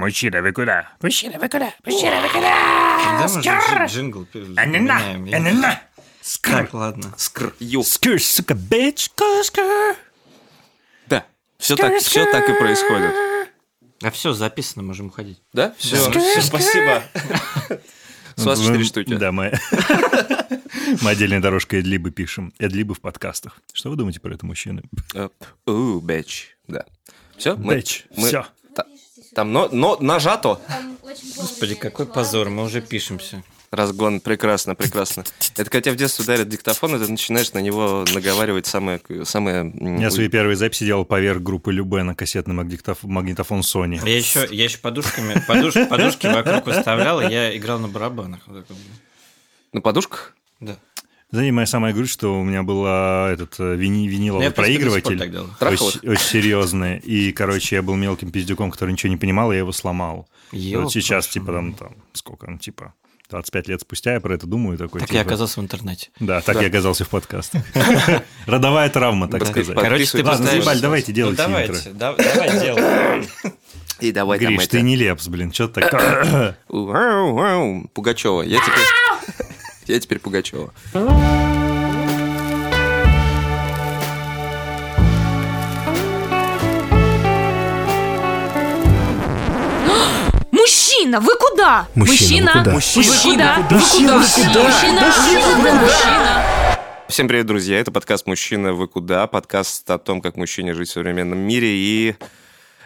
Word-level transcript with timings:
Мужчина, 0.00 0.40
вы 0.40 0.52
куда? 0.52 0.88
Мужчина, 1.02 1.38
вы 1.38 1.46
куда? 1.50 1.74
Мужчина, 1.84 2.22
вы 2.22 2.28
куда? 2.30 3.28
Же 3.86 3.94
джингл 3.94 4.26
Анина, 4.56 4.98
я- 5.26 5.36
анина. 5.36 5.80
Скр. 6.22 6.50
Так, 6.52 6.72
ладно. 6.72 7.12
Скр, 7.18 7.54
ю. 7.60 7.82
Скр, 7.82 8.18
сука, 8.18 8.54
bitch. 8.54 9.10
Скр, 9.10 9.44
скр. 9.44 9.96
Да, 11.06 11.26
все 11.58 11.76
так, 11.76 12.00
все 12.00 12.24
так 12.24 12.48
и 12.48 12.52
происходит. 12.54 13.12
А 14.02 14.10
все, 14.10 14.32
записано, 14.32 14.82
можем 14.82 15.08
уходить. 15.08 15.42
Да? 15.52 15.74
Все, 15.76 15.96
Скр, 15.96 16.18
скр. 16.18 16.42
спасибо. 16.42 17.02
С 18.36 18.44
вас 18.46 18.58
четыре 18.58 18.84
штуки. 18.84 19.14
Да, 19.16 19.32
мы... 19.32 19.52
Мы 21.02 21.10
отдельной 21.10 21.40
дорожкой 21.40 21.80
эдлибы 21.80 22.10
пишем. 22.10 22.54
Эдлибы 22.58 22.94
в 22.94 23.00
подкастах. 23.02 23.60
Что 23.74 23.90
вы 23.90 23.96
думаете 23.96 24.18
про 24.20 24.32
это, 24.34 24.46
мужчины? 24.46 24.82
Э, 25.14 25.28
У, 25.66 26.00
бэч. 26.00 26.56
Да. 26.68 26.86
Все? 27.36 27.54
Бэч. 27.54 28.06
Все. 28.16 28.46
Там 29.34 29.52
но, 29.52 29.68
но 29.70 29.96
нажато. 30.00 30.60
Господи, 31.36 31.74
какой 31.74 32.06
позор, 32.06 32.50
мы 32.50 32.64
уже 32.64 32.80
пишемся. 32.80 33.42
Разгон, 33.70 34.18
прекрасно, 34.20 34.74
прекрасно. 34.74 35.22
Это 35.56 35.70
когда 35.70 35.80
тебя 35.82 35.92
в 35.92 35.96
детстве 35.96 36.24
дарят 36.24 36.48
диктофон, 36.48 36.96
и 36.96 36.98
ты 37.04 37.08
начинаешь 37.08 37.52
на 37.52 37.60
него 37.60 38.04
наговаривать 38.12 38.66
самое... 38.66 39.00
самое 39.22 39.72
Я 40.00 40.10
свои 40.10 40.28
первые 40.28 40.56
записи 40.56 40.84
делал 40.84 41.04
поверх 41.04 41.40
группы 41.40 41.72
Любе 41.72 42.02
на 42.02 42.16
кассетный 42.16 42.54
магнитоф- 42.54 42.98
магнитофон 43.06 43.60
Sony. 43.60 44.00
Я 44.04 44.16
еще, 44.16 44.48
я 44.50 44.64
еще 44.64 44.78
подушками, 44.78 45.34
подуш- 45.46 45.86
подушки 45.86 46.26
вокруг 46.26 46.66
выставлял, 46.66 47.20
и 47.20 47.30
я 47.30 47.56
играл 47.56 47.78
на 47.78 47.86
барабанах. 47.86 48.40
На 49.72 49.80
подушках? 49.80 50.34
Да. 50.58 50.76
Знаете, 51.32 51.52
моя 51.52 51.66
самая 51.66 51.92
грусть, 51.92 52.12
что 52.12 52.40
у 52.40 52.44
меня 52.44 52.62
был 52.64 52.84
этот 52.84 53.54
э, 53.60 53.76
вини- 53.76 54.06
Ну, 54.06 54.10
виниловый 54.10 54.46
я, 54.46 54.50
принципе, 54.50 54.90
сих 54.90 55.02
пор 55.02 55.12
проигрыватель. 55.16 55.56
Трахал 55.60 55.86
Очень, 55.86 56.08
очень 56.08 56.24
серьезный. 56.24 56.98
И, 56.98 57.32
короче, 57.32 57.76
я 57.76 57.82
был 57.82 57.94
мелким 57.94 58.32
пиздюком, 58.32 58.70
который 58.72 58.90
ничего 58.90 59.10
не 59.10 59.16
понимал, 59.16 59.52
и 59.52 59.54
я 59.54 59.60
его 59.60 59.70
сломал. 59.70 60.28
Ёлка 60.50 60.84
вот 60.84 60.92
сейчас, 60.92 61.26
ваша 61.26 61.34
типа, 61.34 61.52
там, 61.52 61.72
там, 61.74 61.94
сколько, 62.14 62.50
ну, 62.50 62.58
типа, 62.58 62.94
25 63.30 63.68
лет 63.68 63.80
спустя 63.80 64.14
я 64.14 64.20
про 64.20 64.34
это 64.34 64.48
думаю, 64.48 64.76
такой, 64.76 64.98
Так 65.00 65.08
типа, 65.08 65.18
я 65.18 65.22
оказался 65.22 65.60
в 65.60 65.62
интернете. 65.62 66.08
Да, 66.18 66.40
так 66.40 66.60
я 66.60 66.66
оказался 66.66 67.04
в 67.04 67.08
подкастах. 67.08 67.62
Родовая 68.46 68.90
травма, 68.90 69.28
так 69.28 69.40
Да, 69.40 69.46
сказать. 69.46 69.76
Короче, 69.78 70.06
ты 70.06 70.24
Ладно, 70.24 70.46
заебали, 70.46 70.80
давайте 70.80 71.12
делайте 71.12 71.42
ну, 71.42 71.48
давайте, 71.48 71.72
интро. 71.72 71.92
да- 71.92 72.14
давай 72.16 72.60
делай. 72.60 73.28
И 74.00 74.12
давай 74.12 74.38
Гриш, 74.38 74.66
ты 74.66 74.80
не 74.80 74.96
лепс, 74.96 75.28
блин, 75.28 75.52
что 75.52 75.68
ты 75.68 75.82
так... 75.82 76.56
Пугачева. 76.68 78.42
Я 78.42 78.58
теперь... 78.58 79.36
Я 79.90 79.98
теперь 79.98 80.20
Пугачева. 80.20 80.72
Мужчина, 90.52 91.18
вы 91.18 91.34
куда? 91.34 91.88
Мужчина, 91.96 92.52
вы 92.54 92.62
куда? 92.62 92.72
Мужчина, 92.72 93.08
вы 93.08 93.24
куда? 93.24 93.58
Вы 93.68 93.80
куда? 93.80 94.62
Мужчина, 94.62 95.00
мужчина. 95.80 96.46
Всем 97.08 97.26
привет, 97.26 97.46
друзья. 97.46 97.80
Это 97.80 97.90
подкаст 97.90 98.28
«Мужчина, 98.28 98.72
вы 98.72 98.86
куда?» 98.86 99.26
Подкаст 99.26 99.90
о 99.90 99.98
том, 99.98 100.20
как 100.20 100.36
мужчине 100.36 100.74
жить 100.74 100.90
в 100.90 100.92
современном 100.92 101.38
мире. 101.40 101.66
И 101.74 102.14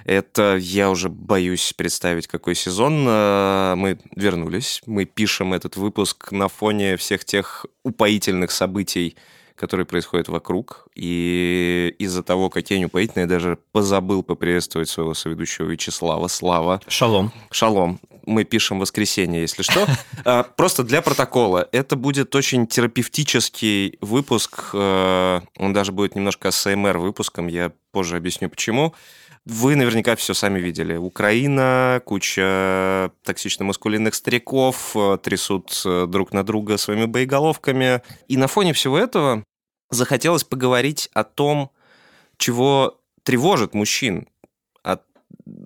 это 0.05 0.57
я 0.57 0.91
уже 0.91 1.09
боюсь 1.09 1.73
представить, 1.77 2.27
какой 2.27 2.55
сезон. 2.55 3.05
Э, 3.09 3.75
Мы 3.77 3.99
вернулись. 4.17 4.83
Мы 4.87 5.05
пишем 5.05 5.55
этот 5.55 5.77
выпуск 5.77 6.31
на 6.33 6.49
фоне 6.49 6.97
всех 6.97 7.25
тех 7.25 7.67
упоительных 7.83 8.51
событий, 8.51 9.17
которые 9.55 9.87
происходят 9.87 10.29
вокруг. 10.29 10.87
И 10.95 11.95
из-за 11.99 12.23
того, 12.23 12.51
какие 12.51 12.77
они 12.77 12.87
упоительные, 12.87 13.25
я 13.25 13.29
даже 13.29 13.59
позабыл 13.73 14.23
поприветствовать 14.23 14.89
своего 14.89 15.15
соведущего 15.15 15.67
Вячеслава. 15.67 16.29
Слава. 16.29 16.81
Шалом. 16.89 17.33
Шалом. 17.51 18.01
Мы 18.27 18.45
пишем 18.45 18.81
воскресенье, 18.81 19.43
если 19.43 19.63
что. 19.63 19.87
А, 20.25 20.43
Просто 20.57 20.83
для 20.83 21.03
протокола. 21.03 21.69
Это 21.73 21.95
будет 21.95 22.35
очень 22.35 22.67
терапевтический 22.67 23.97
выпуск. 24.01 24.71
Э, 24.73 25.41
Он 25.59 25.73
даже 25.73 25.93
будет 25.93 26.15
немножко 26.15 26.51
СМР 26.51 26.99
выпуском. 26.99 27.47
Я 27.49 27.73
позже 27.93 28.17
объясню, 28.17 28.49
почему. 28.51 28.95
Вы 29.47 29.77
наверняка 29.77 30.17
все 30.17 30.33
сами 30.33 30.59
видели. 30.59 30.97
Украина, 30.97 32.01
куча 32.07 33.11
токсично-маскулинных 33.25 34.15
стариков 34.15 34.97
э, 34.97 35.19
трясут 35.23 35.83
э, 35.85 36.07
друг 36.07 36.33
на 36.33 36.45
друга 36.45 36.79
своими 36.79 37.05
боеголовками. 37.05 38.01
И 38.27 38.39
на 38.39 38.47
фоне 38.47 38.73
всего 38.73 38.99
этого 38.99 39.45
захотелось 39.91 40.45
поговорить 40.45 41.11
о 41.13 41.25
том, 41.25 41.71
чего 42.39 42.99
тревожит 43.23 43.75
мужчин. 43.75 44.29
О 44.83 44.97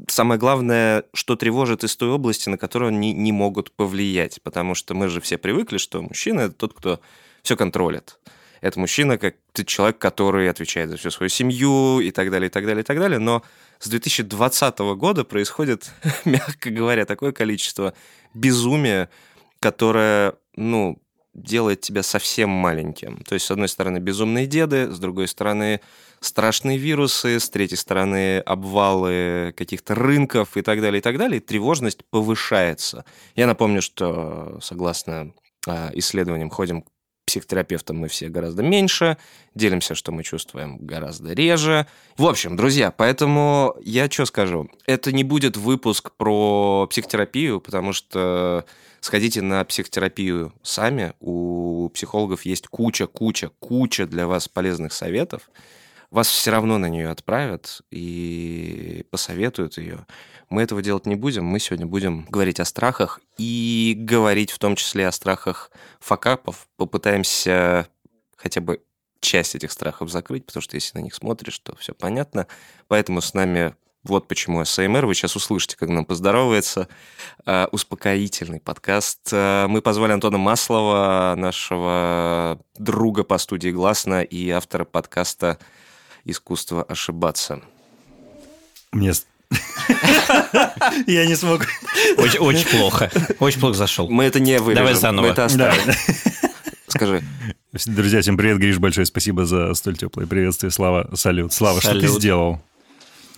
самое 0.09 0.41
главное, 0.41 1.05
что 1.15 1.37
тревожит 1.37 1.85
из 1.85 1.97
той 1.97 2.11
области, 2.11 2.49
на 2.49 2.59
которую 2.59 2.89
они 2.89 3.13
не 3.13 3.31
могут 3.31 3.71
повлиять. 3.71 4.43
Потому 4.43 4.75
что 4.75 4.95
мы 4.95 5.07
же 5.07 5.21
все 5.21 5.39
привыкли, 5.39 5.79
что 5.79 6.03
мужчина– 6.03 6.41
это 6.43 6.55
тот, 6.55 6.75
кто 6.75 6.99
все 7.45 7.57
контролит. 7.57 8.19
Это 8.61 8.81
мужчина, 8.81 9.19
как 9.19 9.37
человек, 9.67 9.99
который 9.99 10.51
отвечает 10.51 10.91
за 10.91 10.97
всю 10.97 11.11
свою 11.11 11.31
семью 11.31 12.01
и 12.01 12.11
так 12.11 12.31
далее, 12.31 12.49
и 12.49 12.51
так 12.51 12.67
далее, 12.67 12.83
и 12.83 12.85
так 12.85 12.99
далее. 12.99 13.21
Но 13.21 13.45
с 13.79 13.89
2020 13.89 14.79
года 14.97 15.25
происходит, 15.25 15.91
мягко 16.25 16.71
говоря, 16.71 17.05
такое 17.05 17.33
количество 17.33 17.95
безумия, 18.35 19.09
которое, 19.61 20.35
ну, 20.57 21.01
делает 21.35 21.81
тебя 21.81 22.03
совсем 22.03 22.51
маленьким. 22.51 23.23
То 23.25 23.35
есть, 23.35 23.47
с 23.47 23.51
одной 23.51 23.69
стороны, 23.69 23.99
безумные 23.99 24.47
деды, 24.47 24.91
с 24.91 24.99
другой 24.99 25.29
стороны, 25.29 25.81
страшные 26.21 26.79
вирусы, 26.79 27.39
с 27.39 27.49
третьей 27.49 27.77
стороны, 27.77 28.41
обвалы 28.41 29.55
каких-то 29.57 29.95
рынков 29.95 30.57
и 30.57 30.63
так 30.63 30.81
далее, 30.81 30.99
и 30.99 31.03
так 31.03 31.17
далее. 31.17 31.39
И 31.39 31.45
тревожность 31.45 32.05
повышается. 32.11 33.05
Я 33.37 33.47
напомню, 33.47 33.83
что 33.83 34.59
согласно 34.61 35.33
а, 35.67 35.91
исследованиям 35.95 36.51
ходим 36.51 36.85
психотерапевтам 37.29 37.99
мы 37.99 38.09
все 38.09 38.29
гораздо 38.29 38.63
меньше, 38.63 39.19
делимся, 39.55 39.95
что 39.95 40.13
мы 40.13 40.23
чувствуем 40.23 40.79
гораздо 40.79 41.35
реже. 41.35 41.87
В 42.17 42.27
общем, 42.27 42.57
друзья, 42.57 42.91
поэтому 42.91 43.77
я 43.85 44.11
что 44.11 44.25
скажу? 44.25 44.71
Это 44.87 45.13
не 45.13 45.25
будет 45.25 45.59
выпуск 45.59 46.13
про 46.17 46.87
психотерапию, 46.89 47.61
потому 47.61 47.93
что 47.93 48.65
сходите 49.01 49.43
на 49.43 49.63
психотерапию 49.65 50.55
сами. 50.63 51.13
У 51.21 51.91
психологов 51.93 52.47
есть 52.47 52.67
куча, 52.69 53.07
куча, 53.07 53.51
куча 53.61 54.07
для 54.07 54.27
вас 54.27 54.49
полезных 54.49 54.95
советов. 54.95 55.51
Вас 56.11 56.29
все 56.29 56.51
равно 56.51 56.79
на 56.79 56.87
нее 56.87 57.11
отправят 57.11 57.83
и 57.91 59.05
посоветуют 59.11 59.77
ее. 59.77 60.07
Мы 60.49 60.63
этого 60.63 60.81
делать 60.81 61.05
не 61.05 61.17
будем. 61.17 61.45
Мы 61.45 61.61
сегодня 61.61 61.87
будем 61.87 62.25
говорить 62.31 62.61
о 62.61 62.65
страхах 62.65 63.21
и 63.37 63.95
говорить 63.97 64.51
в 64.51 64.59
том 64.59 64.75
числе 64.75 65.07
о 65.07 65.13
страхах 65.13 65.71
факапов. 66.01 66.67
Попытаемся 66.77 67.89
хотя 68.37 68.63
бы 68.63 68.83
часть 69.21 69.55
этих 69.55 69.71
страхов 69.71 70.11
закрыть, 70.11 70.47
потому 70.47 70.63
что 70.63 70.77
если 70.77 70.97
на 70.97 71.03
них 71.03 71.15
смотришь, 71.15 71.59
то 71.59 71.77
все 71.77 71.93
понятно. 71.93 72.47
Поэтому 72.87 73.21
с 73.21 73.35
нами 73.35 73.75
вот 74.05 74.29
почему 74.29 74.65
СМР. 74.65 75.05
Вы 75.05 75.15
сейчас 75.15 75.37
услышите, 75.37 75.77
как 75.77 75.91
нам 75.91 76.07
поздоровается. 76.07 76.89
Э, 77.45 77.67
Успокоительный 77.73 78.61
подкаст. 78.61 79.29
Э, 79.33 79.67
Мы 79.69 79.83
позвали 79.83 80.13
Антона 80.13 80.39
Маслова, 80.39 81.35
нашего 81.37 82.59
друга 82.79 83.25
по 83.25 83.37
студии 83.39 83.71
«Гласно» 83.71 84.23
и 84.23 84.49
автора 84.51 84.85
подкаста 84.85 85.59
«Искусство 86.25 86.83
ошибаться». 86.83 87.61
Мне... 88.93 89.13
Я 91.07 91.27
не 91.27 91.37
смог... 91.37 91.67
Очень, 92.17 92.39
очень 92.41 92.67
плохо. 92.67 93.11
Очень 93.39 93.61
плохо 93.61 93.77
зашел. 93.77 94.09
Мы 94.09 94.25
это 94.25 94.41
не 94.41 94.59
вырежем. 94.59 94.85
Давай 94.85 94.95
заново. 94.95 95.27
Мы 95.27 95.33
это 95.33 95.45
оставим. 95.45 95.81
Да. 95.87 95.95
Скажи. 96.89 97.23
Друзья, 97.87 98.21
всем 98.23 98.37
привет, 98.37 98.59
Гриш, 98.59 98.79
большое 98.79 99.07
спасибо 99.07 99.45
за 99.45 99.75
столь 99.75 99.97
теплое 99.97 100.27
приветствие. 100.27 100.71
Слава, 100.71 101.11
салют. 101.15 101.53
Слава, 101.53 101.81
что 101.81 101.99
ты 102.01 102.09
сделал? 102.09 102.61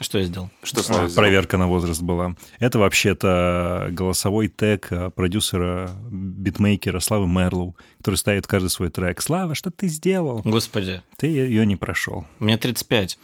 Что 0.00 0.18
я 0.18 0.24
сделал? 0.24 0.50
Что 0.62 0.80
А, 0.80 0.82
тобой 0.84 1.08
сделал? 1.10 1.14
Проверка 1.14 1.56
на 1.58 1.66
возраст 1.68 2.00
была. 2.00 2.34
Это 2.58 2.78
вообще-то 2.78 3.88
голосовой 3.90 4.48
тег 4.48 4.88
а, 4.90 5.10
продюсера, 5.10 5.90
битмейкера 6.10 7.00
Славы 7.00 7.26
Мерлоу, 7.28 7.76
который 7.98 8.16
ставит 8.16 8.46
каждый 8.46 8.68
свой 8.70 8.90
трек. 8.90 9.20
Слава, 9.20 9.54
что 9.54 9.70
ты 9.70 9.88
сделал? 9.88 10.40
Господи, 10.44 11.02
Ты 11.18 11.26
ее 11.26 11.66
не 11.66 11.76
прошел. 11.76 12.26
мне 12.38 12.56
35. 12.56 13.18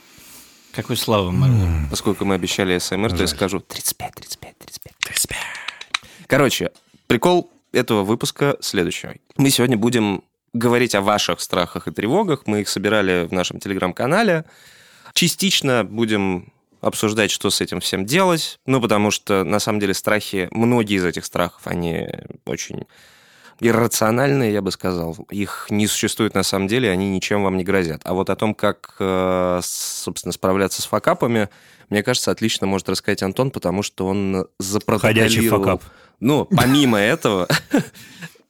Какой 0.73 0.97
слава, 0.99 1.31
Мэрил. 1.31 1.89
Поскольку 1.89 2.27
мы 2.27 2.35
обещали 2.35 2.77
СМР, 2.77 3.11
то 3.11 3.23
я 3.23 3.27
скажу 3.27 3.61
35, 3.61 4.15
35, 4.15 4.59
35. 4.59 5.39
Короче, 6.27 6.71
прикол 7.07 7.51
этого 7.73 8.05
выпуска 8.05 8.59
следующий. 8.61 9.23
Мы 9.39 9.49
сегодня 9.49 9.79
будем 9.79 10.23
говорить 10.53 10.95
о 10.95 11.01
ваших 11.01 11.41
страхах 11.41 11.89
и 11.89 11.93
тревогах. 11.93 12.43
Мы 12.47 12.61
их 12.61 12.69
собирали 12.69 13.27
в 13.27 13.33
нашем 13.33 13.59
телеграм-канале. 13.61 14.45
Частично 15.15 15.83
будем 15.85 16.53
обсуждать, 16.87 17.31
что 17.31 17.51
с 17.51 17.61
этим 17.61 17.81
всем 17.81 18.07
делать. 18.07 18.59
Ну, 18.67 18.81
потому 18.81 19.11
что, 19.11 19.45
на 19.45 19.59
самом 19.59 19.81
деле, 19.81 19.95
страхи, 19.95 20.49
многие 20.51 20.97
из 20.97 21.05
этих 21.05 21.25
страхов, 21.25 21.63
они 21.65 22.09
очень 22.45 22.85
иррациональные, 23.61 24.53
я 24.53 24.63
бы 24.63 24.71
сказал. 24.71 25.17
Их 25.31 25.67
не 25.71 25.87
существует 25.87 26.35
на 26.35 26.43
самом 26.43 26.69
деле, 26.69 26.91
они 26.91 27.09
ничем 27.11 27.43
вам 27.43 27.57
не 27.57 27.65
грозят. 27.65 28.03
А 28.05 28.15
вот 28.15 28.31
о 28.31 28.37
том, 28.37 28.55
как, 28.55 28.97
э, 28.99 29.61
собственно, 29.63 30.33
справляться 30.33 30.83
с 30.83 30.87
факапами, 30.87 31.49
мне 31.89 32.03
кажется, 32.03 32.31
отлично 32.31 32.67
может 32.67 32.89
рассказать 32.89 33.23
Антон, 33.23 33.51
потому 33.51 33.83
что 33.83 34.07
он 34.07 34.47
запротоколировал... 34.59 35.29
Ходячий 35.29 35.49
факап. 35.49 35.83
Ну, 36.21 36.45
помимо 36.45 36.99
этого, 36.99 37.49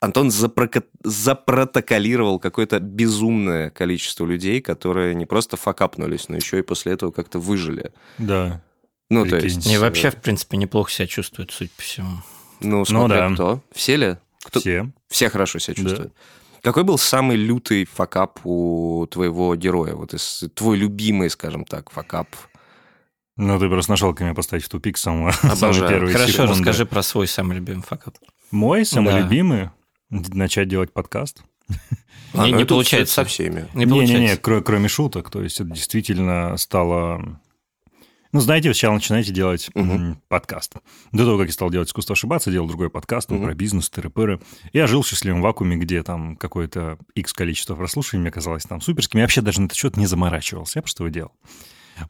Антон 0.01 0.29
запроко- 0.29 0.85
запротоколировал 1.03 2.39
какое-то 2.39 2.81
безумное 2.81 3.71
количество 3.71 4.27
людей, 4.27 4.61
которые 4.61 5.15
не 5.15 5.27
просто 5.27 5.57
факапнулись, 5.57 6.29
но 6.29 6.37
еще 6.37 6.59
и 6.59 6.63
после 6.63 6.93
этого 6.93 7.11
как-то 7.11 7.39
выжили. 7.39 7.93
Да. 8.19 8.63
Ну, 9.09 9.25
то 9.27 9.37
есть... 9.37 9.67
И 9.67 9.75
э, 9.75 9.79
вообще, 9.79 10.11
в 10.11 10.17
принципе, 10.17 10.57
неплохо 10.57 10.91
себя 10.91 11.07
чувствует, 11.07 11.51
судя 11.51 11.71
по 11.77 11.83
всему. 11.83 12.11
Ну, 12.61 12.85
смотря 12.85 13.29
да. 13.29 13.35
кто. 13.35 13.63
Все 13.73 13.97
ли? 13.97 14.17
Кто... 14.45 14.61
Все. 14.61 14.91
Все 15.09 15.29
хорошо 15.31 15.59
себя 15.59 15.75
Да. 15.77 15.83
чувствуют. 15.83 16.13
Какой 16.63 16.83
был 16.85 16.99
самый 16.99 17.37
лютый 17.37 17.85
факап 17.85 18.41
у 18.45 19.07
твоего 19.11 19.55
героя? 19.55 19.95
Вот 19.95 20.13
из, 20.15 20.45
твой 20.55 20.77
любимый, 20.77 21.31
скажем 21.31 21.65
так, 21.65 21.91
факап. 21.91 22.29
Ну, 23.37 23.59
ты 23.61 23.69
просто 23.69 23.93
нашел 23.93 24.15
меня 24.19 24.35
поставить 24.35 24.65
в 24.65 24.69
тупик 24.69 24.97
самого, 24.99 25.33
Обожаю. 25.43 25.89
первой 25.89 26.13
Хорошо, 26.13 26.33
секунды. 26.33 26.53
расскажи 26.55 26.87
про 26.87 27.03
свой 27.03 27.29
самый 27.29 27.57
любимый 27.57 27.83
факап. 27.83 28.15
Мой 28.51 28.85
самый 28.85 29.13
Да. 29.13 29.21
любимый 29.21 29.71
начать 30.11 30.69
делать 30.69 30.93
подкаст. 30.93 31.43
А, 32.35 32.45
Не- 32.45 32.51
ну 32.51 32.57
не 32.59 32.63
это 32.65 32.75
получается. 32.75 33.15
со 33.15 33.25
всеми. 33.25 33.67
Не 33.73 33.87
получается. 33.87 34.37
кро- 34.43 34.61
кроме 34.61 34.89
шуток. 34.89 35.31
То 35.31 35.43
есть 35.43 35.59
это 35.61 35.71
действительно 35.71 36.57
стало... 36.59 37.41
Ну, 38.33 38.41
знаете, 38.41 38.69
вы 38.69 38.75
сначала 38.75 38.95
начинаете 38.95 39.33
делать 39.33 39.71
м, 39.75 40.21
подкаст. 40.29 40.75
До 41.13 41.25
того, 41.25 41.39
как 41.39 41.47
я 41.47 41.53
стал 41.55 41.71
делать 41.71 41.89
«Искусство 41.89 42.13
ошибаться», 42.13 42.51
делал 42.51 42.67
другой 42.69 42.91
подкаст 42.91 43.31
ну, 43.31 43.37
Мгм. 43.37 43.47
про 43.47 43.55
бизнес, 43.55 43.91
тыры-пыры. 43.91 44.43
Я 44.75 44.87
жил 44.87 45.01
в 45.01 45.09
счастливом 45.09 45.41
вакууме, 45.41 45.77
где 45.77 46.03
там 46.03 46.37
какое-то 46.37 46.99
X 47.15 47.33
количество 47.33 47.75
прослушиваний 47.75 48.23
мне 48.23 48.31
казалось 48.33 48.65
там 48.65 48.83
суперским. 48.83 49.19
Я 49.21 49.25
вообще 49.25 49.41
даже 49.41 49.63
на 49.63 49.67
этот 49.67 49.79
счет 49.79 49.97
не 49.97 50.07
заморачивался, 50.07 50.81
я 50.81 50.83
просто 50.83 51.05
его 51.05 51.11
делал. 51.11 51.33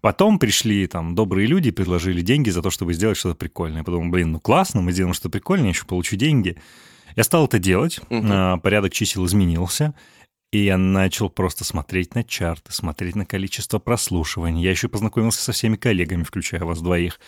Потом 0.00 0.40
пришли 0.40 0.88
там 0.88 1.14
добрые 1.14 1.46
люди, 1.46 1.70
предложили 1.70 2.20
деньги 2.22 2.50
за 2.50 2.62
то, 2.62 2.70
чтобы 2.70 2.94
сделать 2.94 3.16
что-то 3.18 3.36
прикольное. 3.36 3.78
Я 3.78 3.84
подумал, 3.84 4.10
блин, 4.10 4.32
ну 4.32 4.40
классно, 4.40 4.80
мы 4.80 4.90
сделаем 4.90 5.14
что-то 5.14 5.30
прикольное, 5.30 5.66
я 5.66 5.70
еще 5.70 5.84
получу 5.84 6.16
деньги. 6.16 6.56
Я 7.16 7.24
стал 7.24 7.46
это 7.46 7.58
делать, 7.58 7.98
а, 8.10 8.58
порядок 8.58 8.92
чисел 8.92 9.24
изменился, 9.24 9.94
и 10.52 10.58
я 10.58 10.76
начал 10.76 11.30
просто 11.30 11.64
смотреть 11.64 12.14
на 12.14 12.22
чарты, 12.22 12.72
смотреть 12.72 13.16
на 13.16 13.24
количество 13.24 13.78
прослушиваний. 13.78 14.62
Я 14.62 14.70
еще 14.70 14.88
познакомился 14.88 15.42
со 15.42 15.52
всеми 15.52 15.76
коллегами, 15.76 16.22
включая 16.22 16.62
вас 16.62 16.80
двоих. 16.80 17.18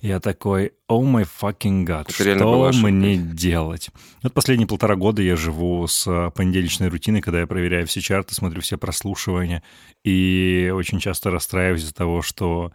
Я 0.00 0.20
такой, 0.20 0.72
о 0.88 1.02
май 1.02 1.24
fucking 1.24 1.86
god, 1.86 2.06
Это 2.08 2.72
что 2.72 2.72
мне 2.72 3.16
делать? 3.16 3.90
Вот 4.22 4.34
последние 4.34 4.66
полтора 4.66 4.96
года 4.96 5.22
я 5.22 5.36
живу 5.36 5.86
с 5.86 6.06
а, 6.06 6.30
понедельничной 6.30 6.88
рутиной, 6.88 7.20
когда 7.20 7.40
я 7.40 7.46
проверяю 7.46 7.86
все 7.86 8.00
чарты, 8.00 8.34
смотрю 8.34 8.60
все 8.60 8.76
прослушивания, 8.76 9.62
и 10.04 10.70
очень 10.74 11.00
часто 11.00 11.30
расстраиваюсь 11.30 11.82
из-за 11.82 11.94
того, 11.94 12.22
что 12.22 12.72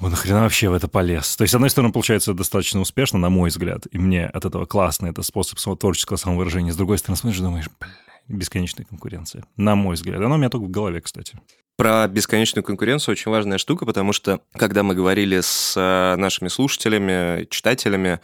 он 0.00 0.10
нахрена 0.10 0.42
вообще 0.42 0.68
в 0.68 0.74
это 0.74 0.88
полез? 0.88 1.36
То 1.36 1.42
есть, 1.42 1.52
с 1.52 1.54
одной 1.54 1.70
стороны, 1.70 1.92
получается 1.92 2.34
достаточно 2.34 2.80
успешно, 2.80 3.18
на 3.18 3.30
мой 3.30 3.50
взгляд, 3.50 3.86
и 3.90 3.98
мне 3.98 4.26
от 4.26 4.44
этого 4.44 4.66
классно, 4.66 5.06
это 5.06 5.22
способ 5.22 5.58
самого 5.58 5.78
творческого 5.78 6.16
самовыражения. 6.16 6.72
С 6.72 6.76
другой 6.76 6.98
стороны, 6.98 7.16
смотришь 7.16 7.40
и 7.40 7.44
думаешь, 7.44 7.68
бля, 7.80 7.90
бесконечная 8.28 8.84
конкуренция. 8.84 9.44
На 9.56 9.74
мой 9.74 9.94
взгляд. 9.94 10.20
Она 10.20 10.34
у 10.34 10.38
меня 10.38 10.50
только 10.50 10.64
в 10.64 10.70
голове, 10.70 11.00
кстати. 11.00 11.38
Про 11.76 12.08
бесконечную 12.08 12.64
конкуренцию 12.64 13.12
очень 13.12 13.30
важная 13.30 13.58
штука, 13.58 13.86
потому 13.86 14.12
что, 14.12 14.40
когда 14.52 14.82
мы 14.82 14.94
говорили 14.94 15.40
с 15.40 15.74
э, 15.76 16.16
нашими 16.16 16.48
слушателями, 16.48 17.46
читателями, 17.50 18.20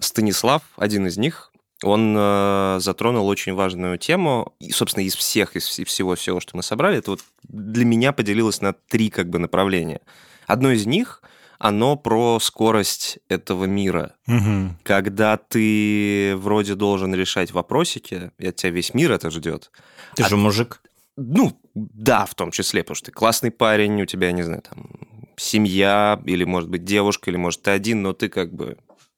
Станислав, 0.00 0.62
один 0.76 1.06
из 1.06 1.16
них, 1.16 1.52
он 1.82 2.14
э, 2.16 2.78
затронул 2.80 3.28
очень 3.28 3.52
важную 3.52 3.98
тему, 3.98 4.54
и, 4.58 4.72
собственно, 4.72 5.04
из 5.04 5.14
всех, 5.14 5.54
из 5.54 5.64
вс- 5.68 5.84
всего 5.84 6.14
всего, 6.14 6.40
что 6.40 6.56
мы 6.56 6.62
собрали, 6.62 6.98
это 6.98 7.12
вот 7.12 7.20
для 7.42 7.84
меня 7.84 8.12
поделилось 8.12 8.60
на 8.60 8.72
три 8.72 9.10
как 9.10 9.28
бы 9.28 9.38
направления. 9.38 10.00
Одно 10.46 10.70
из 10.70 10.86
них, 10.86 11.22
оно 11.58 11.96
про 11.96 12.38
скорость 12.40 13.18
этого 13.28 13.64
мира. 13.64 14.14
Мгм. 14.26 14.78
Когда 14.82 15.36
ты 15.36 16.34
вроде 16.36 16.74
должен 16.74 17.14
решать 17.14 17.52
вопросики, 17.52 18.30
и 18.38 18.46
от 18.48 18.56
тебя 18.56 18.70
весь 18.72 18.92
мир 18.94 19.12
это 19.12 19.30
ждет, 19.30 19.70
Ты 20.16 20.22
А- 20.24 20.28
же 20.28 20.36
мужик. 20.36 20.80
ну, 21.16 21.58
да, 21.74 22.26
в 22.26 22.34
том 22.34 22.50
числе, 22.50 22.82
потому 22.82 22.96
что 22.96 23.06
ты 23.06 23.12
классный 23.12 23.50
парень, 23.50 24.02
у 24.02 24.06
тебя, 24.06 24.32
не 24.32 24.42
знаю, 24.42 24.62
там, 24.62 24.90
семья, 25.36 26.20
или, 26.26 26.44
может 26.44 26.68
быть, 26.70 26.84
девушка, 26.84 27.30
или, 27.30 27.36
может, 27.36 27.62
ты 27.62 27.70
один, 27.72 28.02
но 28.02 28.12
ты 28.12 28.28
как 28.28 28.52
бы... 28.54 28.76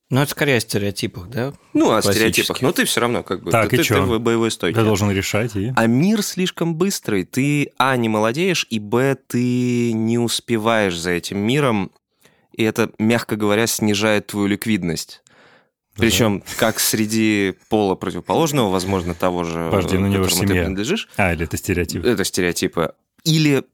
Ну, 0.08 0.20
это 0.20 0.31
скорее 0.31 0.56
о 0.58 0.61
стереотипах, 0.61 1.29
да? 1.29 1.53
Ну, 1.73 1.93
о 1.93 2.00
стереотипах, 2.00 2.62
но 2.62 2.70
ты 2.70 2.85
все 2.85 3.00
равно 3.00 3.25
как 3.25 3.43
бы... 3.43 3.50
Так, 3.50 3.70
ты, 3.70 3.76
и 3.76 3.79
ты- 3.79 3.85
чё? 3.85 4.06
ты 4.06 4.19
боевой 4.20 4.50
стойке. 4.53 4.79
Ты 4.79 4.85
должен 4.85 5.11
решать 5.11 5.56
и... 5.56 5.73
А 5.75 5.87
мир 5.87 6.23
слишком 6.23 6.76
быстрый. 6.76 7.25
Ты, 7.25 7.73
а, 7.76 7.97
не 7.97 8.08
молодеешь, 8.08 8.67
и, 8.70 8.79
б, 8.79 9.17
ты 9.26 9.93
не 9.93 10.19
успеваешь 10.19 10.97
за 10.97 11.11
этим 11.11 11.38
миром, 11.38 11.91
и 12.53 12.62
это, 12.62 12.91
мягко 13.00 13.35
говоря, 13.35 13.67
снижает 13.67 14.29
твою 14.29 14.47
ликвидность. 14.47 15.23
Причем 15.97 16.43
как 16.59 16.79
среди 16.79 17.55
пола 17.69 17.94
противоположного, 17.94 18.70
возможно, 18.70 19.14
того 19.14 19.44
же, 19.44 19.70
Подожди, 19.73 19.97
ну, 19.99 20.06
которому 20.09 20.29
ты 20.29 20.35
семье. 20.37 20.62
принадлежишь, 20.62 21.09
А, 21.17 21.32
или 21.32 21.44
это 21.44 21.56
стереотип? 21.56 22.05
это 22.05 22.23
стереотипы. 22.23 22.93
Или 23.25 23.64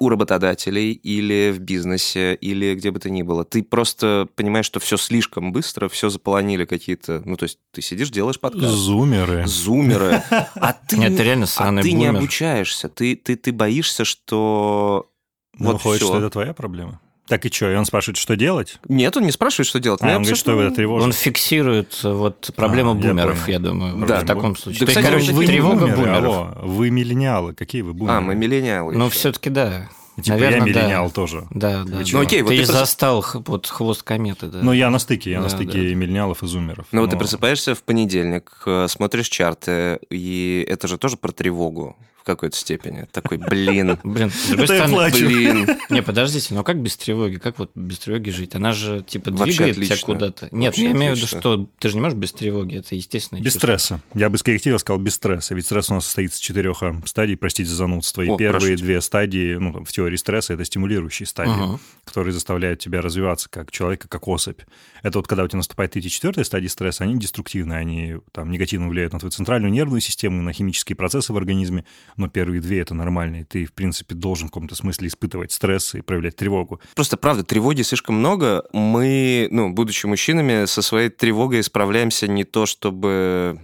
у 0.00 0.08
работодателей, 0.08 0.92
или 0.92 1.50
в 1.50 1.60
бизнесе, 1.60 2.34
или 2.34 2.74
где 2.74 2.90
бы 2.90 3.00
то 3.00 3.10
ни 3.10 3.22
было. 3.22 3.44
Ты 3.44 3.62
просто 3.62 4.28
понимаешь, 4.34 4.66
что 4.66 4.80
все 4.80 4.96
слишком 4.96 5.52
быстро, 5.52 5.88
все 5.88 6.08
заполонили 6.08 6.64
какие-то... 6.64 7.22
Ну, 7.24 7.36
то 7.36 7.44
есть 7.44 7.58
ты 7.72 7.82
сидишь, 7.82 8.10
делаешь 8.10 8.40
подкаст. 8.40 8.66
Зумеры. 8.66 9.46
Зумеры. 9.46 10.22
А 10.54 10.72
ты, 10.72 10.98
Нет, 10.98 11.16
ты 11.16 11.22
реально 11.22 11.46
а 11.56 11.82
ты 11.82 11.92
не 11.92 12.06
обучаешься. 12.06 12.88
Ты, 12.88 13.16
ты, 13.16 13.36
ты 13.36 13.52
боишься, 13.52 14.04
что... 14.04 15.10
Ну, 15.58 15.66
вот 15.66 15.72
выходит, 15.74 16.02
всё. 16.02 16.08
что 16.08 16.18
это 16.18 16.30
твоя 16.30 16.54
проблема. 16.54 17.00
Так 17.28 17.44
и 17.44 17.50
что? 17.52 17.70
И 17.70 17.74
он 17.74 17.84
спрашивает, 17.84 18.16
что 18.16 18.36
делать? 18.36 18.78
Нет, 18.88 19.16
он 19.16 19.24
не 19.24 19.32
спрашивает, 19.32 19.66
что 19.68 19.80
делать. 19.80 20.00
А, 20.02 20.04
Ну, 20.06 20.10
я 20.10 20.16
он 20.16 20.22
говорит, 20.22 20.38
что 20.38 20.52
его 20.60 20.74
тревожит. 20.74 21.04
Он 21.06 21.12
фиксирует 21.12 22.00
э, 22.02 22.10
вот 22.12 22.50
проблему 22.56 22.92
А, 22.92 22.94
я 22.96 23.00
бумеров, 23.08 23.38
понял. 23.44 23.52
я 23.52 23.58
думаю, 23.58 24.06
Да. 24.06 24.20
в 24.20 24.24
таком 24.26 24.56
случае. 24.56 24.80
Да, 24.80 24.86
То 24.86 24.90
есть, 24.92 24.98
кстати, 24.98 25.06
короче, 25.06 25.32
вы 25.32 25.46
тревога 25.46 25.80
бумеры, 25.80 25.96
бумеров. 25.96 26.16
алло, 26.24 26.54
вы 26.62 26.90
миллениалы. 26.90 27.54
Какие 27.54 27.82
вы 27.82 27.92
бумеры? 27.94 28.16
А, 28.16 28.20
мы 28.20 28.34
миллениалы. 28.34 28.94
Ну, 28.94 29.08
все-таки 29.10 29.50
да. 29.50 29.88
Типа 30.16 30.30
Наверное, 30.30 30.66
я 30.68 30.74
да. 30.74 30.80
миллениал 30.80 31.10
тоже. 31.12 31.46
Да, 31.50 31.84
да. 31.84 31.98
Ну, 32.12 32.20
окей, 32.20 32.42
вот 32.42 32.48
ты 32.50 32.56
ты 32.56 32.62
просто- 32.64 32.72
застал 32.72 33.20
х- 33.20 33.40
вот 33.46 33.68
хвост 33.68 34.02
кометы, 34.02 34.46
да. 34.48 34.58
Ну, 34.62 34.72
я 34.72 34.90
на 34.90 34.98
стыке, 34.98 35.30
я 35.30 35.38
на 35.38 35.44
Да, 35.44 35.50
стыке 35.50 35.78
да. 35.90 35.94
миллениалов 35.94 36.42
и 36.42 36.46
зумеров. 36.48 36.86
Ну, 36.90 37.02
вот 37.02 37.10
ты 37.10 37.14
Но- 37.14 37.20
просыпаешься 37.20 37.76
в 37.76 37.84
понедельник, 37.84 38.50
э, 38.66 38.86
смотришь 38.88 39.28
чарты, 39.28 40.00
и 40.10 40.66
это 40.68 40.88
же 40.88 40.98
тоже 40.98 41.18
про 41.18 41.30
тревогу 41.30 41.96
какой-то 42.28 42.56
степени. 42.56 43.06
Такой, 43.10 43.38
блин, 43.38 43.98
Блин, 44.04 44.30
с 44.30 44.48
другой 44.48 44.66
стороны... 44.66 45.10
блин. 45.10 45.68
Не, 45.90 46.02
подождите, 46.02 46.54
ну 46.54 46.64
как 46.64 46.80
без 46.80 46.96
тревоги? 46.96 47.36
Как 47.36 47.58
вот 47.58 47.70
без 47.74 47.98
тревоги 47.98 48.30
жить? 48.30 48.54
Она 48.54 48.72
же, 48.72 49.02
типа, 49.06 49.30
двигает 49.30 49.76
тебя 49.76 49.96
куда-то. 49.96 50.48
Нет, 50.52 50.76
я 50.76 50.92
имею 50.92 51.14
в 51.14 51.16
виду, 51.16 51.26
что 51.26 51.68
ты 51.78 51.88
же 51.88 51.94
не 51.94 52.00
можешь 52.00 52.18
без 52.18 52.32
тревоги, 52.32 52.76
это 52.76 52.94
естественно. 52.94 53.40
Без 53.40 53.54
стресса. 53.54 54.00
Я 54.14 54.30
бы 54.30 54.38
скорректировал, 54.38 54.78
сказал 54.78 55.00
без 55.00 55.14
стресса. 55.14 55.54
Ведь 55.54 55.66
стресс 55.66 55.90
у 55.90 55.94
нас 55.94 56.04
состоит 56.04 56.32
из 56.32 56.38
четырех 56.38 56.82
а, 56.82 57.00
стадий, 57.04 57.36
простите 57.36 57.68
за 57.68 57.76
занудство. 57.76 58.22
И 58.22 58.36
первые 58.36 58.76
две 58.76 59.00
стадии, 59.00 59.54
ну, 59.54 59.84
в 59.84 59.92
теории 59.92 60.16
стресса, 60.16 60.54
это 60.54 60.64
стимулирующие 60.64 61.26
стадии, 61.26 61.78
которые 62.04 62.32
заставляют 62.32 62.80
тебя 62.80 63.00
развиваться 63.00 63.48
как 63.48 63.70
человека, 63.70 64.08
как 64.08 64.28
особь. 64.28 64.60
Это 65.02 65.18
вот 65.18 65.26
когда 65.26 65.44
у 65.44 65.48
тебя 65.48 65.58
наступает 65.58 65.92
третья, 65.92 66.10
четвертая 66.10 66.44
стадия 66.44 66.68
стресса, 66.68 67.04
они 67.04 67.18
деструктивные, 67.18 67.78
они 67.78 68.16
там 68.32 68.50
негативно 68.50 68.88
влияют 68.88 69.12
на 69.12 69.18
твою 69.18 69.30
центральную 69.30 69.72
нервную 69.72 70.00
систему, 70.00 70.42
на 70.42 70.52
химические 70.52 70.96
процессы 70.96 71.32
в 71.32 71.36
организме, 71.36 71.84
но 72.18 72.28
первые 72.28 72.60
две 72.60 72.80
это 72.80 72.94
нормальные. 72.94 73.44
Ты, 73.44 73.64
в 73.64 73.72
принципе, 73.72 74.14
должен 74.14 74.48
в 74.48 74.50
каком-то 74.50 74.74
смысле 74.74 75.08
испытывать 75.08 75.52
стресс 75.52 75.94
и 75.94 76.00
проявлять 76.00 76.36
тревогу. 76.36 76.80
Просто, 76.94 77.16
правда, 77.16 77.44
тревоги 77.44 77.82
слишком 77.82 78.16
много. 78.16 78.64
Мы, 78.72 79.48
ну, 79.50 79.70
будучи 79.72 80.06
мужчинами, 80.06 80.66
со 80.66 80.82
своей 80.82 81.08
тревогой 81.08 81.62
справляемся 81.62 82.28
не 82.28 82.44
то 82.44 82.66
чтобы 82.66 83.60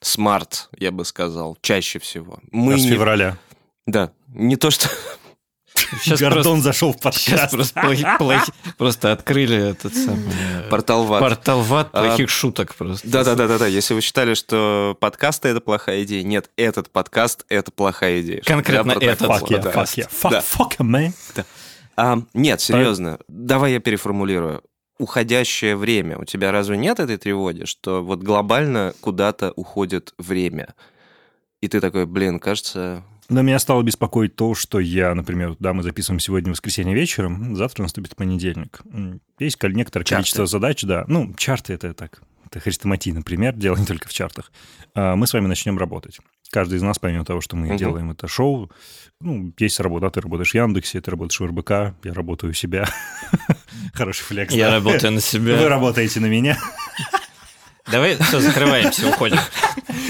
смарт, 0.00 0.70
я 0.78 0.90
бы 0.90 1.04
сказал, 1.04 1.58
чаще 1.60 1.98
всего. 1.98 2.38
Мы 2.50 2.74
А 2.74 2.78
с 2.78 2.82
не... 2.82 2.90
февраля. 2.90 3.38
Да, 3.86 4.12
не 4.28 4.56
то 4.56 4.70
что... 4.70 4.88
Сейчас 6.02 6.20
Гордон 6.20 6.42
просто, 6.44 6.62
зашел 6.62 6.92
в 6.92 6.96
сейчас 7.14 7.50
подкаст. 7.50 7.54
просто, 7.54 7.80
плохи- 7.80 8.18
плохи- 8.18 8.52
просто 8.78 9.12
открыли 9.12 9.70
этот 9.70 9.94
самый... 9.94 10.30
э, 10.30 10.68
Портал 10.70 11.04
в 11.04 11.12
ад. 11.14 11.20
Портал 11.20 11.62
в 11.62 11.74
ад 11.74 11.88
А, 11.92 12.04
плохих 12.06 12.30
шуток 12.30 12.74
просто. 12.74 13.08
Да-да-да-да-да. 13.08 13.66
Если 13.66 13.94
вы 13.94 14.00
считали, 14.00 14.34
что 14.34 14.96
подкасты— 15.00 15.48
это 15.50 15.60
плохая 15.60 16.02
идея, 16.04 16.22
нет, 16.22 16.50
этот 16.56 16.90
подкаст— 16.90 17.44
это 17.48 17.70
плохая 17.72 18.20
идея. 18.22 18.42
Конкретно 18.44 18.92
этот 18.92 19.20
Fuck 19.28 19.42
yeah, 19.48 19.62
да. 19.62 19.70
fuck 19.70 19.96
yeah, 19.96 20.08
fuck, 20.10 20.30
Да. 20.30 20.40
fuck, 20.40 20.76
man. 20.78 21.12
А, 21.96 22.18
нет, 22.34 22.60
серьезно. 22.60 23.18
Давай 23.28 23.72
я 23.72 23.80
переформулирую. 23.80 24.62
Уходящее 24.98 25.76
время. 25.76 26.18
У 26.18 26.24
тебя 26.24 26.52
разве 26.52 26.76
нет 26.76 27.00
этой 27.00 27.16
тревоги, 27.16 27.64
что 27.64 28.02
вот 28.02 28.20
глобально 28.22 28.94
куда-то 29.00 29.52
уходит 29.56 30.12
время? 30.18 30.74
И 31.62 31.68
ты 31.68 31.80
такой, 31.80 32.06
блин, 32.06 32.38
кажется... 32.38 33.02
Но 33.30 33.42
меня 33.42 33.58
стало 33.58 33.82
беспокоить 33.82 34.34
то, 34.36 34.54
что 34.54 34.80
я, 34.80 35.14
например, 35.14 35.54
да, 35.58 35.72
мы 35.72 35.82
записываем 35.82 36.20
сегодня 36.20 36.50
воскресенье 36.50 36.94
вечером, 36.94 37.54
завтра 37.56 37.84
наступит 37.84 38.16
понедельник. 38.16 38.80
Есть 39.38 39.62
некоторое 39.62 40.04
Чарты. 40.04 40.14
количество 40.16 40.46
задач, 40.46 40.82
да. 40.82 41.04
Ну, 41.06 41.32
чарты 41.36 41.72
это 41.74 41.94
так, 41.94 42.22
это 42.44 42.58
хрестоматийный 42.60 43.22
пример, 43.22 43.54
дело 43.54 43.76
не 43.76 43.86
только 43.86 44.08
в 44.08 44.12
чартах, 44.12 44.50
а, 44.94 45.14
мы 45.16 45.26
с 45.28 45.32
вами 45.32 45.46
начнем 45.46 45.78
работать. 45.78 46.18
Каждый 46.50 46.78
из 46.78 46.82
нас, 46.82 46.98
помимо 46.98 47.24
того, 47.24 47.40
что 47.40 47.54
мы 47.56 47.68
Мгм. 47.68 47.76
делаем 47.76 48.10
это 48.10 48.26
шоу, 48.26 48.70
ну, 49.20 49.52
есть 49.58 49.78
работа, 49.78 50.10
ты 50.10 50.20
работаешь 50.20 50.50
в 50.50 50.54
Яндексе, 50.56 51.00
ты 51.00 51.10
работаешь 51.12 51.38
в 51.38 51.44
РБК, 51.46 51.70
я 52.04 52.12
работаю 52.12 52.50
у 52.50 52.54
себя. 52.54 52.88
Хороший 53.94 54.22
флекс. 54.24 54.52
Я 54.52 54.72
работаю 54.72 55.12
на 55.12 55.16
Вы 55.18 55.20
себя. 55.22 55.68
работаете 55.68 56.18
на 56.18 56.26
меня. 56.26 56.58
Давай, 57.90 58.16
все, 58.16 58.40
закрываемся, 58.40 59.08
уходим. 59.08 59.38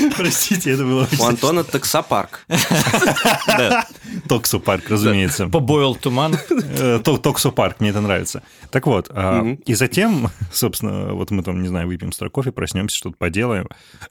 Простите, 0.16 0.70
это 0.72 0.84
было 0.84 1.06
У. 1.18 1.24
Антона 1.24 1.64
таксопарк. 1.64 2.46
Токсопарк, 4.28 4.88
разумеется. 4.88 5.48
Побоил 5.48 5.94
туман. 5.94 6.36
Э, 6.50 7.00
Ток- 7.02 7.22
Токсопарк, 7.22 7.80
мне 7.80 7.90
это 7.90 8.00
нравится. 8.00 8.42
Так 8.70 8.86
вот, 8.86 9.08
а, 9.10 9.56
и 9.64 9.74
затем, 9.74 10.28
собственно, 10.52 11.12
вот 11.14 11.30
мы 11.30 11.42
там, 11.42 11.62
не 11.62 11.68
знаю, 11.68 11.86
выпьем 11.86 12.12
стро 12.12 12.30
кофе, 12.30 12.52
проснемся, 12.52 12.96
что-то 12.96 13.16
поделаем, 13.16 13.68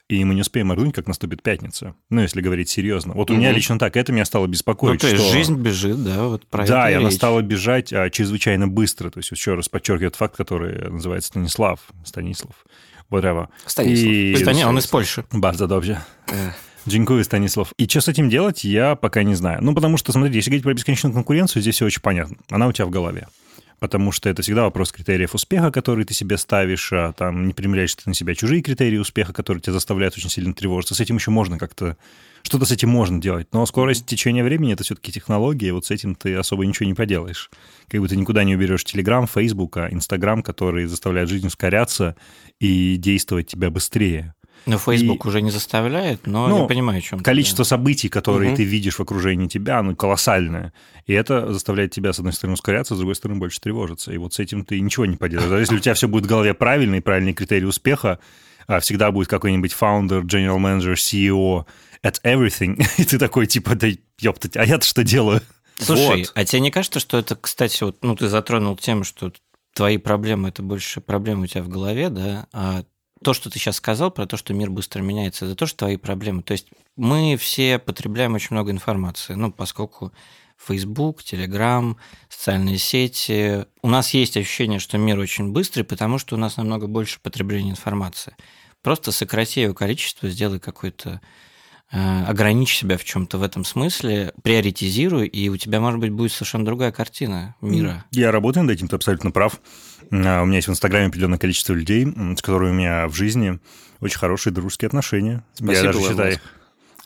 и 0.08 0.24
мы 0.25 0.36
не 0.36 0.41
успеем 0.41 0.67
моргнуть, 0.67 0.96
как 0.96 1.08
наступит 1.08 1.41
пятница. 1.43 1.96
Ну, 2.10 2.22
если 2.22 2.41
говорить 2.41 2.69
серьезно. 2.69 3.13
Вот 3.13 3.31
у 3.31 3.36
меня 3.36 3.51
лично 3.51 3.79
так, 3.79 3.96
это 3.98 4.12
меня 4.12 4.25
стало 4.25 4.46
Ну, 4.46 4.51
беспокоить, 4.51 5.01
то 5.01 5.08
есть 5.08 5.22
что- 5.24 5.31
жизнь 5.34 5.55
бежит, 5.55 6.03
да, 6.03 6.24
вот 6.24 6.46
про 6.48 6.65
Да, 6.65 6.89
и 6.89 6.93
и 6.93 6.96
она 6.96 7.12
стала 7.12 7.41
бежать 7.41 7.93
а, 7.93 8.10
чрезвычайно 8.10 8.67
быстро. 8.67 9.10
То 9.10 9.19
есть 9.19 9.31
еще 9.31 9.53
раз 9.55 9.69
подчеркивает 9.69 10.15
факт, 10.15 10.36
который 10.36 10.89
называется 10.89 11.27
Станислав. 11.29 11.79
Станислав. 12.03 12.53
Whatever. 13.11 13.47
Станислав. 13.65 14.11
И- 14.11 14.33
Стани- 14.35 14.65
он 14.65 14.77
из 14.77 14.87
Польши. 14.87 15.23
Bardzo 15.31 15.67
dobrze. 15.67 15.97
Дзинькую, 16.85 17.23
Станислав. 17.23 17.73
И 17.77 17.87
что 17.87 18.01
с 18.01 18.07
этим 18.07 18.29
делать, 18.29 18.63
я 18.63 18.95
пока 18.95 19.23
не 19.23 19.35
знаю. 19.35 19.59
Ну, 19.61 19.75
потому 19.75 19.97
что, 19.97 20.11
смотрите, 20.11 20.37
если 20.37 20.49
говорить 20.49 20.63
про 20.63 20.73
бесконечную 20.73 21.13
конкуренцию, 21.13 21.61
здесь 21.61 21.75
все 21.75 21.85
очень 21.85 22.01
понятно. 22.01 22.37
Она 22.49 22.67
у 22.67 22.71
тебя 22.71 22.85
в 22.85 22.89
голове. 22.89 23.27
Потому 23.79 24.11
что 24.11 24.27
это 24.27 24.41
всегда 24.41 24.63
вопрос 24.63 24.91
критериев 24.91 25.33
успеха, 25.33 25.71
которые 25.71 26.05
ты 26.05 26.13
себе 26.13 26.37
ставишь, 26.37 26.91
а 26.91 27.13
там 27.13 27.47
не 27.47 27.53
примеряешь 27.53 27.95
ты 27.95 28.03
на 28.05 28.13
себя 28.13 28.35
чужие 28.35 28.61
критерии 28.61 28.97
успеха, 28.97 29.31
которые 29.31 29.61
тебя 29.61 29.73
заставляют 29.73 30.17
очень 30.17 30.29
сильно 30.29 30.53
тревожиться. 30.53 30.95
С 30.95 30.99
этим 30.99 31.15
еще 31.15 31.31
можно 31.31 31.57
как-то... 31.57 31.95
Что-то 32.41 32.65
с 32.65 32.71
этим 32.71 32.89
можно 32.89 33.21
делать. 33.21 33.47
Но 33.53 33.65
скорость 33.65 34.05
течения 34.05 34.43
времени— 34.43 34.73
это 34.73 34.83
все-таки 34.83 35.11
технология, 35.11 35.73
вот 35.73 35.85
с 35.85 35.91
этим 35.91 36.15
ты 36.15 36.35
особо 36.35 36.65
ничего 36.65 36.87
не 36.87 36.93
поделаешь. 36.93 37.49
Как 37.89 38.01
бы 38.01 38.07
ты 38.07 38.15
никуда 38.15 38.43
не 38.43 38.55
уберешь 38.55 38.83
Телеграм, 38.83 39.27
Фейсбук, 39.27 39.77
а 39.77 39.89
Инстаграм, 39.89 40.41
которые 40.41 40.87
заставляют 40.87 41.29
жизнь 41.29 41.47
ускоряться 41.47 42.15
и 42.59 42.97
действовать 42.97 43.47
тебя 43.47 43.69
быстрее. 43.69 44.33
Но 44.65 44.77
Facebook 44.77 45.25
уже 45.25 45.41
не 45.41 45.51
заставляет, 45.51 46.27
но 46.27 46.47
Ну, 46.47 46.61
я 46.61 46.65
понимаю, 46.65 46.99
о 46.99 47.01
чем 47.01 47.19
ты, 47.19 47.25
Количество 47.25 47.63
событий, 47.63 48.09
которые 48.09 48.49
Мгм. 48.49 48.57
ты 48.57 48.63
видишь 48.63 48.95
в 48.95 48.99
окружении 48.99 49.47
тебя, 49.47 49.79
оно 49.79 49.95
колоссальное. 49.95 50.73
И 51.07 51.13
это 51.13 51.51
заставляет 51.53 51.91
тебя, 51.91 52.11
с 52.11 52.19
одной 52.19 52.33
стороны, 52.33 52.55
ускоряться, 52.55 52.93
с 52.93 52.97
другой 52.97 53.15
стороны, 53.15 53.39
больше 53.39 53.61
тревожиться. 53.61 54.11
И 54.11 54.17
вот 54.17 54.33
с 54.33 54.39
этим 54.39 54.65
ты 54.65 54.79
ничего 54.81 55.05
не 55.05 55.15
поделаешь. 55.15 55.49
Даже 55.49 55.61
если 55.63 55.77
у 55.77 55.79
тебя 55.79 55.93
все 55.93 56.09
будет 56.09 56.25
в 56.25 56.27
голове 56.29 56.53
правильно 56.53 56.95
и 56.95 56.99
правильные 56.99 57.33
критерии 57.33 57.63
успеха, 57.65 58.19
а 58.67 58.81
всегда 58.81 59.11
будет 59.11 59.29
какой-нибудь 59.29 59.73
founder, 59.79 60.23
general 60.23 60.57
manager, 60.59 60.93
CEO 60.93 61.65
at 62.03 62.21
everything, 62.23 62.85
и 62.97 63.05
ты 63.05 63.17
такой, 63.17 63.47
типа, 63.47 63.75
да 63.75 63.87
ёптать, 64.19 64.57
а 64.57 64.65
я-то 64.65 64.85
что 64.85 65.03
делаю? 65.05 65.41
Слушай, 65.77 66.19
Вот. 66.23 66.31
а 66.35 66.43
тебе 66.43 66.59
не 66.59 66.69
кажется, 66.71 66.99
что 66.99 67.17
это, 67.17 67.37
кстати, 67.37 67.81
вот, 67.85 68.03
ну, 68.03 68.13
ты 68.17 68.27
затронул 68.27 68.75
тему, 68.75 69.05
что 69.05 69.31
твои 69.79 69.98
проблемы– 69.98 70.50
это 70.50 70.62
больше 70.62 71.00
проблемы 71.00 71.43
у 71.43 71.48
тебя 71.48 71.63
в 71.63 71.69
голове, 71.69 72.09
да, 72.09 72.48
а 72.51 72.83
то, 73.24 73.33
что 73.33 73.50
ты 73.50 73.59
сейчас 73.59 73.77
сказал 73.77 74.12
про 74.12 74.25
то, 74.25 74.36
что 74.36 74.53
мир 74.53 74.69
быстро 74.69 75.01
меняется, 75.01 75.45
это 75.45 75.55
тоже 75.55 75.74
твои 75.74 75.95
проблемы. 75.95 76.43
То 76.43 76.51
есть 76.51 76.67
мы 76.98 77.38
все 77.39 77.79
потребляем 77.79 78.33
очень 78.33 78.50
много 78.51 78.71
информации, 78.71 79.36
ну, 79.36 79.53
поскольку 79.53 80.12
Facebook, 80.57 81.21
Telegram, 81.21 81.95
социальные 82.27 82.77
сети. 82.77 83.67
У 83.81 83.88
нас 83.88 84.13
есть 84.13 84.36
ощущение, 84.36 84.79
что 84.79 84.98
мир 84.98 85.17
очень 85.17 85.53
быстрый, 85.53 85.83
потому 85.83 86.17
что 86.17 86.36
у 86.36 86.38
нас 86.38 86.57
намного 86.57 86.88
больше 86.88 87.21
потребления 87.21 87.71
информации. 87.71 88.36
Просто 88.81 89.13
сократи 89.13 89.62
его 89.62 89.74
количество, 89.74 90.27
сделай 90.27 90.59
какой-то 90.59 91.21
ограничь 91.91 92.75
себя 92.77 92.98
в 92.98 93.03
чем-то 93.03 93.38
в 93.38 93.43
этом 93.43 93.65
смысле, 93.65 94.34
приоритизируй, 94.43 95.27
и 95.27 95.50
у 95.50 95.58
тебя, 95.58 95.79
может 95.79 96.00
быть, 96.00 96.12
будет 96.12 96.31
совершенно 96.31 96.65
другая 96.65 96.91
картина 96.91 97.55
мира. 97.62 98.05
Я 98.12 98.31
работаю 98.31 98.63
над 98.65 98.75
этим, 98.75 98.88
ты 98.88 98.96
абсолютно 98.96 99.31
прав. 99.31 99.60
А, 100.12 100.43
У 100.43 100.46
меня 100.46 100.58
есть 100.58 100.67
в 100.67 100.72
Инстаграме 100.72 101.08
определенное 101.08 101.39
количество 101.39 101.74
людей, 101.74 102.05
с 102.05 102.41
которыми 102.41 102.69
у 102.72 102.74
меня 102.74 103.08
в 103.08 103.13
жизни 103.15 103.60
очень 104.01 104.19
хорошие 104.19 104.53
дружеские 104.53 104.88
отношения. 104.88 105.43
Спасибо, 105.53 105.74
я 105.74 105.84
даже 105.84 106.00
считаю... 106.08 106.39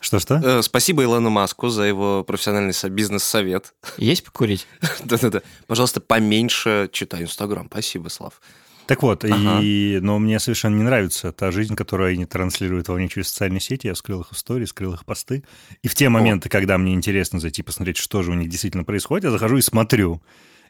Что-что? 0.00 0.34
Э, 0.44 0.62
Спасибо 0.62 1.02
Илону 1.02 1.30
Маску 1.30 1.70
за 1.70 1.84
его 1.84 2.22
профессиональный 2.24 2.74
со- 2.74 2.90
бизнес-совет. 2.90 3.72
Есть 3.96 4.22
покурить? 4.24 4.66
Да-да-да. 5.04 5.40
Пожалуйста, 5.66 6.02
поменьше 6.02 6.90
читай 6.92 7.22
Инстаграм. 7.22 7.66
Спасибо, 7.70 8.08
Слав. 8.10 8.42
Так 8.86 9.02
вот, 9.02 9.24
Ага. 9.24 9.60
и, 9.62 9.98
но 10.02 10.18
мне 10.18 10.38
совершенно 10.38 10.76
не 10.76 10.82
нравится 10.82 11.32
та 11.32 11.50
жизнь, 11.50 11.74
которую 11.74 12.12
они 12.12 12.26
транслируют 12.26 12.88
вовне 12.88 13.08
через 13.08 13.28
социальные 13.28 13.60
сети. 13.60 13.86
Я 13.86 13.94
скрыл 13.94 14.20
их 14.20 14.32
истории, 14.32 14.66
скрыл 14.66 14.92
их 14.94 15.04
посты. 15.06 15.42
И 15.82 15.88
в 15.88 15.94
те 15.94 16.08
моменты, 16.10 16.48
когда 16.48 16.76
мне 16.76 16.92
интересно 16.94 17.40
зайти 17.40 17.62
посмотреть, 17.62 17.96
что 17.96 18.22
же 18.22 18.30
у 18.30 18.34
них 18.34 18.48
действительно 18.48 18.84
происходит, 18.84 19.24
я 19.24 19.30
захожу 19.30 19.56
и 19.56 19.62
смотрю. 19.62 20.22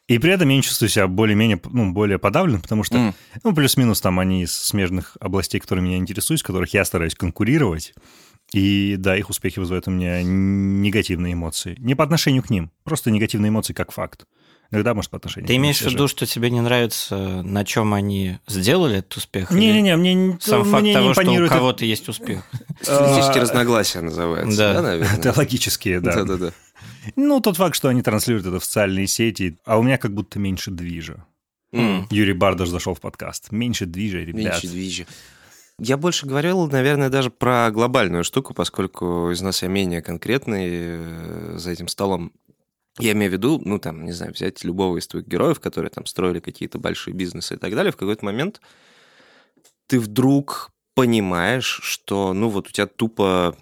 И 0.07 0.19
при 0.19 0.33
этом 0.33 0.49
я 0.51 0.57
не 0.57 0.63
чувствую 0.63 0.91
себя 0.91 1.09
более-менее, 1.09 1.61
ну, 1.73 1.91
более 1.93 2.19
подавлен, 2.19 2.61
потому 2.61 2.85
что, 2.85 2.97
М. 2.99 3.15
ну, 3.43 3.55
плюс-минус 3.55 4.01
там 4.03 4.19
они 4.21 4.43
из 4.43 4.53
смежных 4.53 5.17
областей, 5.19 5.59
которыми 5.61 5.89
я 5.91 5.97
интересуюсь, 5.97 6.43
в 6.43 6.47
которых 6.47 6.75
я 6.75 6.85
стараюсь 6.85 7.15
конкурировать. 7.15 7.95
И 8.53 8.97
да, 8.99 9.17
их 9.17 9.31
успехи 9.31 9.59
вызывают 9.59 9.89
у 9.89 9.91
меня 9.91 10.23
негативные 10.23 11.33
эмоции. 11.33 11.77
Не 11.79 11.95
по 11.95 12.05
отношению 12.05 12.43
к 12.43 12.51
ним, 12.51 12.71
просто 12.85 13.11
негативные 13.11 13.49
эмоции 13.49 13.73
как 13.73 13.93
факт. 13.93 14.27
Иногда, 14.75 14.95
может, 14.95 15.11
по 15.11 15.17
отношению 15.17 15.47
Ты 15.49 15.57
имеешь 15.57 15.79
в 15.81 15.87
виду, 15.87 16.09
что 16.09 16.27
тебе 16.27 16.51
не 16.51 16.61
нравится, 16.61 17.43
на 17.43 17.65
чем 17.65 17.95
они 17.95 18.39
сделали 18.47 18.99
этот 18.99 19.17
успех? 19.17 19.51
Не-не-не, 19.51 19.97
мне, 19.97 20.15
не- 20.15 20.37
Сам 20.41 20.65
факт 20.65 20.83
мне 20.83 20.91
не 20.91 20.95
того, 20.95 21.15
что 21.15 21.31
у 21.31 21.35
это- 21.35 21.49
кого-то 21.55 21.85
есть 21.85 22.09
успех. 22.09 22.43
Стилистические 22.83 23.41
А, 23.41 23.43
разногласия 23.43 24.01
называется. 24.01 24.57
да. 24.59 24.83
Наверное. 24.83 25.21
Теологические, 25.23 26.01
да. 26.01 26.15
Да-да-да. 26.17 26.53
Ну, 27.17 27.41
тот 27.41 27.57
факт, 27.57 27.77
что 27.77 27.89
они 27.89 28.03
транслируют 28.03 28.47
это 28.47 28.59
в 28.61 28.65
социальные 28.65 29.07
сети, 29.07 29.59
а 29.65 29.79
у 29.79 29.83
меня 29.83 29.97
как 29.99 30.13
будто 30.13 30.39
меньше 30.39 30.71
движа. 30.71 31.25
Юрий 32.11 32.35
Бардаш 32.35 32.69
зашел 32.69 32.95
в 32.95 33.01
подкаст. 33.01 33.51
Меньше 33.51 33.87
движа, 33.87 34.19
ребят. 34.19 34.35
Меньше 34.35 34.69
движи. 34.69 35.07
Я 35.81 35.97
больше 35.97 36.25
говорил, 36.27 36.69
наверное, 36.69 37.11
даже 37.11 37.31
про 37.31 37.69
глобальную 37.73 38.23
штуку, 38.23 38.55
поскольку 38.55 39.31
из 39.33 39.41
нас 39.43 39.61
я 39.63 39.69
менее 39.69 40.03
конкретный 40.03 40.69
э, 40.71 41.55
за 41.59 41.71
этим 41.73 41.89
столом. 41.89 42.31
Я 42.99 43.13
имею 43.13 43.31
в 43.31 43.35
виду, 43.35 43.61
ну, 43.65 43.79
там, 43.79 44.05
не 44.05 44.13
знаю, 44.13 44.33
взять 44.33 44.63
любого 44.65 44.99
из 44.99 45.07
твоих 45.09 45.27
героев, 45.27 45.59
которые 45.61 45.91
там 45.91 46.07
строили 46.07 46.39
какие-то 46.41 46.79
большие 46.79 47.15
бизнесы 47.15 47.55
и 47.55 47.59
так 47.59 47.75
далее, 47.75 47.93
в 47.93 47.97
какой-то 47.97 48.25
момент 48.25 48.61
ты 49.87 49.99
вдруг 50.01 50.71
понимаешь, 50.95 51.81
что, 51.83 52.33
ну, 52.33 52.49
вот 52.49 52.69
у 52.69 52.71
тебя 52.71 52.87
тупо 52.87 53.57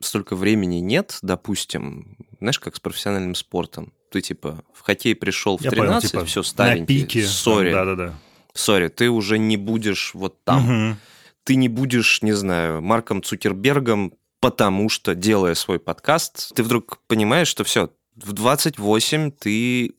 столько 0.00 0.36
времени 0.36 0.76
нет, 0.76 1.18
допустим, 1.22 2.16
знаешь, 2.40 2.58
как 2.58 2.76
с 2.76 2.80
профессиональным 2.80 3.34
спортом. 3.34 3.92
Ты, 4.10 4.20
типа, 4.20 4.64
в 4.72 4.80
хоккей 4.82 5.14
пришел 5.14 5.56
в 5.58 5.62
Я 5.62 5.70
13, 5.70 6.12
понял, 6.12 6.24
типа, 6.24 6.24
все 6.24 6.40
на 6.40 6.44
старенький, 6.44 7.02
пике. 7.02 7.26
сори, 7.26 7.72
Да-да-да. 7.72 8.14
сори, 8.54 8.88
ты 8.88 9.10
уже 9.10 9.38
не 9.38 9.56
будешь 9.56 10.12
вот 10.14 10.42
там. 10.44 10.62
Мгм. 10.62 10.96
Ты 11.44 11.56
не 11.56 11.68
будешь, 11.68 12.22
не 12.22 12.32
знаю, 12.32 12.82
Марком 12.82 13.22
Цукербергом, 13.22 14.12
потому 14.40 14.88
что, 14.88 15.14
делая 15.14 15.54
свой 15.54 15.78
подкаст, 15.78 16.54
ты 16.54 16.62
вдруг 16.62 16.98
понимаешь, 17.06 17.48
что 17.48 17.64
все, 17.64 17.90
в 18.24 18.32
28 18.32 19.30
ты 19.30 19.94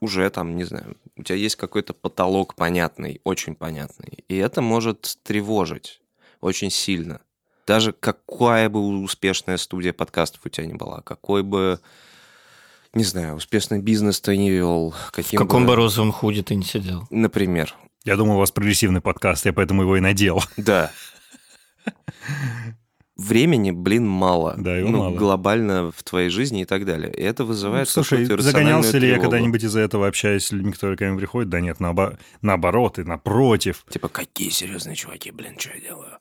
уже 0.00 0.28
там, 0.30 0.56
не 0.56 0.64
знаю, 0.64 0.96
у 1.16 1.22
тебя 1.22 1.36
есть 1.36 1.56
какой-то 1.56 1.94
потолок 1.94 2.54
понятный, 2.54 3.20
очень 3.24 3.54
понятный. 3.54 4.24
И 4.28 4.36
это 4.36 4.60
может 4.60 5.18
тревожить 5.22 6.00
очень 6.40 6.70
сильно. 6.70 7.20
Даже 7.66 7.92
какая 7.92 8.68
бы 8.68 8.80
успешная 9.02 9.56
студия 9.56 9.92
подкастов 9.92 10.40
у 10.44 10.48
тебя 10.48 10.66
не 10.66 10.74
была, 10.74 11.00
какой 11.02 11.44
бы, 11.44 11.78
не 12.92 13.04
знаю, 13.04 13.36
успешный 13.36 13.78
бизнес 13.78 14.20
ты 14.20 14.36
не 14.36 14.50
вел, 14.50 14.90
В 14.90 15.12
каким 15.12 15.38
каком 15.38 15.66
бы 15.66 15.76
розовом 15.76 16.10
худе 16.10 16.42
ты 16.42 16.56
не 16.56 16.64
сидел? 16.64 17.06
Например. 17.10 17.74
Я 18.04 18.16
думал, 18.16 18.34
у 18.36 18.40
вас 18.40 18.50
прогрессивный 18.50 19.00
подкаст, 19.00 19.46
я 19.46 19.52
поэтому 19.52 19.82
его 19.82 19.96
и 19.96 20.00
надел. 20.00 20.42
Да. 20.56 20.90
Времени, 23.16 23.72
блин, 23.72 24.08
мало. 24.08 24.54
Да, 24.56 24.74
его 24.76 24.88
ну, 24.88 24.98
мало. 24.98 25.14
глобально 25.14 25.92
в 25.94 26.02
твоей 26.02 26.30
жизни 26.30 26.62
и 26.62 26.64
так 26.64 26.86
далее. 26.86 27.12
И 27.12 27.22
это 27.22 27.44
вызывает 27.44 27.88
Слушай, 27.88 28.22
какую-то 28.22 28.42
загонялся 28.42 28.96
ли 28.98 29.08
я 29.08 29.18
когда-нибудь 29.18 29.62
из-за 29.62 29.80
этого, 29.80 30.06
общаясь 30.06 30.46
с 30.46 30.52
людьми, 30.52 30.72
которые 30.72 30.96
ко 30.96 31.04
мне 31.04 31.18
приходят? 31.18 31.50
Да 31.50 31.60
нет, 31.60 31.78
наобо- 31.78 32.18
наоборот 32.40 32.98
и 32.98 33.04
напротив. 33.04 33.84
Типа, 33.90 34.08
какие 34.08 34.48
серьезные 34.48 34.96
чуваки, 34.96 35.30
блин, 35.30 35.58
что 35.58 35.70
я 35.74 35.80
делаю? 35.80 36.12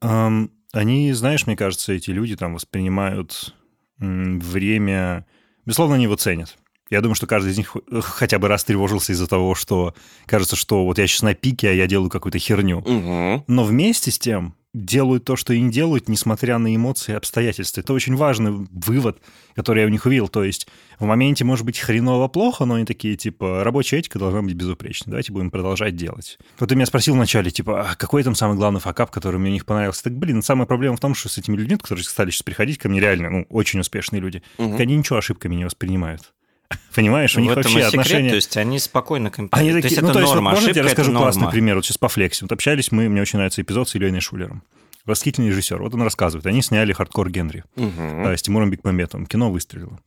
Ам, 0.00 0.50
они, 0.72 1.12
знаешь, 1.12 1.46
мне 1.46 1.56
кажется, 1.56 1.92
эти 1.92 2.10
люди 2.10 2.36
там 2.36 2.54
воспринимают 2.54 3.54
время... 3.98 5.26
Безусловно, 5.64 5.94
они 5.94 6.04
его 6.04 6.16
ценят. 6.16 6.56
Я 6.90 7.00
думаю, 7.00 7.14
что 7.16 7.26
каждый 7.26 7.52
из 7.52 7.58
них 7.58 7.68
х- 7.68 8.00
хотя 8.00 8.38
бы 8.38 8.46
раз 8.48 8.64
тревожился 8.64 9.12
из-за 9.12 9.26
того, 9.26 9.54
что 9.54 9.94
кажется, 10.26 10.54
что 10.54 10.84
вот 10.84 10.98
я 10.98 11.06
сейчас 11.06 11.22
на 11.22 11.34
пике, 11.34 11.70
а 11.70 11.72
я 11.72 11.86
делаю 11.86 12.10
какую-то 12.10 12.38
херню. 12.38 12.78
Угу. 12.78 13.44
Но 13.48 13.64
вместе 13.64 14.10
с 14.10 14.18
тем 14.18 14.54
делают 14.76 15.24
то, 15.24 15.36
что 15.36 15.54
и 15.54 15.60
не 15.60 15.70
делают, 15.72 16.08
несмотря 16.08 16.58
на 16.58 16.74
эмоции 16.74 17.12
и 17.12 17.16
обстоятельства. 17.16 17.80
Это 17.80 17.92
очень 17.94 18.14
важный 18.14 18.66
вывод, 18.70 19.20
который 19.54 19.80
я 19.80 19.86
у 19.86 19.90
них 19.90 20.04
увидел. 20.04 20.28
То 20.28 20.44
есть 20.44 20.68
в 20.98 21.04
моменте 21.04 21.44
может 21.44 21.64
быть 21.64 21.78
хреново-плохо, 21.78 22.66
но 22.66 22.74
они 22.74 22.84
такие, 22.84 23.16
типа, 23.16 23.64
рабочая 23.64 23.98
этика 23.98 24.18
должна 24.18 24.42
быть 24.42 24.54
безупречной. 24.54 25.10
Давайте 25.12 25.32
будем 25.32 25.50
продолжать 25.50 25.96
делать. 25.96 26.38
Вот 26.58 26.68
ты 26.68 26.74
меня 26.74 26.86
спросил 26.86 27.14
вначале, 27.14 27.50
типа, 27.50 27.90
а 27.90 27.94
какой 27.94 28.22
там 28.22 28.34
самый 28.34 28.56
главный 28.56 28.80
факап, 28.80 29.10
который 29.10 29.40
мне 29.40 29.50
у 29.50 29.54
них 29.54 29.64
понравился? 29.64 30.04
Так, 30.04 30.16
блин, 30.16 30.42
самая 30.42 30.66
проблема 30.66 30.96
в 30.96 31.00
том, 31.00 31.14
что 31.14 31.28
с 31.30 31.38
этими 31.38 31.56
людьми, 31.56 31.76
которые 31.78 32.04
стали 32.04 32.30
сейчас 32.30 32.42
приходить 32.42 32.78
ко 32.78 32.88
мне, 32.88 33.00
реально, 33.00 33.30
ну, 33.30 33.46
очень 33.48 33.80
успешные 33.80 34.20
люди, 34.20 34.42
Мгм. 34.58 34.76
они 34.76 34.96
ничего 34.96 35.18
ошибками 35.18 35.54
не 35.54 35.64
воспринимают. 35.64 36.32
Понимаешь, 36.96 37.36
у 37.36 37.40
них 37.40 37.50
в 37.50 37.52
этом 37.52 37.72
вообще 37.72 37.86
секрет, 37.86 38.00
отношения... 38.00 38.30
то 38.30 38.36
есть 38.36 38.56
они 38.56 38.78
спокойно 38.78 39.26
Они 39.26 39.30
компенсируют. 39.30 39.82
такие, 39.82 40.00
то 40.00 40.00
есть 40.00 40.02
ну, 40.02 40.08
это 40.08 40.12
то 40.14 40.20
есть, 40.20 40.28
вот 40.28 40.34
норма, 40.34 40.50
я 40.50 40.56
ошибка 40.56 40.80
это 40.80 40.82
расскажу 40.82 41.12
классный 41.12 41.40
норма. 41.42 41.52
пример? 41.52 41.76
Вот 41.76 41.84
сейчас 41.84 41.98
по 41.98 42.08
флексе. 42.08 42.44
Вот 42.44 42.52
общались 42.52 42.90
мы, 42.90 43.08
мне 43.10 43.20
очень 43.20 43.36
нравится 43.36 43.60
эпизод 43.60 43.88
с 43.88 43.94
Ильей 43.94 44.18
Шулером. 44.20 44.62
Восхитительный 45.04 45.50
режиссер. 45.50 45.80
Вот 45.80 45.94
он 45.94 46.02
рассказывает. 46.02 46.46
Они 46.46 46.62
сняли 46.62 46.92
«Хардкор 46.92 47.30
Генри» 47.30 47.64
да, 47.76 48.36
с 48.36 48.42
Тимуром 48.42 48.70
Бекмамбетовым. 48.70 49.26
Кино 49.26 49.50
выстрелило. 49.52 50.00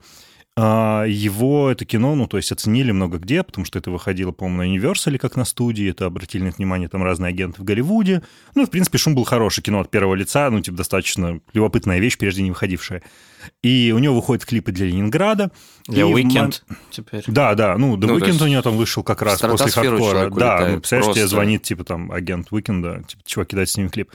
А, 0.61 1.05
Его 1.05 1.69
это 1.69 1.85
кино, 1.85 2.15
ну, 2.15 2.27
то 2.27 2.35
есть 2.35 2.51
оценили 2.51 2.91
много 2.91 3.17
где, 3.17 3.43
потому 3.43 3.63
что 3.63 3.79
это 3.79 3.91
выходило, 3.91 4.33
по-моему, 4.33 4.77
на 4.77 4.77
Universal 4.77 5.17
как 5.17 5.37
на 5.37 5.45
студии, 5.45 5.89
это 5.89 6.05
обратили 6.05 6.43
на 6.43 6.51
внимание 6.51 6.89
там 6.89 7.01
разные 7.01 7.29
агенты 7.29 7.61
в 7.61 7.63
Голливуде. 7.63 8.23
Ну, 8.55 8.65
в 8.65 8.69
принципе, 8.69 8.97
шум 8.97 9.15
был 9.15 9.23
хороший, 9.23 9.61
кино 9.61 9.79
от 9.79 9.89
первого 9.89 10.15
лица, 10.15 10.49
ну, 10.49 10.59
типа, 10.59 10.75
достаточно 10.75 11.39
любопытная 11.53 11.99
вещь, 11.99 12.17
прежде 12.17 12.41
не 12.41 12.49
выходившая. 12.49 13.01
И 13.63 13.93
у 13.95 13.99
него 13.99 14.15
выходят 14.15 14.43
клипы 14.43 14.73
для 14.73 14.87
Ленинграда. 14.87 15.49
Для 15.87 16.01
The 16.01 16.17
Weeknd 16.17 16.61
теперь. 16.91 17.23
да, 17.27 17.55
да, 17.55 17.77
ну, 17.77 17.95
The 17.95 18.07
Ну, 18.07 18.17
Weeknd 18.17 18.43
у 18.43 18.47
него 18.47 18.61
там 18.61 18.75
вышел 18.75 19.01
как 19.01 19.21
раз 19.21 19.39
после 19.39 19.71
хардкора. 19.71 20.29
Да, 20.29 20.67
ну, 20.67 20.79
представляешь, 20.79 21.13
тебе 21.13 21.21
просто. 21.21 21.27
звонит, 21.27 21.63
типа, 21.63 21.85
там, 21.85 22.11
агент 22.11 22.51
Уикнда, 22.51 23.03
типа, 23.07 23.23
чувак 23.25 23.47
кидает 23.47 23.69
с 23.69 23.77
ним 23.77 23.89
клип. 23.89 24.11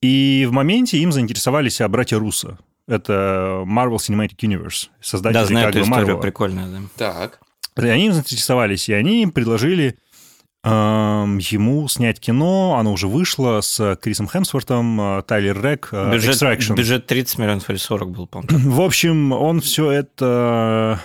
И 0.00 0.46
в 0.48 0.52
моменте 0.52 0.98
им 0.98 1.10
заинтересовались 1.10 1.80
братья 1.88 2.18
Руссо. 2.18 2.56
Это 2.88 3.62
Marvel 3.66 3.96
Cinematic 3.96 4.38
Universe, 4.40 4.88
создатели 5.00 5.38
Да, 5.38 5.44
знаю 5.44 5.66
как 5.66 5.74
эту 5.76 5.78
бы 5.80 5.84
историю, 5.84 6.06
Марвела. 6.06 6.20
прикольная, 6.22 6.66
да. 6.66 6.80
Так. 6.96 7.40
И 7.76 7.86
они 7.86 8.06
им 8.06 8.12
заинтересовались, 8.14 8.88
и 8.88 8.94
они 8.94 9.22
им 9.22 9.30
предложили 9.30 9.98
эм, 10.64 11.38
ему 11.38 11.86
снять 11.86 12.18
кино, 12.18 12.76
оно 12.80 12.92
уже 12.92 13.06
вышло 13.06 13.60
с 13.60 13.96
Крисом 14.02 14.26
Хемсвортом, 14.26 15.00
э, 15.00 15.22
Тайлер 15.22 15.62
Рейк, 15.62 15.90
э, 15.92 16.12
Бюджет, 16.12 16.34
Extraction. 16.34 16.74
бюджет 16.74 17.06
30 17.06 17.38
миллионов 17.38 17.68
или 17.70 17.76
40 17.76 18.10
был, 18.10 18.26
по-моему. 18.26 18.70
В 18.70 18.80
общем, 18.80 19.32
он 19.32 19.60
все 19.60 19.90
это 19.90 20.98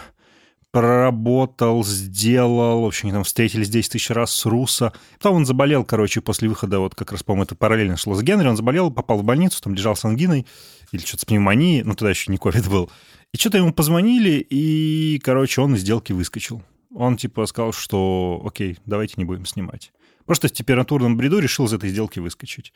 проработал, 0.72 1.84
сделал, 1.84 2.82
в 2.82 2.86
общем, 2.86 3.06
они 3.10 3.13
там 3.13 3.24
встретились 3.24 3.70
10 3.70 3.92
тысяч 3.92 4.10
раз 4.10 4.34
с 4.34 4.48
Руссо. 4.48 4.92
Потом 5.20 5.36
он 5.36 5.46
заболел, 5.46 5.84
короче, 5.84 6.20
после 6.20 6.50
выхода, 6.50 6.80
вот 6.80 6.96
как 6.96 7.12
раз, 7.12 7.22
по-моему, 7.22 7.44
это 7.44 7.54
параллельно 7.54 7.96
шло 7.96 8.16
с 8.16 8.24
Генри, 8.24 8.48
он 8.48 8.58
заболел, 8.58 8.90
попал 8.90 9.20
в 9.20 9.24
больницу, 9.24 9.62
там 9.62 9.75
лежал 9.75 9.96
с 9.96 10.04
ангиной 10.04 10.48
или 10.94 11.02
что-то 11.02 11.24
с 11.24 11.26
пневмонией, 11.26 11.84
ну, 11.84 11.96
тогда 11.96 12.12
еще 12.12 12.32
не 12.32 12.38
ковид 12.38 12.70
был. 12.70 12.90
И 13.34 13.38
что-то 13.38 13.58
ему 13.58 13.74
позвонили, 13.74 14.46
и, 14.50 15.20
короче, 15.24 15.60
он 15.62 15.76
из 15.76 15.82
сделки 15.82 16.14
выскочил. 16.14 16.62
Он, 16.94 17.18
типа, 17.18 17.48
сказал, 17.48 17.74
что, 17.74 18.42
окей, 18.46 18.78
давайте 18.86 19.16
не 19.18 19.26
будем 19.26 19.46
снимать. 19.48 19.92
Просто 20.26 20.48
в 20.48 20.52
температурном 20.52 21.18
бреду 21.18 21.40
решил 21.40 21.66
из 21.66 21.74
этой 21.74 21.90
сделки 21.90 22.20
выскочить. 22.20 22.74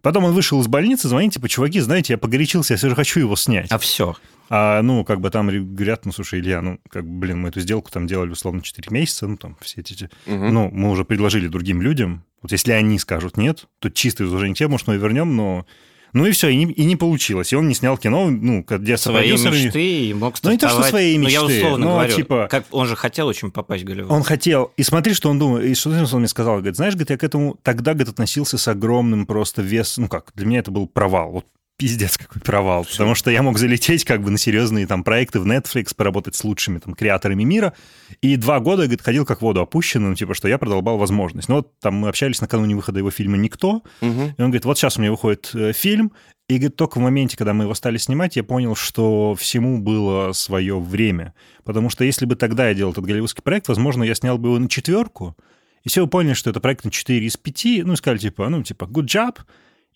Потом 0.00 0.24
он 0.24 0.32
вышел 0.32 0.60
из 0.60 0.68
больницы, 0.68 1.08
звонит, 1.08 1.32
типа, 1.32 1.48
чуваки, 1.48 1.80
знаете, 1.80 2.12
я 2.12 2.18
погорячился, 2.18 2.74
я 2.74 2.78
все 2.78 2.88
же 2.88 2.94
хочу 2.94 3.18
его 3.18 3.34
снять. 3.34 3.72
А 3.72 3.78
все. 3.78 4.14
А, 4.48 4.80
ну, 4.80 5.04
как 5.04 5.20
бы 5.20 5.28
там 5.30 5.48
говорят, 5.48 6.06
ну, 6.06 6.12
слушай, 6.12 6.38
Илья, 6.38 6.62
ну, 6.62 6.78
как 6.88 7.04
бы, 7.04 7.18
блин, 7.18 7.40
мы 7.40 7.48
эту 7.48 7.58
сделку 7.60 7.90
там 7.90 8.06
делали, 8.06 8.30
условно, 8.30 8.62
4 8.62 8.86
месяца, 8.90 9.26
ну, 9.26 9.36
там, 9.36 9.56
все 9.60 9.80
эти... 9.80 10.08
Мгм. 10.26 10.54
Ну, 10.54 10.70
мы 10.72 10.90
уже 10.90 11.04
предложили 11.04 11.48
другим 11.48 11.82
людям. 11.82 12.24
Вот 12.40 12.52
если 12.52 12.70
они 12.70 13.00
скажут 13.00 13.36
нет, 13.36 13.66
то 13.80 13.90
чисто 13.90 14.22
из 14.22 14.32
уважения 14.32 14.54
к 14.54 14.58
тебе, 14.58 14.68
может, 14.68 14.86
мы 14.86 14.96
вернем, 14.96 15.34
но... 15.34 15.66
Ну 16.12 16.26
и 16.26 16.30
все, 16.32 16.48
и 16.48 16.56
не, 16.56 16.64
и 16.72 16.84
не 16.84 16.96
получилось. 16.96 17.52
И 17.52 17.56
он 17.56 17.68
не 17.68 17.74
снял 17.74 17.96
кино, 17.98 18.28
ну, 18.30 18.64
где 18.68 18.96
Свои 18.96 19.32
мечты 19.32 20.08
и 20.08 20.14
мог 20.14 20.34
Ну, 20.42 20.50
не 20.50 20.58
то, 20.58 20.68
что 20.68 20.82
свои 20.82 21.18
Ну, 21.18 21.28
я 21.28 21.40
мечты, 21.42 21.58
условно 21.58 21.86
но, 21.86 21.92
говорю. 21.94 22.16
типа- 22.16 22.48
Как, 22.50 22.64
он 22.70 22.86
же 22.86 22.96
хотел 22.96 23.26
очень 23.26 23.50
попасть 23.50 23.84
в 23.84 23.86
Голливуд. 23.86 24.10
Он 24.10 24.22
хотел. 24.22 24.72
И 24.76 24.82
смотри, 24.82 25.14
что 25.14 25.30
он 25.30 25.38
думает. 25.38 25.66
И 25.66 25.74
что 25.74 25.90
он 25.90 26.18
мне 26.18 26.28
сказал. 26.28 26.56
Говорит, 26.56 26.76
знаешь, 26.76 26.94
говорит, 26.94 27.10
я 27.10 27.18
к 27.18 27.24
этому 27.24 27.58
тогда, 27.62 27.92
говорит, 27.92 28.08
относился 28.12 28.58
с 28.58 28.68
огромным 28.68 29.26
просто 29.26 29.62
вес. 29.62 29.98
Ну 29.98 30.08
как, 30.08 30.32
для 30.34 30.46
меня 30.46 30.60
это 30.60 30.70
был 30.70 30.86
провал. 30.86 31.30
Вот 31.30 31.44
пиздец 31.78 32.18
какой 32.18 32.42
провал. 32.42 32.84
Потому 32.84 33.14
что 33.14 33.30
я 33.30 33.42
мог 33.42 33.56
залететь 33.56 34.04
как 34.04 34.20
бы 34.20 34.30
на 34.30 34.36
серьезные 34.36 34.86
там 34.86 35.04
проекты 35.04 35.40
в 35.40 35.46
Netflix, 35.46 35.94
поработать 35.96 36.34
с 36.34 36.44
лучшими 36.44 36.78
там 36.80 36.92
креаторами 36.94 37.44
мира. 37.44 37.72
И 38.20 38.36
два 38.36 38.60
года, 38.60 38.82
говорит, 38.82 39.00
ходил 39.00 39.24
как 39.24 39.38
в 39.38 39.42
воду 39.42 39.60
опущенный, 39.60 40.08
ну 40.08 40.14
типа, 40.14 40.34
что 40.34 40.48
я 40.48 40.58
продолбал 40.58 40.98
возможность. 40.98 41.48
Но 41.48 41.56
вот 41.56 41.78
там 41.80 41.94
мы 41.94 42.08
общались 42.08 42.40
накануне 42.40 42.74
выхода 42.74 42.98
его 42.98 43.10
фильма 43.10 43.36
«Никто», 43.38 43.82
Мгм. 44.02 44.34
и 44.36 44.42
он 44.42 44.50
говорит, 44.50 44.64
вот 44.64 44.76
сейчас 44.76 44.98
у 44.98 45.00
меня 45.00 45.12
выходит 45.12 45.50
э, 45.54 45.72
фильм, 45.72 46.12
и 46.48 46.54
говорит, 46.56 46.76
только 46.76 46.98
в 46.98 47.02
моменте, 47.02 47.36
когда 47.36 47.52
мы 47.54 47.64
его 47.64 47.74
стали 47.74 47.96
снимать, 47.98 48.34
я 48.36 48.42
понял, 48.42 48.74
что 48.74 49.34
всему 49.34 49.78
было 49.78 50.32
свое 50.32 50.80
время. 50.80 51.34
Потому 51.64 51.90
что 51.90 52.04
если 52.04 52.24
бы 52.24 52.36
тогда 52.36 52.68
я 52.68 52.74
делал 52.74 52.92
этот 52.92 53.04
голливудский 53.04 53.42
проект, 53.42 53.68
возможно, 53.68 54.02
я 54.02 54.14
снял 54.14 54.36
бы 54.38 54.48
его 54.48 54.58
на 54.58 54.68
четверку, 54.68 55.36
и 55.84 55.88
все 55.90 56.02
вы 56.02 56.08
поняли, 56.08 56.32
что 56.32 56.50
это 56.50 56.58
проект 56.58 56.84
на 56.84 56.90
4 56.90 57.24
из 57.24 57.36
5, 57.36 57.84
ну 57.84 57.92
и 57.92 57.96
сказали, 57.96 58.18
типа, 58.18 58.48
ну, 58.48 58.62
типа, 58.62 58.84
good 58.86 59.04
job, 59.04 59.36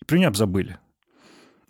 и 0.01 0.05
про 0.05 0.15
меня 0.15 0.29
бы 0.29 0.37
забыли. 0.37 0.77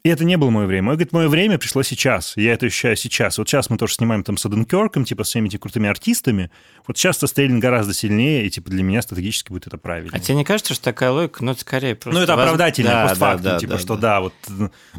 И 0.05 0.09
это 0.09 0.25
не 0.25 0.35
было 0.35 0.49
мое 0.49 0.65
время. 0.65 0.89
Он 0.89 0.95
говорит, 0.95 1.13
мое 1.13 1.29
время 1.29 1.57
пришло 1.57 1.81
сейчас. 1.81 2.33
Я 2.35 2.51
это 2.55 2.65
ощущаю 2.65 2.97
сейчас. 2.97 3.37
Вот 3.37 3.47
сейчас 3.47 3.69
мы 3.69 3.77
тоже 3.77 3.93
снимаем 3.93 4.25
там 4.25 4.35
с 4.35 4.45
Эден 4.45 4.65
Кёрком, 4.65 5.05
типа, 5.05 5.23
с 5.23 5.29
всеми 5.29 5.47
этими 5.47 5.61
крутыми 5.61 5.87
артистами. 5.87 6.51
Вот 6.85 6.97
сейчас 6.97 7.19
Стрелин 7.19 7.61
гораздо 7.61 7.93
сильнее, 7.93 8.45
и, 8.45 8.49
типа, 8.49 8.69
для 8.69 8.83
меня 8.83 9.01
стратегически 9.01 9.47
будет 9.53 9.67
это 9.67 9.77
правильно. 9.77 10.11
А 10.13 10.19
тебе 10.19 10.35
не 10.35 10.43
кажется, 10.43 10.73
что 10.73 10.83
такая 10.83 11.09
логика, 11.11 11.41
ну, 11.45 11.51
это 11.53 11.61
скорее 11.61 11.95
просто... 11.95 12.19
Ну, 12.19 12.21
это 12.21 12.35
воз- 12.35 12.43
оправдательно, 12.43 12.89
Да, 12.91 13.07
постфактум, 13.07 13.43
да, 13.43 13.51
да, 13.53 13.59
типа, 13.59 13.71
да, 13.73 13.79
что 13.79 13.95
да. 13.95 14.01
да, 14.01 14.19
вот, 14.19 14.33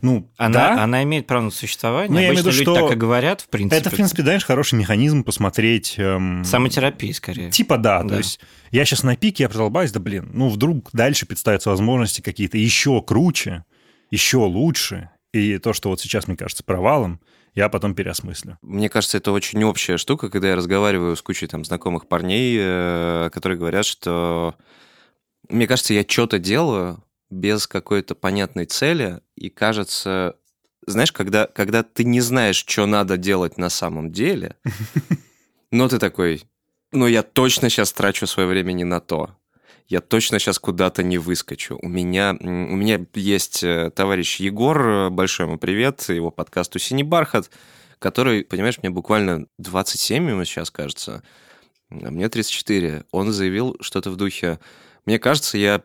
ну, 0.00 0.30
Она, 0.38 0.52
да, 0.74 0.82
она 0.82 1.02
имеет 1.02 1.26
право 1.26 1.42
на 1.42 1.50
существование. 1.50 2.10
Ну, 2.10 2.16
я 2.18 2.28
имею 2.28 2.36
в 2.42 2.46
Обычно 2.46 2.60
виду, 2.60 2.70
люди 2.70 2.78
что 2.80 2.88
так 2.88 2.96
и 2.96 2.98
говорят, 2.98 3.40
в 3.42 3.48
принципе. 3.48 3.76
это, 3.76 3.90
в 3.90 3.92
принципе, 3.94 4.22
знаешь, 4.22 4.44
хороший 4.46 4.76
механизм 4.78 5.22
посмотреть... 5.22 5.96
эм, 5.98 6.44
Самотерапия, 6.46 7.12
скорее. 7.12 7.50
Типа 7.50 7.76
да, 7.76 8.02
Да. 8.02 8.08
то 8.08 8.16
есть 8.16 8.40
я 8.70 8.86
сейчас 8.86 9.02
на 9.02 9.16
пике, 9.16 9.42
я 9.42 9.48
продолбаюсь, 9.50 9.92
да 9.92 10.00
блин, 10.00 10.30
ну 10.32 10.48
вдруг 10.48 10.88
дальше 10.94 11.26
представятся 11.26 11.68
возможности 11.68 12.22
какие-то 12.22 12.56
еще 12.56 13.02
круче, 13.02 13.64
еще 14.14 14.38
лучше, 14.38 15.10
и 15.32 15.58
то, 15.58 15.72
что 15.72 15.88
вот 15.88 16.00
сейчас 16.00 16.28
мне 16.28 16.36
кажется 16.36 16.62
провалом, 16.62 17.20
я 17.54 17.68
потом 17.68 17.94
переосмыслю. 17.94 18.58
Мне 18.62 18.88
кажется, 18.88 19.18
это 19.18 19.32
очень 19.32 19.62
общая 19.64 19.96
штука, 19.96 20.28
когда 20.28 20.50
я 20.50 20.56
разговариваю 20.56 21.16
с 21.16 21.22
кучей 21.22 21.48
там 21.48 21.64
знакомых 21.64 22.06
парней, 22.06 22.56
э, 22.58 23.30
которые 23.32 23.58
говорят, 23.58 23.84
что 23.84 24.54
мне 25.48 25.66
кажется, 25.66 25.94
я 25.94 26.04
что-то 26.06 26.38
делаю 26.38 27.02
без 27.28 27.66
какой-то 27.66 28.14
понятной 28.14 28.66
цели, 28.66 29.20
и 29.34 29.50
кажется, 29.50 30.36
знаешь, 30.86 31.12
когда, 31.12 31.46
когда 31.48 31.82
ты 31.82 32.04
не 32.04 32.20
знаешь, 32.20 32.64
что 32.64 32.86
надо 32.86 33.16
делать 33.16 33.58
на 33.58 33.70
самом 33.70 34.12
деле, 34.12 34.56
но 35.72 35.88
ты 35.88 35.98
такой, 35.98 36.44
ну 36.92 37.08
я 37.08 37.24
точно 37.24 37.68
сейчас 37.68 37.92
трачу 37.92 38.28
свое 38.28 38.48
время 38.48 38.72
не 38.72 38.84
на 38.84 39.00
то. 39.00 39.36
Я 39.86 40.00
точно 40.00 40.38
сейчас 40.38 40.58
куда-то 40.58 41.02
не 41.02 41.18
выскочу. 41.18 41.78
У 41.82 41.88
меня, 41.88 42.34
у 42.40 42.44
меня 42.44 43.04
есть 43.14 43.62
э, 43.62 43.90
товарищ 43.94 44.40
Егор, 44.40 44.80
э, 44.80 45.10
большой 45.10 45.46
ему 45.46 45.58
привет, 45.58 46.08
его 46.08 46.30
подкасту 46.30 46.78
«Синий 46.78 47.02
бархат», 47.02 47.50
который, 47.98 48.44
понимаешь, 48.44 48.78
мне 48.80 48.88
буквально 48.88 49.46
27 49.58 50.30
ему 50.30 50.44
сейчас, 50.46 50.70
кажется, 50.70 51.22
а 51.90 52.10
мне 52.10 52.30
34. 52.30 53.04
Он 53.10 53.30
заявил 53.30 53.76
что-то 53.80 54.10
в 54.10 54.16
духе, 54.16 54.58
мне 55.04 55.18
кажется, 55.18 55.58
я 55.58 55.82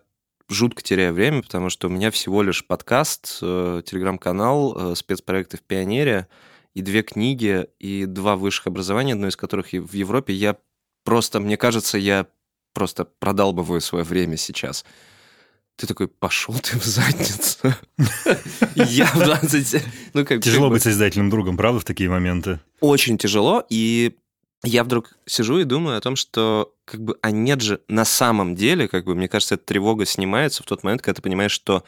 жутко 0.47 0.81
теряю 0.81 1.13
время, 1.13 1.41
потому 1.41 1.69
что 1.69 1.87
у 1.87 1.91
меня 1.91 2.09
всего 2.09 2.41
лишь 2.41 2.65
подкаст, 2.65 3.39
э, 3.41 3.81
телеграм-канал, 3.85 4.95
спецпроекты 4.95 5.57
в 5.57 5.61
Пионере 5.61 6.27
и 6.73 6.81
две 6.81 7.03
книги, 7.03 7.67
и 7.79 8.05
два 8.05 8.37
высших 8.37 8.67
образования, 8.67 9.13
одно 9.13 9.27
из 9.27 9.35
которых 9.35 9.73
в 9.73 9.93
Европе. 9.93 10.33
Я 10.33 10.55
просто, 11.03 11.41
мне 11.41 11.57
кажется, 11.57 11.97
я 11.97 12.27
просто 12.73 13.05
продалбываю 13.05 13.81
свое 13.81 14.03
время 14.03 14.37
сейчас. 14.37 14.85
Ты 15.75 15.87
такой, 15.87 16.07
пошел 16.09 16.55
ты 16.55 16.77
в 16.77 16.83
задницу. 16.85 17.73
Я 18.75 19.05
в 19.05 19.19
20... 19.23 19.83
Ну, 20.13 20.25
как 20.25 20.41
Тяжело 20.41 20.67
бы- 20.67 20.75
быть 20.75 20.83
созидательным 20.83 21.29
другом, 21.29 21.55
правда, 21.57 21.79
в 21.79 21.85
такие 21.85 22.09
моменты? 22.09 22.59
очень 22.81 23.17
тяжело, 23.17 23.63
и 23.69 24.15
я 24.63 24.83
вдруг 24.83 25.13
сижу 25.25 25.59
и 25.59 25.63
думаю 25.65 25.97
о 25.97 26.01
том, 26.01 26.15
что 26.17 26.73
как 26.85 27.01
бы, 27.01 27.17
а 27.21 27.31
нет 27.31 27.61
же 27.61 27.81
на 27.87 28.03
самом 28.05 28.55
деле, 28.55 28.87
как 28.87 29.05
бы, 29.05 29.15
мне 29.15 29.27
кажется, 29.29 29.55
эта 29.55 29.65
тревога 29.65 30.05
снимается 30.05 30.63
в 30.63 30.65
тот 30.65 30.83
момент, 30.83 31.01
когда 31.01 31.15
ты 31.15 31.21
понимаешь, 31.21 31.51
что 31.51 31.83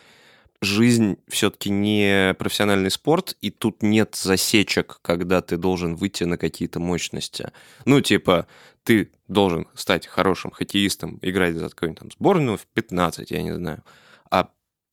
жизнь 0.61 1.17
все-таки 1.27 1.69
не 1.69 2.33
профессиональный 2.37 2.91
спорт, 2.91 3.35
и 3.41 3.49
тут 3.49 3.81
нет 3.81 4.15
засечек, 4.15 4.99
когда 5.01 5.41
ты 5.41 5.57
должен 5.57 5.95
выйти 5.95 6.23
на 6.23 6.37
какие-то 6.37 6.79
мощности. 6.79 7.51
Ну, 7.85 7.99
типа, 8.01 8.47
ты 8.83 9.11
должен 9.27 9.67
стать 9.75 10.07
хорошим 10.07 10.51
хоккеистом, 10.51 11.19
играть 11.21 11.55
за 11.55 11.69
какую-нибудь 11.69 11.99
там 11.99 12.11
сборную 12.11 12.57
в 12.57 12.65
15, 12.67 13.31
я 13.31 13.41
не 13.43 13.53
знаю. 13.53 13.83
А 14.29 14.49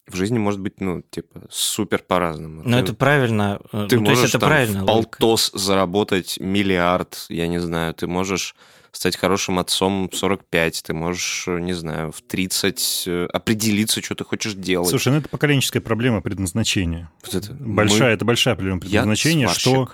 в 0.06 0.16
жизни 0.16 0.38
может 0.38 0.60
быть, 0.60 0.80
ну, 0.80 1.02
типа, 1.02 1.42
супер 1.50 2.02
по-разному. 2.06 2.62
Но 2.64 2.78
Ты- 2.78 2.84
это 2.84 2.94
правильно. 2.94 3.60
э, 3.72 3.86
Ты 3.88 3.98
ну, 3.98 4.04
то 4.04 4.10
можешь 4.10 4.22
есть 4.24 4.34
это 4.34 4.40
там 4.40 4.48
правильно. 4.50 4.82
в 4.82 4.86
полтос 4.86 5.50
заработать 5.54 6.38
миллиард, 6.40 7.26
я 7.28 7.46
не 7.46 7.58
знаю. 7.60 7.92
Ты 7.94 8.06
можешь 8.06 8.54
стать 8.90 9.16
хорошим 9.16 9.58
отцом 9.58 10.08
в 10.10 10.16
45, 10.16 10.82
ты 10.82 10.94
можешь, 10.94 11.44
э, 11.46 11.60
не 11.60 11.74
знаю, 11.74 12.10
в 12.10 12.22
30 12.22 13.04
э, 13.06 13.26
определиться, 13.32 14.02
что 14.02 14.14
ты 14.14 14.24
хочешь 14.24 14.54
делать. 14.54 14.88
Слушай, 14.88 15.12
ну 15.12 15.18
это 15.18 15.28
поколенческая 15.28 15.82
проблема 15.82 16.22
предназначения. 16.22 17.10
Вот 17.24 17.34
это 17.34 17.52
Большая, 17.52 18.08
мы- 18.08 18.14
это 18.14 18.24
большая 18.24 18.54
проблема 18.54 18.78
Я 18.78 18.80
предназначения, 19.02 19.48
что... 19.48 19.90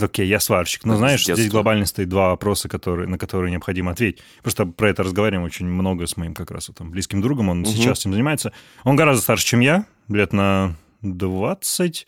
Окей, 0.00 0.26
я 0.26 0.40
сварщик. 0.40 0.84
Но 0.84 0.94
Это 0.94 0.98
знаешь, 0.98 1.24
здесь 1.24 1.50
глобально 1.50 1.86
стоит 1.86 2.08
два 2.08 2.30
вопроса, 2.30 2.68
которые, 2.68 3.08
на 3.08 3.18
которые 3.18 3.50
необходимо 3.50 3.90
ответить. 3.92 4.22
Просто 4.42 4.64
про 4.66 4.88
это 4.88 5.02
разговариваем 5.02 5.44
очень 5.44 5.66
много 5.66 6.06
с 6.06 6.16
моим 6.16 6.34
как 6.34 6.50
раз 6.50 6.68
вот, 6.68 6.78
там, 6.78 6.90
близким 6.90 7.20
другом. 7.20 7.48
Он 7.50 7.58
Мгм. 7.60 7.66
сейчас 7.66 8.00
этим 8.00 8.12
занимается. 8.12 8.52
Он 8.84 8.96
гораздо 8.96 9.22
старше, 9.22 9.44
чем 9.46 9.60
я, 9.60 9.84
лет 10.08 10.32
на 10.32 10.76
20. 11.02 12.06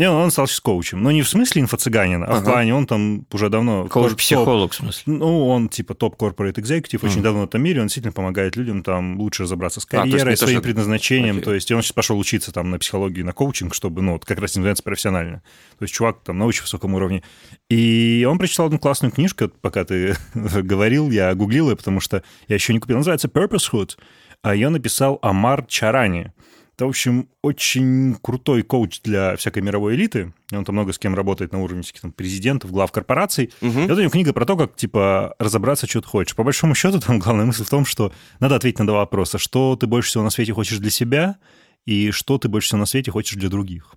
Не, 0.00 0.10
он 0.10 0.30
стал 0.30 0.46
сейчас 0.46 0.60
коучем. 0.60 1.02
Но 1.02 1.10
не 1.10 1.22
в 1.22 1.28
смысле 1.28 1.62
инфо-цыганина, 1.62 2.24
а 2.24 2.32
в 2.32 2.36
Ага. 2.38 2.50
плане 2.52 2.74
он 2.74 2.86
там 2.86 3.26
уже 3.32 3.50
давно... 3.50 3.86
Коуч-психолог, 3.86 4.72
в 4.72 4.74
смысле. 4.74 5.02
Ну, 5.12 5.46
он 5.46 5.68
типа 5.68 5.94
топ-корпорейт 5.94 6.58
экзекутив, 6.58 7.04
очень 7.04 7.22
давно 7.22 7.42
в 7.42 7.44
этом 7.44 7.62
мире, 7.62 7.80
он 7.80 7.86
действительно 7.88 8.12
помогает 8.12 8.56
людям 8.56 8.82
там 8.82 9.18
лучше 9.20 9.42
разобраться 9.42 9.80
с 9.80 9.84
есть 9.84 9.90
карьерой, 9.90 10.30
не 10.32 10.36
то, 10.36 10.44
своим 10.46 10.56
что- 10.58 10.62
предназначением. 10.62 11.34
Окей. 11.36 11.44
То 11.44 11.54
есть 11.54 11.70
он 11.70 11.82
сейчас 11.82 11.92
пошел 11.92 12.18
учиться 12.18 12.50
там 12.50 12.70
на 12.70 12.78
психологию, 12.78 13.26
на 13.26 13.32
коучинг, 13.32 13.74
чтобы, 13.74 14.00
ну, 14.02 14.14
вот 14.14 14.24
как 14.24 14.38
раз 14.40 14.52
этим 14.52 14.62
заняться 14.62 14.82
профессионально. 14.82 15.42
То 15.78 15.82
есть 15.84 15.94
чувак 15.94 16.20
там 16.24 16.38
на 16.38 16.46
очень 16.46 16.62
высоком 16.62 16.94
уровне. 16.94 17.22
И 17.68 18.26
он 18.28 18.38
прочитал 18.38 18.66
одну 18.66 18.78
классную 18.78 19.12
книжку, 19.12 19.50
пока 19.60 19.84
ты 19.84 20.16
говорил, 20.34 21.10
я 21.10 21.34
гуглил 21.34 21.68
ее, 21.70 21.76
потому 21.76 22.00
что 22.00 22.22
я 22.48 22.54
еще 22.54 22.72
не 22.72 22.80
купил. 22.80 22.96
Называется 22.96 23.28
Purposehood, 23.28 23.98
а 24.42 24.54
ее 24.54 24.70
написал 24.70 25.18
Амар 25.20 25.66
Чарани. 25.66 26.32
Это, 26.80 26.86
в 26.86 26.88
общем, 26.88 27.28
очень 27.42 28.16
крутой 28.22 28.62
коуч 28.62 29.02
для 29.02 29.36
всякой 29.36 29.62
мировой 29.62 29.96
элиты. 29.96 30.32
Он 30.50 30.64
там 30.64 30.76
много 30.76 30.94
с 30.94 30.98
кем 30.98 31.14
работает 31.14 31.52
на 31.52 31.62
уровне 31.62 31.82
всяких 31.82 32.00
там 32.00 32.10
президентов, 32.10 32.72
глав 32.72 32.90
корпораций. 32.90 33.52
Мгм. 33.60 33.80
Это 33.80 33.96
у 33.96 34.00
него 34.00 34.08
книга 34.08 34.32
про 34.32 34.46
то, 34.46 34.56
как, 34.56 34.76
типа, 34.76 35.34
разобраться, 35.38 35.86
что 35.86 36.00
ты 36.00 36.08
хочешь. 36.08 36.34
По 36.34 36.42
большому 36.42 36.74
счету, 36.74 36.98
там 36.98 37.18
главная 37.18 37.44
мысль 37.44 37.64
в 37.64 37.68
том, 37.68 37.84
что 37.84 38.14
надо 38.38 38.56
ответить 38.56 38.78
на 38.78 38.86
два 38.86 39.00
вопроса. 39.00 39.36
Что 39.36 39.76
ты 39.76 39.86
больше 39.86 40.08
всего 40.08 40.24
на 40.24 40.30
свете 40.30 40.54
хочешь 40.54 40.78
для 40.78 40.90
себя, 40.90 41.36
и 41.84 42.12
что 42.12 42.38
ты 42.38 42.48
больше 42.48 42.68
всего 42.68 42.78
на 42.78 42.86
свете 42.86 43.10
хочешь 43.10 43.36
для 43.36 43.50
других. 43.50 43.94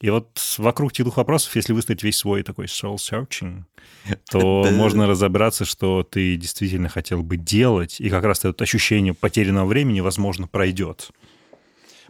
И 0.00 0.08
вот 0.08 0.40
вокруг 0.56 0.92
этих 0.92 1.04
двух 1.04 1.18
вопросов, 1.18 1.54
если 1.54 1.74
выставить 1.74 2.02
весь 2.02 2.16
свой 2.16 2.42
такой 2.44 2.64
soul 2.64 2.96
searching, 2.96 3.64
то 4.30 4.62
Это- 4.66 4.74
можно 4.74 5.06
разобраться, 5.06 5.66
что 5.66 6.02
ты 6.02 6.36
действительно 6.36 6.88
хотел 6.88 7.22
бы 7.22 7.36
делать, 7.36 8.00
и 8.00 8.08
как 8.08 8.24
раз 8.24 8.42
это 8.46 8.64
ощущение 8.64 9.12
потерянного 9.12 9.66
времени, 9.66 10.00
возможно, 10.00 10.46
пройдет. 10.46 11.10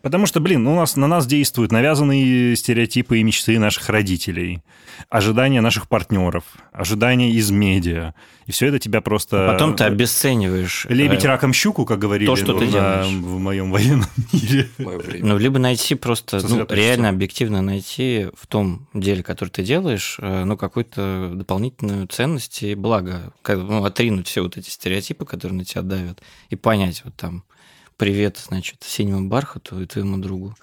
Потому 0.02 0.26
что, 0.26 0.40
блин, 0.40 0.64
ну, 0.64 0.72
у 0.72 0.76
нас, 0.76 0.96
на 0.96 1.06
нас 1.06 1.26
действуют 1.26 1.70
навязанные 1.70 2.56
стереотипы 2.56 3.18
и 3.18 3.22
мечты 3.22 3.58
наших 3.58 3.88
родителей, 3.88 4.60
ожидания 5.08 5.60
наших 5.60 5.88
партнеров, 5.88 6.44
ожидания 6.72 7.30
из 7.30 7.50
медиа. 7.50 8.14
И 8.46 8.52
все 8.52 8.66
это 8.66 8.80
тебя 8.80 9.00
просто... 9.00 9.48
А 9.48 9.52
Потом 9.52 9.76
ты 9.76 9.84
обесцениваешь. 9.84 10.86
Лебедь 10.88 11.24
э, 11.24 11.28
раком 11.28 11.52
щуку, 11.52 11.84
как 11.84 12.00
говорили 12.00 12.26
то, 12.26 12.34
что 12.34 12.58
ты 12.58 12.64
на- 12.64 12.70
делаешь. 12.72 13.06
в 13.06 13.38
моем 13.38 13.70
военном 13.70 14.08
мире. 14.32 14.68
Ну, 14.78 15.38
либо 15.38 15.60
найти 15.60 15.94
просто, 15.94 16.40
ну, 16.48 16.66
реально 16.68 17.08
объективно 17.10 17.62
найти 17.62 18.28
в 18.34 18.48
том 18.48 18.88
деле, 18.94 19.22
который 19.22 19.50
ты 19.50 19.62
делаешь, 19.62 20.16
э, 20.18 20.44
ну, 20.44 20.56
какую-то 20.56 21.30
дополнительную 21.34 22.08
ценность 22.08 22.64
и 22.64 22.74
благо. 22.74 23.32
Как, 23.42 23.58
ну, 23.58 23.84
отринуть 23.84 24.26
все 24.26 24.42
вот 24.42 24.56
эти 24.56 24.70
стереотипы, 24.70 25.24
которые 25.24 25.58
на 25.58 25.64
тебя 25.64 25.82
давят, 25.82 26.20
и 26.50 26.56
понять, 26.56 27.02
вот 27.04 27.14
там, 27.14 27.44
привет, 28.02 28.36
значит, 28.48 28.78
синему 28.84 29.28
бархату 29.28 29.80
и 29.80 29.86
твоему 29.86 30.16
другу. 30.18 30.56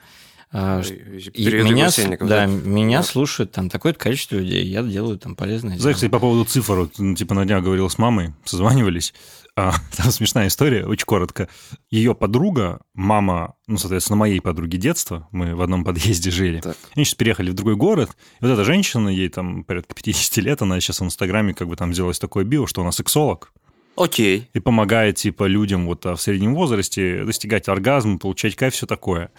А, 0.51 0.83
ш- 0.83 0.93
и 0.93 1.45
меня, 1.63 1.85
Евсенников, 1.85 2.27
да, 2.27 2.47
меня 2.47 2.97
Да. 2.97 3.03
слушают 3.03 3.53
там 3.53 3.69
такое-то 3.69 3.97
количество 3.97 4.35
людей, 4.35 4.65
я 4.65 4.81
делаю 4.83 5.17
там 5.17 5.35
полезное 5.35 5.77
Знаешь, 5.77 5.95
кстати, 5.95 6.11
по 6.11 6.19
поводу 6.19 6.43
цифр, 6.43 6.73
вот, 6.75 6.93
ну, 6.97 7.15
типа 7.15 7.35
на 7.35 7.45
днях 7.45 7.63
говорил 7.63 7.89
с 7.89 7.97
мамой, 7.97 8.33
созванивались, 8.43 9.13
а, 9.55 9.71
там 9.95 10.11
смешная 10.11 10.47
история, 10.47 10.85
очень 10.85 11.05
коротко. 11.05 11.47
Ее 11.89 12.13
подруга, 12.13 12.81
мама, 12.93 13.53
ну, 13.67 13.77
соответственно, 13.77 14.17
моей 14.17 14.41
подруги 14.41 14.75
детства, 14.75 15.29
мы 15.31 15.55
в 15.55 15.61
одном 15.61 15.85
подъезде 15.85 16.29
жили, 16.29 16.59
Так. 16.59 16.75
они 16.93 17.05
сейчас 17.05 17.15
переехали 17.15 17.51
в 17.51 17.53
другой 17.53 17.77
город, 17.77 18.09
и 18.41 18.43
вот 18.45 18.51
эта 18.51 18.65
женщина, 18.65 19.07
ей 19.07 19.29
там 19.29 19.63
порядка 19.63 19.95
50 19.95 20.37
лет, 20.43 20.61
она 20.61 20.77
сейчас 20.81 20.99
в 20.99 21.05
Инстаграме 21.05 21.53
как 21.53 21.69
бы 21.69 21.77
там 21.77 21.93
сделала 21.93 22.13
такое 22.15 22.43
био, 22.43 22.65
что 22.67 22.81
она 22.81 22.91
сексолог, 22.91 23.53
Окей. 23.99 24.49
и 24.53 24.59
помогает, 24.59 25.17
типа, 25.17 25.43
людям 25.43 25.85
вот 25.85 26.05
а, 26.05 26.15
в 26.15 26.21
среднем 26.21 26.55
возрасте 26.55 27.25
достигать 27.25 27.67
оргазма, 27.67 28.17
получать 28.17 28.55
кайф, 28.55 28.73
все 28.73 28.85
такое. 28.87 29.29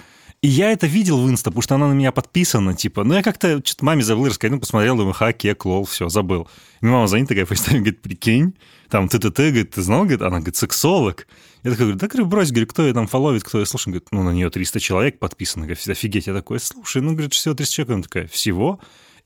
И 0.42 0.48
я 0.48 0.70
это 0.72 0.86
видел 0.86 1.18
в 1.20 1.28
инста, 1.28 1.50
потому 1.50 1.62
что 1.62 1.74
она 1.74 1.88
на 1.88 1.92
меня 1.92 2.12
подписана, 2.12 2.74
типа, 2.74 3.04
ну, 3.04 3.14
я 3.14 3.22
как-то 3.22 3.60
что-то 3.64 3.84
маме 3.84 4.02
забыл 4.02 4.26
рассказать, 4.26 4.52
ну, 4.52 4.60
посмотрел, 4.60 4.96
думаю, 4.96 5.12
ха, 5.12 5.32
кек, 5.32 5.66
лол, 5.66 5.84
все, 5.84 6.08
забыл. 6.08 6.48
И 6.80 6.86
мама 6.86 7.06
звонит, 7.08 7.28
такая, 7.28 7.44
FaceTime, 7.44 7.78
говорит, 7.80 8.00
прикинь, 8.00 8.54
там, 8.88 9.08
ТТТ, 9.08 9.36
говорит, 9.36 9.72
ты 9.72 9.82
знал, 9.82 10.00
говорит, 10.00 10.22
она, 10.22 10.38
говорит, 10.38 10.56
сексолог. 10.56 11.26
Я 11.62 11.70
такой 11.70 11.86
говорю, 11.86 11.98
да, 11.98 12.06
говорю, 12.06 12.26
брось, 12.26 12.50
говорю, 12.50 12.66
кто 12.68 12.86
ее 12.86 12.94
там 12.94 13.06
фоловит, 13.06 13.44
кто 13.44 13.58
ее 13.58 13.66
слушает, 13.66 13.94
говорит, 13.94 14.08
ну, 14.12 14.22
на 14.22 14.30
нее 14.30 14.48
300 14.48 14.80
человек 14.80 15.18
подписано, 15.18 15.66
говорит, 15.66 15.86
офигеть, 15.86 16.26
я 16.26 16.32
такой, 16.32 16.58
слушай, 16.58 17.02
ну, 17.02 17.12
говорит, 17.12 17.34
всего 17.34 17.54
300 17.54 17.74
человек, 17.74 17.92
она 17.92 18.02
такая, 18.02 18.26
всего? 18.26 18.80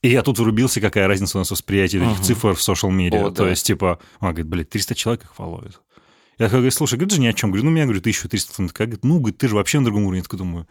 И 0.05 0.09
я 0.11 0.21
тут 0.23 0.38
врубился, 0.38 0.83
какая 0.83 1.09
разница 1.09 1.38
у 1.38 1.40
нас 1.40 1.49
в 1.49 1.53
восприятии 1.53 1.97
этих 1.99 2.17
Ага. 2.19 2.23
цифр 2.23 2.55
в 2.55 2.59
social 2.59 2.90
media. 2.90 3.29
О, 3.29 3.31
То 3.31 3.45
да. 3.45 3.49
есть, 3.51 3.64
типа, 3.67 3.99
она 4.21 4.33
говорит, 4.33 4.49
блядь, 4.49 4.69
300 4.69 4.95
человек 4.95 5.25
их 5.25 5.35
фолловит. 5.35 5.81
Я 6.38 6.47
такой 6.47 6.59
говорю, 6.59 6.73
слушай, 6.73 6.97
говорит, 6.97 7.14
же 7.14 7.21
ни 7.23 7.27
о 7.27 7.33
чем. 7.33 7.51
Говорю, 7.51 7.64
ну, 7.64 7.71
меня, 7.71 7.85
говорю, 7.85 8.01
1300. 8.01 8.55
Она 8.59 8.69
такая, 8.69 8.87
говорит, 8.88 9.03
ну, 9.03 9.19
говорит, 9.19 9.38
ты 9.38 9.49
же 9.49 9.55
вообще 9.55 9.79
на 9.79 9.87
другом 9.87 10.03
уровне. 10.03 10.19
Я 10.19 10.25
такой 10.25 10.38
думаю, 10.40 10.69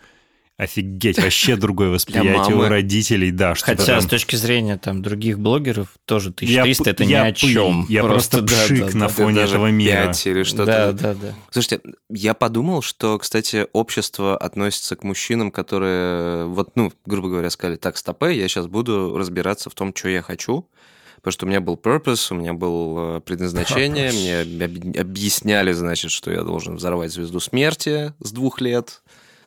офигеть, 0.58 1.18
вообще 1.20 1.56
другое 1.58 1.90
восприятие 1.90 2.56
у 2.56 2.62
родителей, 2.68 3.32
да. 3.32 3.56
Что 3.56 3.66
Хотя 3.66 3.86
там- 3.86 4.02
с 4.02 4.06
точки 4.06 4.36
зрения 4.36 4.78
там 4.78 5.02
других 5.02 5.40
блогеров 5.40 5.90
тоже 6.06 6.34
Я 6.42 6.62
1300 6.64 6.84
п- 6.84 6.90
это 6.92 7.04
я 7.04 7.24
ни 7.26 7.30
о 7.30 7.34
чем. 7.34 7.86
я 7.90 8.04
просто 8.04 8.42
да, 8.42 8.54
пшик 8.66 8.92
да, 8.92 8.98
на 8.98 9.08
да. 9.08 9.08
фоне 9.08 9.42
этого 9.42 9.68
мира. 9.72 10.06
5 10.06 10.28
или 10.28 10.44
что-то. 10.44 10.66
Да, 10.66 10.92
да, 10.92 11.14
да. 11.16 11.34
Слушайте, 11.52 11.82
я 12.10 12.34
подумал, 12.34 12.82
что, 12.82 13.18
кстати, 13.18 13.68
общество 13.74 14.38
относится 14.38 14.96
к 14.96 15.04
мужчинам, 15.04 15.52
которые, 15.52 16.46
вот, 16.46 16.76
ну, 16.76 16.92
грубо 17.06 17.30
говоря, 17.30 17.50
сказали, 17.50 17.78
так, 17.78 17.98
стопе, 17.98 18.34
я 18.38 18.48
сейчас 18.48 18.68
буду 18.68 19.18
разбираться 19.18 19.70
в 19.70 19.74
том, 19.76 19.94
что 19.96 20.10
я 20.10 20.22
хочу, 20.22 20.70
потому 21.18 21.32
что 21.32 21.46
у 21.46 21.50
меня 21.50 21.62
был 21.62 21.80
purpose, 21.82 22.28
у 22.32 22.36
меня 22.36 22.54
было 22.54 23.20
предназначение, 23.22 24.10
Purpose. 24.10 24.46
мне 24.46 24.66
об- 24.66 24.98
объясняли, 25.00 25.72
значит, 25.72 26.12
что 26.12 26.32
я 26.32 26.44
должен 26.44 26.76
взорвать 26.76 27.12
звезду 27.14 27.40
смерти 27.40 28.14
с 28.20 28.32
двух 28.34 28.60
лет, 28.62 29.02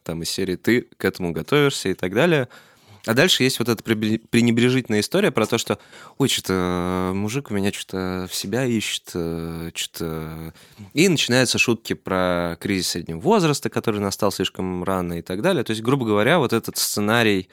там 0.07 0.23
из 0.23 0.31
серии 0.31 0.57
«ты 0.57 0.87
к 0.97 1.05
этому 1.05 1.33
готовишься» 1.33 1.89
и 1.91 1.95
так 1.95 2.15
далее. 2.15 2.49
А 3.07 3.15
дальше 3.15 3.45
есть 3.45 3.61
вот 3.61 3.69
эта 3.69 3.85
пренебрежительная 3.85 5.01
история 5.01 5.31
про 5.31 5.47
то, 5.47 5.59
что 5.59 5.79
ой, 6.19 6.29
что-то 6.29 7.13
мужик 7.15 7.51
у 7.51 7.55
меня 7.55 7.73
что-то 7.73 8.27
в 8.29 8.35
себя 8.35 8.65
ищет, 8.65 9.11
что-то... 9.11 10.53
И 10.93 11.09
начинаются 11.09 11.57
шутки 11.59 11.93
про 11.93 12.57
кризис 12.61 12.89
среднего 12.89 13.21
возраста, 13.21 13.71
который 13.71 14.01
настал 14.01 14.33
слишком 14.33 14.83
рано 14.83 15.21
и 15.21 15.23
так 15.23 15.41
далее. 15.41 15.63
То 15.63 15.71
есть, 15.71 15.83
грубо 15.83 16.05
говоря, 16.05 16.41
вот 16.41 16.53
этот 16.53 16.79
сценарий 16.79 17.49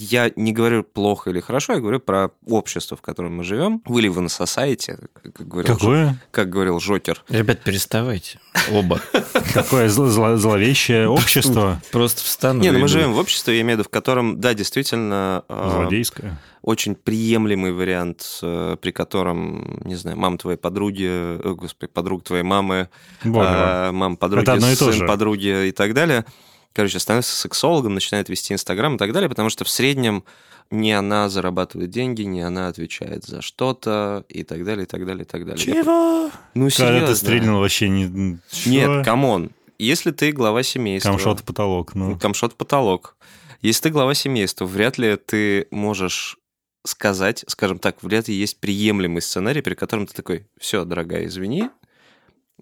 я 0.00 0.30
не 0.36 0.52
говорю 0.52 0.82
плохо 0.84 1.30
или 1.30 1.40
хорошо, 1.40 1.74
я 1.74 1.80
говорю 1.80 2.00
про 2.00 2.30
общество, 2.46 2.96
в 2.96 3.02
котором 3.02 3.36
мы 3.36 3.44
живем. 3.44 3.82
Live 3.86 4.14
in 4.14 4.24
a 4.24 4.44
society, 4.44 5.08
как, 5.22 5.46
говорил, 5.46 5.74
Какое? 5.74 6.18
как 6.30 6.48
говорил 6.48 6.80
Жокер. 6.80 7.22
Ребят, 7.28 7.60
переставайте. 7.62 8.40
Оба. 8.72 9.00
Какое 9.54 9.88
зло- 9.88 10.08
зло- 10.08 10.36
зловещее 10.36 11.08
общество 11.08 11.80
Просто 11.92 12.22
встану. 12.22 12.60
Не, 12.60 12.70
ну 12.70 12.78
мы 12.78 12.88
живем 12.88 13.12
в 13.12 13.18
обществе, 13.18 13.56
я 13.56 13.60
имею 13.62 13.76
в 13.76 13.80
виду, 13.80 13.88
в 13.88 13.92
котором, 13.92 14.40
да, 14.40 14.54
действительно, 14.54 15.44
а, 15.48 15.70
злодейское. 15.80 16.38
очень 16.62 16.94
приемлемый 16.94 17.72
вариант, 17.72 18.38
э, 18.42 18.76
при 18.80 18.90
котором, 18.90 19.80
не 19.84 19.96
знаю, 19.96 20.16
мама 20.16 20.38
твоей 20.38 20.58
подруги, 20.58 21.06
э, 21.08 21.54
господи, 21.54 21.90
подруга 21.92 22.24
твоей 22.24 22.42
мамы, 22.44 22.88
мой. 23.24 23.44
а, 23.46 23.92
мама 23.92 24.16
подруги, 24.16 24.74
сын 24.74 25.06
подруги 25.06 25.68
и 25.68 25.72
так 25.72 25.94
далее. 25.94 26.24
Короче, 26.72 26.98
становится 26.98 27.34
сексологом, 27.34 27.94
начинает 27.94 28.28
вести 28.28 28.54
Инстаграм 28.54 28.94
и 28.94 28.98
так 28.98 29.12
далее, 29.12 29.28
потому 29.28 29.50
что 29.50 29.64
в 29.64 29.68
среднем 29.68 30.24
не 30.70 30.92
она 30.92 31.28
зарабатывает 31.28 31.90
деньги, 31.90 32.22
не 32.22 32.42
она 32.42 32.68
отвечает 32.68 33.24
за 33.24 33.42
что-то 33.42 34.24
и 34.28 34.44
так 34.44 34.64
далее, 34.64 34.84
и 34.84 34.86
так 34.86 35.04
далее, 35.04 35.24
и 35.24 35.26
так 35.26 35.44
далее. 35.44 35.64
Я- 35.66 35.82
Чего? 35.82 36.30
Ну, 36.54 36.68
Когда 36.68 36.70
серьезно. 36.70 37.06
ты 37.08 37.16
стрельнул 37.16 37.60
вообще 37.60 37.88
не... 37.88 38.38
Нет, 38.66 39.04
come 39.04 39.30
on. 39.30 39.50
Если 39.78 40.10
ты 40.12 40.30
глава 40.30 40.62
семейства... 40.62 41.10
Cumshot 41.10 41.40
в 41.40 41.44
потолок. 41.44 41.94
Ну, 41.94 42.10
Ну, 42.10 42.18
cumshot 42.18 42.52
в 42.52 42.56
потолок. 42.56 43.16
Если 43.62 43.82
ты 43.84 43.90
глава 43.90 44.14
семейства, 44.14 44.64
вряд 44.64 44.96
ли 44.98 45.16
ты 45.16 45.66
можешь 45.70 46.38
сказать, 46.86 47.44
скажем 47.48 47.78
так, 47.78 48.02
вряд 48.02 48.28
ли 48.28 48.34
есть 48.34 48.60
приемлемый 48.60 49.22
сценарий, 49.22 49.60
при 49.62 49.74
котором 49.74 50.06
ты 50.06 50.14
такой, 50.14 50.46
все, 50.58 50.84
дорогая, 50.84 51.26
извини, 51.26 51.68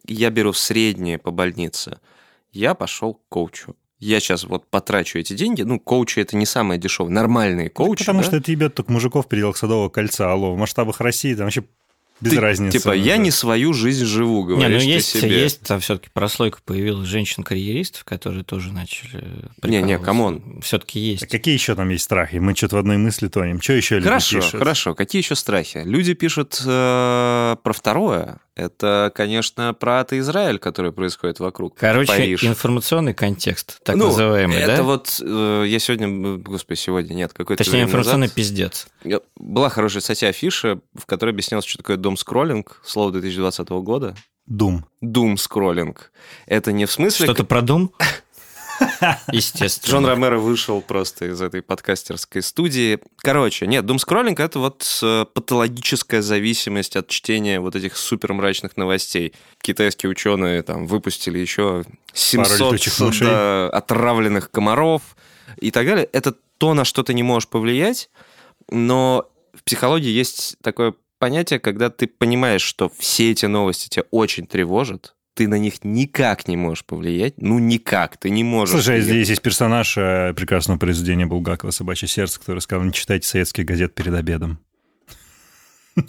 я 0.07 0.31
беру 0.31 0.53
среднее 0.53 1.19
по 1.19 1.31
больнице, 1.31 2.01
я 2.53 2.75
пошел 2.75 3.15
к 3.15 3.21
коучу. 3.29 3.77
Я 3.99 4.21
сейчас 4.21 4.45
вот 4.45 4.69
потрачу 4.69 5.19
эти 5.19 5.33
деньги. 5.33 5.63
Ну, 5.63 5.81
коучи 5.81 6.21
это 6.21 6.37
не 6.37 6.47
самое 6.47 6.79
дешевое. 6.79 7.13
Нормальные 7.13 7.69
коучи. 7.69 8.05
Потому 8.05 8.21
да? 8.21 8.27
что 8.27 8.37
это 8.37 8.51
ебет 8.51 8.75
только 8.75 8.93
мужиков 8.93 9.27
в 9.27 9.29
пределах 9.29 9.57
Садового 9.57 9.89
кольца. 9.89 10.31
Алло, 10.31 10.55
в 10.55 10.59
масштабах 10.59 11.01
России 11.01 11.35
там 11.35 11.47
вообще 11.47 11.65
Без 12.21 12.33
Ты, 12.33 12.41
разницы. 12.41 12.79
Типа, 12.79 12.93
я 12.93 13.17
да. 13.17 13.23
не 13.23 13.31
свою 13.31 13.73
жизнь 13.73 14.05
живу, 14.05 14.43
Не, 14.49 14.57
говоришь 14.57 14.83
ну 14.83 14.89
ты 14.89 14.95
есть, 14.95 15.09
себе. 15.09 15.41
есть 15.43 15.61
там 15.61 15.79
все-таки 15.81 16.09
прослойка 16.13 16.59
появилась 16.65 17.07
женщин-карьеристов, 17.09 18.05
которые 18.05 18.43
тоже 18.45 18.73
начали 18.73 19.25
Не-не, 19.63 19.99
come 19.99 20.34
on. 20.34 20.61
Все-таки 20.63 20.99
есть. 20.99 21.23
А 21.23 21.27
какие 21.27 21.55
еще 21.55 21.75
там 21.77 21.89
есть 21.91 22.05
страхи? 22.05 22.37
Мы 22.37 22.55
что-то 22.57 22.77
в 22.77 22.79
одной 22.81 22.97
мысли 22.97 23.29
тонем. 23.29 23.61
Что 23.61 23.75
еще 23.75 23.97
люди 23.97 24.09
Хорошо, 24.09 24.37
пишут? 24.37 24.59
хорошо. 24.59 24.95
Какие 24.95 25.23
еще 25.23 25.35
страхи? 25.37 25.83
Люди 25.85 26.15
пишут 26.15 26.61
э, 26.67 27.57
про 27.63 27.73
второе. 27.73 28.39
Это, 28.57 29.13
конечно, 29.15 29.73
про 29.73 30.01
аты 30.01 30.19
Израиль, 30.19 30.59
который 30.59 30.91
происходит 30.91 31.39
вокруг. 31.39 31.77
Короче, 31.77 32.09
Париж. 32.09 32.43
информационный 32.43 33.15
контекст, 33.15 33.79
так 33.85 33.95
Ну, 33.95 34.07
называемый, 34.07 34.57
это 34.57 34.79
да? 34.79 34.83
вот 34.83 35.21
э, 35.25 35.65
я 35.69 35.79
сегодня, 35.79 36.39
господи, 36.39 36.77
сегодня 36.77 37.15
нет, 37.15 37.33
какой-то 37.33 37.59
Точнее, 37.59 37.75
время 37.75 37.87
информационный 37.87 38.23
назад- 38.23 38.35
пиздец. 38.35 38.89
Я- 39.05 39.21
Была 39.37 39.69
хорошая 39.69 40.01
статья 40.03 40.33
Фиша, 40.33 40.81
в 40.97 41.07
которой 41.07 41.31
объяснялось, 41.31 41.67
что 41.67 41.79
такое 41.79 41.99
дом 42.09 42.17
скроллинг, 42.17 42.81
слово 42.87 43.13
2020 43.13 43.69
года. 43.69 44.17
Дум. 44.47 44.87
Doom 45.05 45.37
скроллинг. 45.37 46.11
Это 46.47 46.73
не 46.73 46.87
в 46.87 46.93
смысле... 46.93 47.27
Что-то 47.27 47.45
про 47.45 47.61
Дум? 47.61 47.93
Естественно. 49.31 49.93
Джон 49.93 50.07
Ромеро 50.07 50.39
вышел 50.39 50.81
просто 50.81 51.27
из 51.27 51.43
этой 51.43 51.61
подкастерской 51.61 52.41
студии. 52.41 52.99
Короче, 53.19 53.67
нет, 53.67 53.85
Doom 53.85 53.99
скроллинг 53.99 54.41
это 54.41 54.59
вот 54.59 55.01
э, 55.03 55.27
патологическая 55.35 56.23
зависимость 56.23 56.97
от 56.97 57.09
чтения 57.09 57.61
вот 57.61 57.77
этих 57.77 57.99
супер 57.99 58.33
мрачных 58.33 58.79
новостей. 58.79 59.35
Китайские 59.61 60.09
ученые 60.09 60.63
там 60.63 60.87
выпустили 60.87 61.39
еще 61.39 61.85
700 62.15 62.59
летучих 62.59 62.99
мышей. 63.01 63.27
да, 63.27 63.69
отравленных 63.69 64.51
комаров 64.51 65.03
и 65.59 65.71
так 65.71 65.87
далее. 65.87 66.09
Это 66.11 66.35
то, 66.57 66.73
на 66.73 66.87
что 66.87 67.03
ты 67.03 67.13
не 67.13 67.23
можешь 67.23 67.51
повлиять, 67.51 68.09
но 68.71 69.29
в 69.53 69.63
психологии 69.65 70.11
есть 70.11 70.57
такое 70.63 70.95
понятие, 71.19 71.59
когда 71.61 71.91
ты 71.91 72.07
понимаешь, 72.07 72.63
что 72.63 72.91
все 72.99 73.31
эти 73.33 73.47
новости 73.47 73.89
тебя 73.89 74.05
очень 74.11 74.47
тревожат, 74.47 75.15
ты 75.35 75.47
на 75.47 75.57
них 75.59 75.85
никак 75.85 76.49
не 76.49 76.57
можешь 76.57 76.85
повлиять, 76.85 77.35
ну 77.41 77.59
никак, 77.61 78.17
ты 78.17 78.31
не 78.31 78.43
можешь. 78.43 78.73
Слушай, 78.73 78.99
И- 78.99 79.03
здесь 79.03 79.29
есть 79.29 79.43
персонаж 79.43 79.97
э, 79.97 80.33
прекрасного 80.35 80.79
произведения 80.79 81.27
Булгакова 81.27 81.71
«Собачье 81.71 82.09
сердце», 82.09 82.41
который 82.41 82.59
сказал, 82.61 82.85
не 82.85 82.93
читайте 82.93 83.29
советских 83.29 83.65
газет 83.65 83.95
перед 83.95 84.15
обедом. 84.15 84.59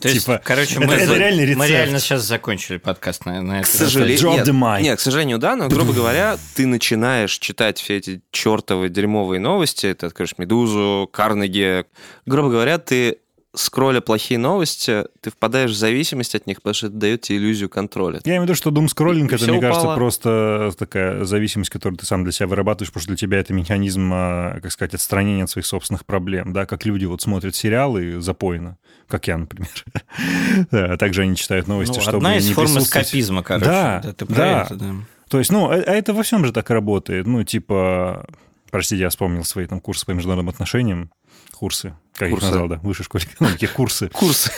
То 0.01 0.07
есть, 0.07 0.25
Типа, 0.25 0.39
короче, 0.43 0.75
это- 0.75 0.85
мы, 0.85 0.93
это 0.93 1.15
реальный 1.17 1.43
мы 1.55 1.65
рецепт. 1.65 1.69
реально 1.69 1.99
сейчас 1.99 2.23
закончили 2.23 2.77
подкаст 2.77 3.25
на, 3.25 3.41
на 3.41 3.61
К 3.63 3.67
этой 3.67 3.71
сожалению, 3.71 4.29
нет, 4.29 4.81
нет, 4.83 4.97
к 4.99 5.01
сожалению, 5.01 5.39
да, 5.39 5.55
но, 5.55 5.67
грубо 5.67 5.93
говоря, 5.99 6.37
ты 6.55 6.67
начинаешь 6.67 7.35
читать 7.39 7.79
все 7.79 7.97
эти 7.97 8.21
чертовые 8.31 8.89
дерьмовые 8.91 9.39
новости, 9.39 9.91
ты 9.95 10.05
откроешь 10.05 10.35
«Медузу», 10.37 11.09
«Карнеги», 11.11 11.85
грубо 12.27 12.49
говоря, 12.51 12.77
ты 12.77 13.17
скролля 13.55 13.99
плохие 13.99 14.37
новости, 14.37 15.05
ты 15.21 15.31
впадаешь 15.31 15.71
в 15.71 15.75
зависимость 15.75 16.35
от 16.35 16.45
них, 16.45 16.57
потому 16.57 16.73
что 16.73 16.87
это 16.87 16.95
дает 16.95 17.21
тебе 17.21 17.39
иллюзию 17.39 17.69
контроля. 17.69 18.21
Я 18.23 18.33
имею 18.33 18.41
в 18.41 18.45
виду, 18.45 18.55
что 18.55 18.69
дум-скроллинг, 18.69 19.33
это, 19.33 19.47
мне 19.47 19.59
кажется, 19.59 19.81
упало. 19.81 19.95
просто 19.95 20.71
такая 20.77 21.23
зависимость, 21.25 21.71
которую 21.71 21.97
ты 21.97 22.05
сам 22.05 22.23
для 22.23 22.31
себя 22.31 22.47
вырабатываешь, 22.47 22.91
потому 22.91 23.01
что 23.01 23.07
для 23.09 23.17
тебя 23.17 23.39
это 23.39 23.53
механизм, 23.53 24.11
а, 24.13 24.59
как 24.61 24.71
сказать, 24.71 24.93
отстранения 24.93 25.43
от 25.43 25.49
своих 25.49 25.65
собственных 25.65 26.05
проблем, 26.05 26.53
да, 26.53 26.65
как 26.65 26.85
люди 26.85 27.05
вот 27.05 27.21
смотрят 27.21 27.55
сериалы 27.55 28.21
запойно, 28.21 28.77
как 29.07 29.27
я, 29.27 29.37
например. 29.37 29.69
Да, 30.71 30.93
а 30.93 30.97
также 30.97 31.23
они 31.23 31.35
читают 31.35 31.67
новости, 31.67 31.95
Ну, 31.95 32.01
чтобы 32.01 32.17
одна 32.17 32.37
из 32.37 32.47
не 32.47 32.53
форм 32.53 32.77
эскапизма, 32.77 33.43
короче. 33.43 33.65
Да, 33.65 34.01
да. 34.03 34.09
это, 34.09 34.25
да. 34.25 34.67
То 35.29 35.39
есть, 35.39 35.51
ну, 35.51 35.69
а 35.69 35.75
а 35.75 35.93
это 35.93 36.13
во 36.13 36.23
всем 36.23 36.45
же 36.45 36.51
так 36.51 36.69
работает. 36.69 37.25
Ну, 37.25 37.43
типа, 37.43 38.25
простите, 38.71 39.01
я 39.01 39.09
вспомнил 39.09 39.43
свои 39.43 39.65
там 39.65 39.79
курсы 39.79 40.05
по 40.05 40.11
международным 40.11 40.49
отношениям. 40.49 41.11
Курсы. 41.59 41.93
Как 42.15 42.29
Курсы. 42.29 42.45
их 42.45 42.51
назвал, 42.51 42.67
да? 42.69 42.75
Высшей 42.77 43.03
школе 43.03 43.25
экономики. 43.25 43.65
Курсы. 43.75 44.07
Курс, 44.09 44.49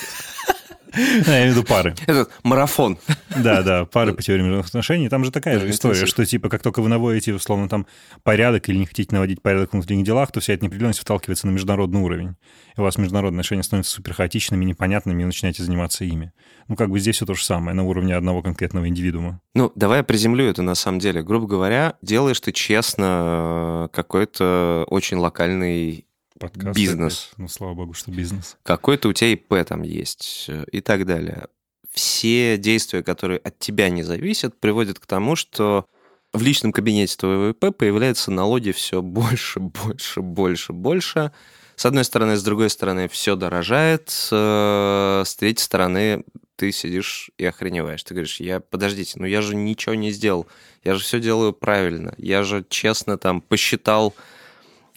Да, 0.94 0.98
Я 1.38 1.40
имею 1.44 1.54
в 1.54 1.58
виду 1.58 1.64
пары. 1.68 1.96
этот 2.06 2.30
марафон. 2.44 3.00
Да, 3.38 3.64
да, 3.64 3.86
пары 3.86 4.14
по 4.14 4.22
теории 4.22 4.42
международных 4.42 4.68
отношений. 4.68 5.10
Там 5.10 5.24
же 5.26 5.32
такая 5.32 5.58
же 5.60 5.70
история, 5.72 6.06
что 6.06 6.24
типа 6.26 6.50
как 6.50 6.62
только 6.62 6.82
вы 6.84 6.90
наводите, 6.90 7.34
условно, 7.34 7.68
там 7.70 7.88
порядок 8.24 8.70
или 8.70 8.78
не 8.78 8.86
хотите 8.86 9.16
наводить 9.16 9.42
порядок 9.42 9.70
в 9.70 9.74
внутренних 9.74 10.04
делах, 10.06 10.32
то 10.32 10.42
вся 10.42 10.54
эта 10.54 10.64
неопределенность 10.66 11.00
вталкивается 11.00 11.48
на 11.48 11.52
международный 11.52 12.02
уровень. 12.02 12.36
И 12.78 12.82
у 12.82 12.84
вас 12.84 12.98
международные 13.00 13.40
отношения 13.40 13.64
становятся 13.64 13.94
супер 13.94 14.14
хаотичными, 14.14 14.64
непонятными, 14.64 15.24
и 15.24 15.26
начинаете 15.26 15.64
заниматься 15.64 16.04
ими. 16.04 16.34
Ну, 16.68 16.76
как 16.76 16.90
бы 16.90 17.00
здесь 17.00 17.16
все 17.16 17.26
то 17.26 17.34
же 17.34 17.44
самое, 17.44 17.74
на 17.76 17.84
уровне 17.84 18.16
одного 18.16 18.42
конкретного 18.44 18.88
индивидуума. 18.88 19.40
Ну, 19.56 19.72
давай 19.76 20.00
я 20.00 20.04
приземлю 20.04 20.46
это 20.46 20.62
на 20.62 20.76
самом 20.76 21.00
деле. 21.00 21.24
Грубо 21.24 21.48
говоря, 21.48 21.96
делаешь 22.02 22.40
ты 22.42 22.52
честно 22.52 23.88
э, 23.92 23.96
какой-то 23.96 24.86
очень 24.88 25.18
локальный 25.18 26.06
Подкаст. 26.42 26.76
Бизнес. 26.78 27.28
опять. 27.28 27.38
Ну, 27.38 27.48
слава 27.48 27.74
богу, 27.76 27.94
что 27.94 28.12
бизнес. 28.12 28.58
какой-то 28.64 29.10
у 29.10 29.14
тебя 29.14 29.32
ИП 29.34 29.66
там 29.68 29.84
есть 29.84 30.46
э, 30.50 30.66
и 30.72 30.82
так 30.82 31.06
далее. 31.06 31.48
Все 31.92 32.58
действия, 32.58 33.04
которые 33.04 33.38
от 33.40 33.60
тебя 33.60 33.90
не 33.90 34.04
зависят, 34.04 34.60
приводят 34.60 35.00
к 35.00 35.06
тому, 35.06 35.36
что 35.36 35.86
в 36.34 36.42
личном 36.42 36.72
кабинете 36.72 37.16
твоего 37.18 37.50
ИП 37.50 37.76
появляются 37.78 38.32
налоги 38.32 38.72
все 38.72 39.02
больше, 39.02 39.60
больше, 39.62 40.22
больше, 40.22 40.74
больше. 40.74 41.32
С 41.76 41.86
одной 41.86 42.04
стороны, 42.04 42.36
с 42.38 42.44
другой 42.44 42.70
стороны, 42.70 43.08
все 43.08 43.36
дорожает. 43.36 44.10
э, 44.32 45.24
С 45.26 45.36
третьей 45.36 45.64
стороны, 45.64 46.24
ты 46.56 46.72
сидишь 46.72 47.32
и 47.40 47.46
охреневаешь. 47.46 48.04
Ты 48.04 48.14
говоришь, 48.14 48.40
я, 48.40 48.60
подождите, 48.60 49.14
ну 49.18 49.26
я 49.26 49.42
же 49.42 49.56
ничего 49.56 49.96
не 49.96 50.12
сделал. 50.12 50.48
Я 50.84 50.94
же 50.94 51.04
все 51.04 51.20
делаю 51.20 51.54
правильно. 51.54 52.14
Я 52.18 52.44
же 52.44 52.64
честно 52.70 53.18
там 53.18 53.42
посчитал 53.42 54.14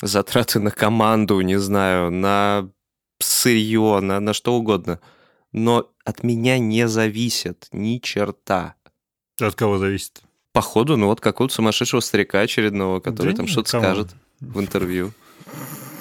затраты 0.00 0.60
на 0.60 0.70
команду, 0.70 1.40
не 1.40 1.58
знаю, 1.58 2.10
на 2.10 2.68
сырье, 3.20 4.00
на, 4.00 4.20
на 4.20 4.32
что 4.32 4.54
угодно. 4.54 5.00
Но 5.52 5.90
от 6.04 6.22
меня 6.22 6.58
не 6.58 6.88
зависит 6.88 7.68
ни 7.72 7.98
черта. 7.98 8.74
От 9.40 9.54
кого 9.54 9.78
зависит? 9.78 10.22
Походу, 10.52 10.96
ну 10.96 11.06
вот 11.06 11.20
какого-то 11.20 11.54
сумасшедшего 11.54 12.00
старика 12.00 12.40
очередного, 12.40 13.00
который 13.00 13.32
Да 13.32 13.38
там 13.38 13.46
что-то 13.46 13.68
скажет 13.68 14.14
в 14.40 14.60
интервью. 14.60 15.12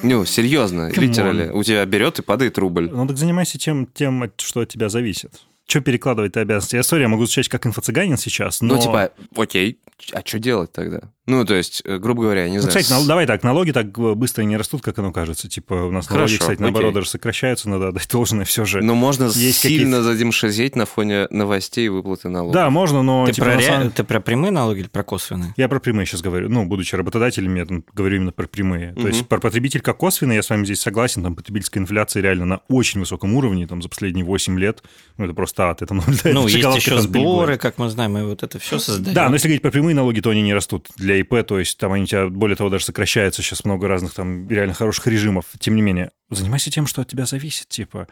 Ну, 0.03 0.25
серьезно, 0.25 0.91
литерали. 0.91 1.49
У 1.49 1.63
тебя 1.63 1.85
берет 1.85 2.19
и 2.19 2.21
падает 2.21 2.57
рубль. 2.57 2.89
Ну, 2.91 3.07
так 3.07 3.17
занимайся 3.17 3.57
тем, 3.57 3.87
тем, 3.87 4.31
что 4.37 4.59
от 4.59 4.69
тебя 4.69 4.89
зависит. 4.89 5.41
Что 5.65 5.79
перекладывать 5.79 6.33
ты 6.33 6.41
обязанности? 6.41 6.75
Я, 6.75 6.83
сори, 6.83 7.03
я 7.03 7.07
могу 7.07 7.25
звучать 7.25 7.47
как 7.47 7.65
инфо-цыганин 7.65 8.17
сейчас, 8.17 8.59
но... 8.61 8.75
Ну, 8.75 8.81
типа, 8.81 9.11
окей, 9.35 9.79
а 10.11 10.21
что 10.25 10.39
делать 10.39 10.73
тогда? 10.73 11.01
Ну, 11.25 11.45
то 11.45 11.55
есть, 11.55 11.81
э, 11.85 11.99
грубо 11.99 12.23
говоря, 12.23 12.43
я 12.43 12.49
не 12.49 12.57
Ну, 12.57 12.63
знаю. 12.63 12.77
кстати, 12.77 12.91
нал- 12.91 13.07
давай 13.07 13.25
так, 13.25 13.43
налоги 13.43 13.71
так 13.71 13.97
э, 13.97 14.13
быстро 14.13 14.41
не 14.43 14.57
растут, 14.57 14.81
как 14.81 14.99
оно 14.99 15.13
кажется. 15.13 15.47
Типа 15.47 15.73
у 15.73 15.91
нас 15.91 16.09
налоги, 16.09 16.27
Хорошо, 16.27 16.37
кстати, 16.39 16.59
наоборот, 16.61 16.87
окей. 16.89 16.95
даже 16.95 17.09
сокращаются, 17.09 17.69
надо 17.69 17.87
отдать 17.89 18.09
должное 18.11 18.43
все 18.43 18.65
же. 18.65 18.81
Но 18.81 18.93
можно 18.93 19.25
Есть 19.33 19.59
сильно 19.59 20.03
задемшизеть 20.03 20.75
на 20.75 20.85
фоне 20.85 21.27
новостей 21.29 21.85
и 21.85 21.89
выплаты 21.89 22.27
налогов. 22.27 22.53
Да, 22.53 22.69
можно, 22.69 23.03
но... 23.03 23.25
Ты, 23.25 23.31
типа, 23.33 23.45
про 23.45 23.55
ре- 23.55 23.63
самом- 23.63 23.91
ты 23.91 24.03
про 24.03 24.19
прямые 24.19 24.51
налоги 24.51 24.79
или 24.81 24.87
про 24.89 25.03
косвенные? 25.03 25.53
Я 25.55 25.69
про 25.69 25.79
прямые 25.79 26.05
сейчас 26.05 26.21
говорю. 26.21 26.49
Ну, 26.49 26.65
будучи 26.65 26.93
работодателем, 26.95 27.55
я 27.55 27.65
там 27.65 27.85
говорю 27.93 28.17
именно 28.17 28.33
про 28.33 28.45
прямые. 28.47 28.91
То 28.93 28.99
Мгм. 28.99 29.07
есть 29.09 29.27
про 29.29 29.39
потребитель 29.39 29.79
как 29.79 29.97
косвенный, 29.97 30.35
я 30.35 30.43
с 30.43 30.49
вами 30.49 30.65
здесь 30.65 30.81
согласен, 30.81 31.23
там 31.23 31.35
потребительская 31.35 31.81
инфляция 31.81 32.21
реально 32.21 32.45
на 32.45 32.57
очень 32.67 32.99
высоком 32.99 33.33
уровне, 33.35 33.65
там 33.65 33.81
за 33.81 33.87
последние 33.87 34.25
8 34.25 34.59
лет. 34.59 34.83
Ну, 35.17 35.23
это 35.23 35.33
просто 35.33 35.69
ад, 35.69 35.81
это 35.81 35.93
наблюдается. 35.93 36.33
Ну, 36.33 36.47
есть 36.47 36.75
еще 36.85 36.99
сборы, 36.99 37.57
как 37.57 37.77
мы 37.77 37.89
знаем, 37.89 38.17
и 38.17 38.23
вот 38.23 38.43
это 38.43 38.59
все 38.59 38.77
создаем. 38.77 39.15
Да, 39.15 39.29
но 39.29 39.35
если 39.35 39.47
говорить 39.47 39.61
про 39.61 39.71
прямые 39.71 39.95
налоги, 39.95 40.19
то 40.19 40.29
они 40.29 40.41
не 40.41 40.53
растут 40.53 40.89
для 40.97 41.12
ИП, 41.15 41.45
то 41.45 41.59
есть 41.59 41.77
там 41.77 41.93
они 41.93 42.05
тебя, 42.05 42.27
более 42.27 42.55
того, 42.55 42.69
даже 42.69 42.85
сокращаются 42.85 43.41
сейчас 43.41 43.65
много 43.65 43.87
разных 43.87 44.13
там 44.13 44.49
реально 44.49 44.73
хороших 44.73 45.07
режимов. 45.07 45.45
Тем 45.59 45.75
не 45.75 45.81
менее, 45.81 46.11
занимайся 46.29 46.71
тем, 46.71 46.87
что 46.87 47.01
от 47.01 47.07
тебя 47.07 47.25
зависит, 47.25 47.67
типа. 47.69 48.07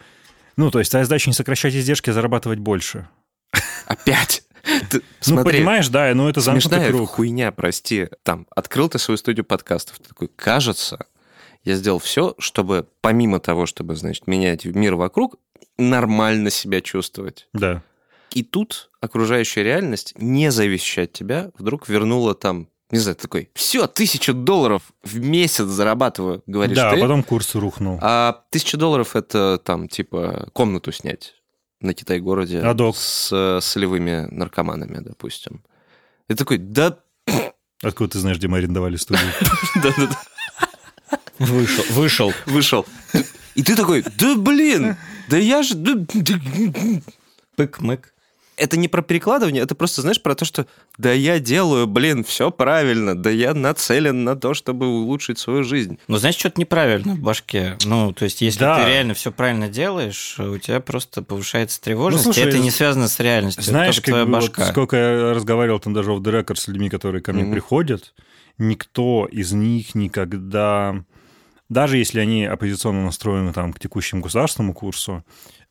Ну, 0.57 0.71
то 0.71 0.79
есть 0.79 0.91
твоя 0.91 1.05
задача 1.05 1.29
не 1.29 1.33
сокращать 1.33 1.73
издержки, 1.75 2.09
а 2.09 2.13
зарабатывать 2.13 2.59
больше. 2.59 3.07
Опять? 3.85 4.43
Ты 4.89 4.97
Ну, 4.97 5.03
смотри, 5.21 5.59
понимаешь, 5.59 5.87
да, 5.89 6.13
но 6.13 6.29
это 6.29 6.39
замкнутый 6.39 6.89
круг. 6.89 7.09
хуйня, 7.09 7.51
прости. 7.51 8.07
Там, 8.23 8.47
открыл 8.55 8.89
ты 8.89 8.99
свою 8.99 9.17
студию 9.17 9.43
подкастов. 9.43 9.99
Ты 9.99 10.09
такой, 10.09 10.29
кажется, 10.35 11.07
я 11.63 11.75
сделал 11.75 11.99
все, 11.99 12.35
чтобы 12.37 12.87
помимо 13.01 13.39
того, 13.39 13.65
чтобы, 13.65 13.95
значит, 13.95 14.27
менять 14.27 14.65
мир 14.65 14.95
вокруг, 14.95 15.37
нормально 15.77 16.49
себя 16.49 16.81
чувствовать. 16.81 17.47
Да. 17.53 17.83
И 18.31 18.43
тут 18.43 18.91
окружающая 19.01 19.63
реальность, 19.63 20.13
не 20.15 20.51
зависящая 20.51 21.05
от 21.05 21.13
тебя, 21.13 21.51
вдруг 21.57 21.89
вернула 21.89 22.33
там, 22.33 22.69
не 22.91 22.99
знаю, 22.99 23.15
ты 23.15 23.21
такой, 23.23 23.49
все, 23.55 23.87
тысячу 23.87 24.33
долларов 24.33 24.81
в 25.03 25.19
месяц 25.19 25.65
зарабатываю, 25.65 26.43
говоришь 26.47 26.75
да, 26.77 26.93
ты. 26.93 26.99
потом 27.01 27.23
курс 27.23 27.55
рухнул. 27.55 27.97
А 28.01 28.43
тысяча 28.49 28.77
долларов 28.77 29.15
это 29.15 29.59
там, 29.63 29.87
типа, 29.87 30.49
комнату 30.53 30.91
снять 30.91 31.35
на 31.79 31.93
Китай-городе 31.93 32.59
А 32.61 32.73
док? 32.73 32.95
с 32.95 33.29
э, 33.31 33.59
солевыми 33.61 34.27
наркоманами, 34.31 34.99
допустим. 34.99 35.63
И 36.27 36.33
такой, 36.35 36.57
да, 36.57 36.99
Откуда 37.81 38.11
ты 38.11 38.19
знаешь, 38.19 38.37
где 38.37 38.47
мы 38.47 38.59
арендовали 38.59 38.95
студию? 38.97 39.31
да-да-да, 39.81 40.19
Вышел, 41.39 41.83
вышел. 41.89 42.33
вышел. 42.45 42.85
И 43.55 43.63
ты 43.63 43.75
такой, 43.75 44.03
да 44.19 44.35
блин, 44.35 44.95
да 45.27 45.37
я 45.37 45.63
же... 45.63 45.73
да- 45.75 45.95
Пык-мык. 47.57 48.13
Это 48.61 48.77
не 48.77 48.87
про 48.87 49.01
перекладывание, 49.01 49.63
это 49.63 49.75
просто, 49.75 50.01
знаешь, 50.01 50.21
про 50.21 50.35
то, 50.35 50.45
что 50.45 50.65
да 50.97 51.11
я 51.11 51.39
делаю, 51.39 51.87
блин, 51.87 52.23
все 52.23 52.51
правильно, 52.51 53.15
да 53.15 53.29
я 53.29 53.53
нацелен 53.53 54.23
на 54.23 54.35
то, 54.35 54.53
чтобы 54.53 54.87
улучшить 54.87 55.39
свою 55.39 55.63
жизнь. 55.63 55.97
Ну, 56.07 56.17
значит, 56.17 56.39
что-то 56.39 56.59
неправильно 56.61 57.15
в 57.15 57.19
башке. 57.19 57.77
Ну, 57.85 58.13
то 58.13 58.25
есть, 58.25 58.41
если 58.41 58.59
Да. 58.59 58.83
ты 58.85 58.89
реально 58.91 59.13
все 59.13 59.31
правильно 59.31 59.67
делаешь, 59.67 60.39
у 60.39 60.57
тебя 60.57 60.79
просто 60.79 61.21
повышается 61.21 61.81
тревожность, 61.81 62.25
Ну, 62.25 62.33
слушай, 62.33 62.45
и 62.45 62.49
это 62.49 62.59
не 62.59 62.71
связано 62.71 63.07
с 63.07 63.19
реальностью. 63.19 63.63
Знаешь, 63.63 63.97
это 63.97 64.07
твоя 64.07 64.23
как 64.23 64.29
бы 64.29 64.35
вот 64.39 64.49
башка. 64.49 64.65
сколько 64.71 64.95
я 64.97 65.33
разговаривал 65.33 65.79
там 65.79 65.93
даже 65.93 66.11
в 66.13 66.21
the 66.21 66.31
record 66.41 66.55
с 66.55 66.67
людьми, 66.67 66.89
которые 66.89 67.21
ко 67.21 67.33
мне 67.33 67.43
Мгм. 67.43 67.51
приходят, 67.53 68.13
никто 68.57 69.25
из 69.31 69.51
них 69.53 69.95
никогда, 69.95 71.03
даже 71.69 71.97
если 71.97 72.19
они 72.19 72.45
оппозиционно 72.45 73.03
настроены 73.05 73.53
там 73.53 73.73
к 73.73 73.79
текущему 73.79 74.21
государственному 74.21 74.73
курсу, 74.73 75.23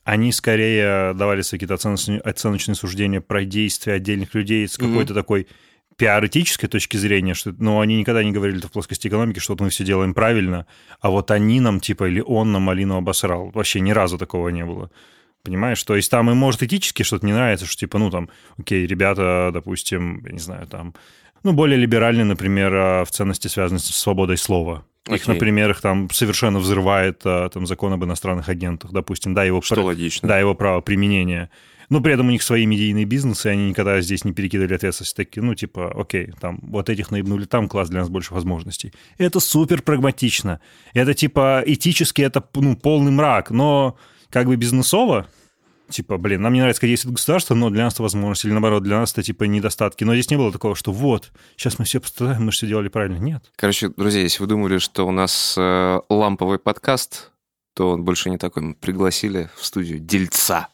они 0.04 0.32
скорее 0.32 1.14
давали 1.14 1.42
свои 1.42 1.58
какие-то 1.58 1.74
оценочные, 1.74 2.20
оценочные 2.20 2.74
суждения 2.74 3.20
про 3.20 3.44
действия 3.44 3.94
отдельных 3.94 4.34
людей 4.34 4.66
с 4.66 4.76
какой-то 4.76 5.14
такой 5.14 5.46
пиарэтической 5.96 6.66
точки 6.66 6.96
зрения, 6.96 7.34
что, 7.34 7.54
но 7.58 7.80
они 7.80 7.98
никогда 7.98 8.24
не 8.24 8.32
говорили 8.32 8.58
в 8.60 8.72
плоскости 8.72 9.08
экономики, 9.08 9.38
что 9.38 9.52
вот 9.52 9.60
мы 9.60 9.68
все 9.68 9.84
делаем 9.84 10.14
правильно, 10.14 10.66
а 11.00 11.10
вот 11.10 11.30
они 11.30 11.60
нам, 11.60 11.78
типа, 11.78 12.08
или 12.08 12.20
он 12.20 12.52
нам 12.52 12.62
малину 12.62 12.96
обосрал. 12.96 13.50
Вообще 13.50 13.80
ни 13.80 13.90
разу 13.90 14.16
такого 14.16 14.48
не 14.48 14.64
было. 14.64 14.90
Понимаешь? 15.42 15.82
То 15.84 15.96
есть 15.96 16.10
там 16.10 16.30
им, 16.30 16.38
может, 16.38 16.62
этически 16.62 17.02
что-то 17.02 17.26
не 17.26 17.34
нравится, 17.34 17.66
что 17.66 17.76
типа, 17.76 17.98
ну, 17.98 18.10
там, 18.10 18.30
окей, 18.56 18.86
ребята, 18.86 19.50
допустим, 19.52 20.24
я 20.24 20.32
не 20.32 20.38
знаю, 20.38 20.66
там, 20.66 20.94
ну, 21.42 21.52
более 21.52 21.78
либеральные, 21.78 22.24
например, 22.24 22.74
а, 22.74 23.04
в 23.04 23.10
ценности, 23.10 23.48
связанной 23.48 23.80
с 23.80 23.84
свободой 23.84 24.38
слова. 24.38 24.86
Их, 25.14 25.22
Окей. 25.22 25.34
например, 25.34 25.70
их 25.70 25.80
там 25.80 26.08
совершенно 26.10 26.58
взрывает 26.58 27.20
а, 27.24 27.48
там 27.48 27.66
закон 27.66 27.92
об 27.92 28.04
иностранных 28.04 28.48
агентах, 28.48 28.92
допустим, 28.92 29.34
да, 29.34 29.44
его 29.44 29.60
Что 29.62 29.76
пр- 29.76 29.84
логично. 29.84 30.28
да, 30.28 30.38
его 30.38 30.54
право 30.54 30.80
применения. 30.80 31.50
Но 31.88 32.00
при 32.00 32.12
этом 32.14 32.28
у 32.28 32.30
них 32.30 32.42
свои 32.44 32.66
медийные 32.66 33.04
бизнесы, 33.04 33.48
и 33.48 33.52
они 33.52 33.70
никогда 33.70 34.00
здесь 34.00 34.24
не 34.24 34.32
перекидывали 34.32 34.74
ответственность. 34.74 35.16
Такие, 35.16 35.42
ну, 35.42 35.56
типа, 35.56 35.92
окей, 36.00 36.32
там, 36.40 36.60
вот 36.62 36.88
этих 36.88 37.10
наебнули, 37.10 37.46
там 37.46 37.68
класс 37.68 37.88
для 37.88 37.98
нас 38.00 38.08
больше 38.08 38.32
возможностей. 38.32 38.92
Это 39.18 39.40
супер 39.40 39.82
прагматично. 39.82 40.60
Это, 40.94 41.14
типа, 41.14 41.64
этически 41.66 42.22
это, 42.22 42.44
ну, 42.54 42.76
полный 42.76 43.10
мрак, 43.10 43.50
но 43.50 43.96
как 44.30 44.46
бы 44.46 44.54
бизнесово, 44.54 45.26
типа, 45.90 46.16
блин, 46.18 46.42
нам 46.42 46.52
не 46.52 46.60
нравится, 46.60 46.80
как 46.80 46.88
действует 46.88 47.16
государство, 47.16 47.54
но 47.54 47.70
для 47.70 47.84
нас 47.84 47.94
это 47.94 48.02
возможность, 48.02 48.44
или 48.44 48.52
наоборот, 48.52 48.82
для 48.82 48.98
нас 48.98 49.12
это, 49.12 49.22
типа, 49.22 49.44
недостатки. 49.44 50.04
Но 50.04 50.14
здесь 50.14 50.30
не 50.30 50.36
было 50.36 50.50
такого, 50.52 50.74
что 50.74 50.92
вот, 50.92 51.30
сейчас 51.56 51.78
мы 51.78 51.84
все 51.84 52.00
пострадаем, 52.00 52.44
мы 52.46 52.50
все 52.52 52.66
делали 52.66 52.88
правильно. 52.88 53.16
Нет. 53.18 53.44
Короче, 53.56 53.88
друзья, 53.90 54.22
если 54.22 54.40
вы 54.42 54.46
думали, 54.48 54.78
что 54.78 55.06
у 55.06 55.10
нас 55.10 55.54
э, 55.58 56.00
ламповый 56.08 56.58
подкаст, 56.58 57.30
то 57.74 57.90
он 57.90 58.04
больше 58.04 58.30
не 58.30 58.38
такой. 58.38 58.62
Мы 58.62 58.74
пригласили 58.74 59.50
в 59.56 59.64
студию 59.64 59.98
дельца. 60.00 60.68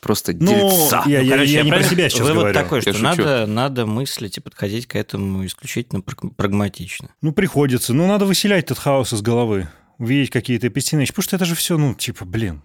Просто 0.00 0.32
Ну, 0.32 0.46
дельца. 0.52 1.04
я, 1.06 1.20
Ну, 1.20 1.24
я- 1.26 1.30
короче, 1.36 1.52
я 1.52 1.62
не 1.62 1.70
про 1.70 1.82
себя 1.84 2.08
сейчас 2.08 2.22
Вывод 2.22 2.36
говорю. 2.38 2.54
такой, 2.54 2.78
Я 2.78 2.82
что 2.82 2.92
шучу. 2.94 3.04
надо, 3.04 3.46
надо 3.46 3.86
мыслить 3.86 4.36
и 4.36 4.40
подходить 4.40 4.86
к 4.88 4.96
этому 4.96 5.46
исключительно 5.46 6.00
праг- 6.00 6.34
прагматично. 6.36 7.10
Ну, 7.20 7.32
приходится. 7.32 7.94
Ну, 7.94 8.08
надо 8.08 8.26
выселять 8.26 8.64
этот 8.64 8.78
хаос 8.78 9.12
из 9.12 9.22
головы. 9.22 9.68
Увидеть 9.98 10.30
какие-то 10.30 10.66
эпистины. 10.66 11.06
Потому 11.06 11.22
что 11.22 11.36
это 11.36 11.44
же 11.44 11.54
все, 11.54 11.78
ну, 11.78 11.94
типа, 11.94 12.24
блин. 12.24 12.62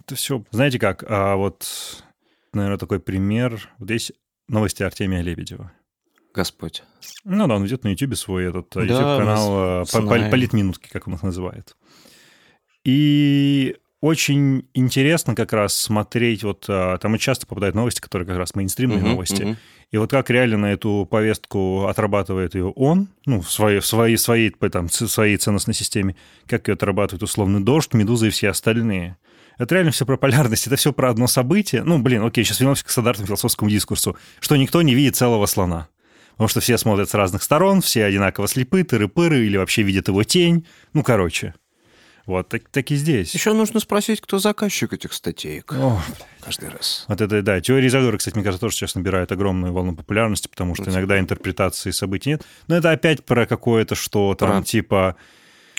Это 0.00 0.14
все... 0.14 0.44
Знаете 0.50 0.78
как? 0.78 1.04
А 1.08 1.36
вот, 1.36 2.04
наверное, 2.52 2.78
такой 2.78 3.00
пример. 3.00 3.70
Вот 3.78 3.90
есть 3.90 4.12
новости 4.48 4.82
Артемия 4.82 5.22
Лебедева. 5.22 5.72
Господь. 6.34 6.82
Ну 7.24 7.46
да, 7.46 7.56
он 7.56 7.64
ведет 7.64 7.84
на 7.84 7.88
Ютубе 7.88 8.16
свой 8.16 8.44
этот 8.48 8.68
Да, 8.72 8.82
YouTube-канал 8.82 9.86
по- 9.86 10.02
по- 10.02 10.30
политминутки, 10.30 10.88
как 10.88 11.08
он 11.08 11.14
их 11.14 11.22
называет. 11.22 11.76
И 12.84 13.76
очень 14.00 14.66
интересно 14.72 15.34
как 15.34 15.52
раз 15.52 15.74
смотреть, 15.74 16.42
вот 16.42 16.64
а, 16.68 16.96
там 16.98 17.16
и 17.16 17.18
часто 17.18 17.46
попадают 17.46 17.74
новости, 17.76 18.00
которые 18.00 18.26
как 18.26 18.38
раз 18.38 18.54
мейнстримные 18.54 19.00
Мгм, 19.00 19.10
новости. 19.10 19.42
мгм. 19.42 19.56
И 19.90 19.96
вот 19.98 20.10
как 20.10 20.30
реально 20.30 20.56
на 20.56 20.72
эту 20.72 21.06
повестку 21.10 21.86
отрабатывает 21.86 22.54
ее 22.54 22.68
он, 22.70 23.08
ну, 23.26 23.40
в 23.42 23.50
своей, 23.50 23.80
в 23.80 23.86
своей, 23.86 24.16
своей, 24.16 24.50
там, 24.50 24.88
своей 24.88 25.36
ценностной 25.36 25.74
системе, 25.74 26.16
как 26.46 26.68
ее 26.68 26.74
отрабатывает 26.74 27.22
условный 27.22 27.60
дождь, 27.60 27.92
медуза 27.92 28.28
и 28.28 28.30
все 28.30 28.50
остальные. 28.50 29.16
Это 29.60 29.74
реально 29.74 29.90
все 29.90 30.06
про 30.06 30.16
полярность, 30.16 30.66
это 30.66 30.76
все 30.76 30.90
про 30.90 31.10
одно 31.10 31.26
событие. 31.26 31.82
Ну, 31.84 31.98
блин, 31.98 32.24
окей, 32.24 32.44
сейчас 32.44 32.60
вернемся 32.60 32.82
к 32.82 32.88
стандартному 32.88 33.26
философскому 33.26 33.70
дискурсу, 33.70 34.16
что 34.40 34.56
никто 34.56 34.80
не 34.80 34.94
видит 34.94 35.16
целого 35.16 35.44
слона. 35.44 35.88
Потому 36.30 36.48
что 36.48 36.60
все 36.60 36.78
смотрят 36.78 37.10
с 37.10 37.14
разных 37.14 37.42
сторон, 37.42 37.82
все 37.82 38.06
одинаково 38.06 38.48
слепы, 38.48 38.80
тыры-пыры, 38.80 39.44
или 39.44 39.58
вообще 39.58 39.82
видят 39.82 40.08
его 40.08 40.24
тень. 40.24 40.66
Ну, 40.94 41.02
короче. 41.02 41.52
Вот, 42.24 42.48
так, 42.48 42.70
так 42.70 42.90
и 42.90 42.96
здесь. 42.96 43.34
Еще 43.34 43.52
нужно 43.52 43.80
спросить, 43.80 44.22
кто 44.22 44.38
заказчик 44.38 44.94
этих 44.94 45.12
статейк. 45.12 45.70
О, 45.74 46.00
Каждый 46.40 46.70
раз. 46.70 47.04
Вот 47.08 47.20
это, 47.20 47.42
да, 47.42 47.60
теория 47.60 47.90
заговора, 47.90 48.16
кстати, 48.16 48.36
мне 48.36 48.44
кажется, 48.44 48.62
тоже 48.62 48.76
сейчас 48.76 48.94
набирает 48.94 49.30
огромную 49.30 49.74
волну 49.74 49.94
популярности, 49.94 50.48
потому 50.48 50.74
что 50.74 50.88
иногда 50.88 51.18
интерпретации 51.18 51.90
событий 51.90 52.30
нет. 52.30 52.46
Но 52.66 52.76
это 52.76 52.92
опять 52.92 53.26
про 53.26 53.44
какое-то 53.44 53.94
что 53.94 54.34
там, 54.34 54.62
Про- 54.62 54.62
типа... 54.62 55.16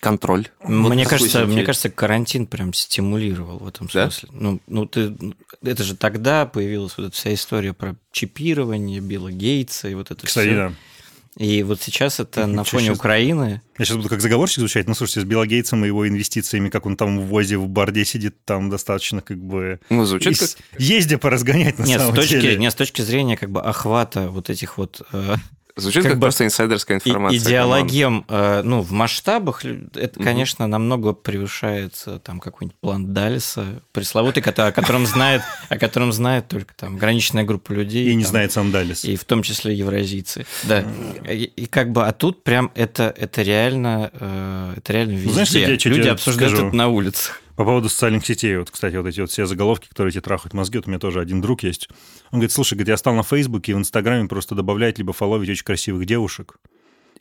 Контроль. 0.02 0.48
мне, 0.64 1.04
Вот 1.04 1.10
кажется, 1.10 1.46
мне 1.46 1.64
кажется, 1.64 1.90
карантин 1.90 2.48
прям 2.48 2.74
стимулировал 2.74 3.60
в 3.60 3.68
этом 3.68 3.88
Да? 3.94 4.10
смысле. 4.12 4.30
Ну, 4.34 4.60
ну, 4.68 4.86
ты, 4.88 5.14
это 5.64 5.84
же 5.84 5.96
тогда 5.96 6.46
появилась 6.46 6.98
вот 6.98 7.08
эта 7.08 7.16
вся 7.16 7.34
история 7.34 7.72
про 7.74 7.96
чипирование 8.12 9.00
Билла 9.00 9.32
Гейтса 9.32 9.88
и 9.90 9.94
вот 9.94 10.12
это 10.12 10.26
Кстати, 10.26 10.48
всё. 10.50 10.56
да. 10.56 10.74
И 11.38 11.64
вот 11.64 11.82
сейчас 11.82 12.20
это 12.20 12.46
на 12.46 12.66
Чё 12.66 12.72
фоне 12.72 12.88
щас- 12.88 12.98
Украины. 12.98 13.62
Я 13.78 13.86
сейчас 13.86 13.96
буду 13.96 14.10
как 14.10 14.20
заговорщик 14.20 14.60
звучать, 14.60 14.88
но 14.90 14.94
слушайте, 14.96 15.22
с 15.22 15.24
Билла 15.24 15.48
Гейтсом 15.48 15.86
и 15.86 15.88
его 15.88 16.06
инвестициями, 16.06 16.68
как 16.70 16.86
он 16.86 16.98
там 16.98 17.20
в 17.22 17.28
ВОЗе, 17.28 17.58
в 17.58 17.70
борде 17.70 18.04
сидит, 18.04 18.44
там 18.44 18.70
достаточно 18.70 19.22
как 19.22 19.38
бы... 19.38 19.80
Ну, 19.90 20.04
звучит 20.04 20.38
как... 20.38 20.50
с- 20.50 20.58
Езде 20.78 21.18
поразгонять 21.18 21.80
на 21.80 21.84
Нет 21.86 22.00
с, 22.02 22.04
самом 22.04 22.16
точки, 22.16 22.34
деле. 22.42 22.58
нет, 22.58 22.74
с 22.74 22.76
точки 22.76 23.02
зрения 23.02 23.38
как 23.38 23.50
бы 23.50 23.62
охвата 23.62 24.30
вот 24.30 24.50
этих 24.50 24.78
вот 24.78 25.04
э, 25.14 25.36
Звучит 25.76 26.04
как 26.04 26.12
как, 26.12 26.20
бы 26.20 26.26
просто 26.26 26.46
инсайдерская 26.46 26.98
информация. 26.98 27.40
идеологем, 27.40 28.26
э, 28.28 28.62
ну, 28.64 28.82
в 28.82 28.92
масштабах, 28.92 29.64
это, 29.66 30.20
Мгм. 30.20 30.24
конечно, 30.24 30.68
намного 30.68 31.14
превышает 31.14 31.94
там 32.24 32.40
какой-нибудь 32.40 32.78
план 32.80 33.14
Далиса, 33.14 33.82
пресловутый, 33.92 34.44
о 34.44 34.72
котором 34.72 35.06
знает, 35.06 35.42
о 35.70 35.78
котором 35.78 36.12
знает 36.12 36.48
только 36.48 36.74
там 36.76 36.96
ограниченная 36.96 37.44
группа 37.44 37.72
людей. 37.72 38.08
И 38.10 38.16
не 38.16 38.24
там, 38.24 38.32
знает 38.32 38.52
сам 38.52 38.72
Далис. 38.72 39.06
И 39.06 39.16
в 39.16 39.24
том 39.24 39.44
числе 39.44 39.74
евразийцы. 39.74 40.46
Да. 40.64 40.84
И, 41.30 41.44
и 41.56 41.66
как 41.66 41.92
бы, 41.92 42.06
а 42.06 42.12
тут 42.12 42.44
прям 42.44 42.72
это, 42.76 43.14
это 43.18 43.42
реально, 43.42 44.12
э, 44.14 44.74
это 44.78 44.94
реально 44.94 45.12
везде. 45.14 45.28
Ну, 45.28 45.34
знаешь, 45.34 45.50
я- 45.52 45.68
Люди 45.92 46.08
обсуждают 46.08 46.52
скажу? 46.54 46.68
это 46.68 46.76
на 46.76 46.88
улицах. 46.90 47.42
По 47.56 47.66
поводу 47.66 47.90
социальных 47.90 48.26
сетей, 48.26 48.58
вот, 48.58 48.72
кстати, 48.72 48.96
вот 48.96 49.08
эти 49.08 49.20
вот 49.20 49.30
все 49.30 49.46
заголовки, 49.46 49.88
которые 49.88 50.12
тебе 50.12 50.22
трахают 50.22 50.54
мозги, 50.54 50.78
вот 50.78 50.88
у 50.88 50.90
меня 50.90 51.00
тоже 51.00 51.20
один 51.20 51.42
друг 51.42 51.64
есть. 51.64 51.90
Он 52.32 52.40
говорит, 52.40 52.52
слушай, 52.52 52.74
говорит, 52.76 52.90
я 52.90 52.98
стал 52.98 53.14
на 53.14 53.24
Фейсбуке 53.24 53.72
и 53.72 53.76
в 53.76 53.78
Инстаграме 53.78 54.28
просто 54.28 54.56
добавлять 54.56 54.98
либо 54.98 55.14
фолловить 55.14 55.50
очень 55.50 55.66
красивых 55.66 56.06
девушек, 56.06 56.56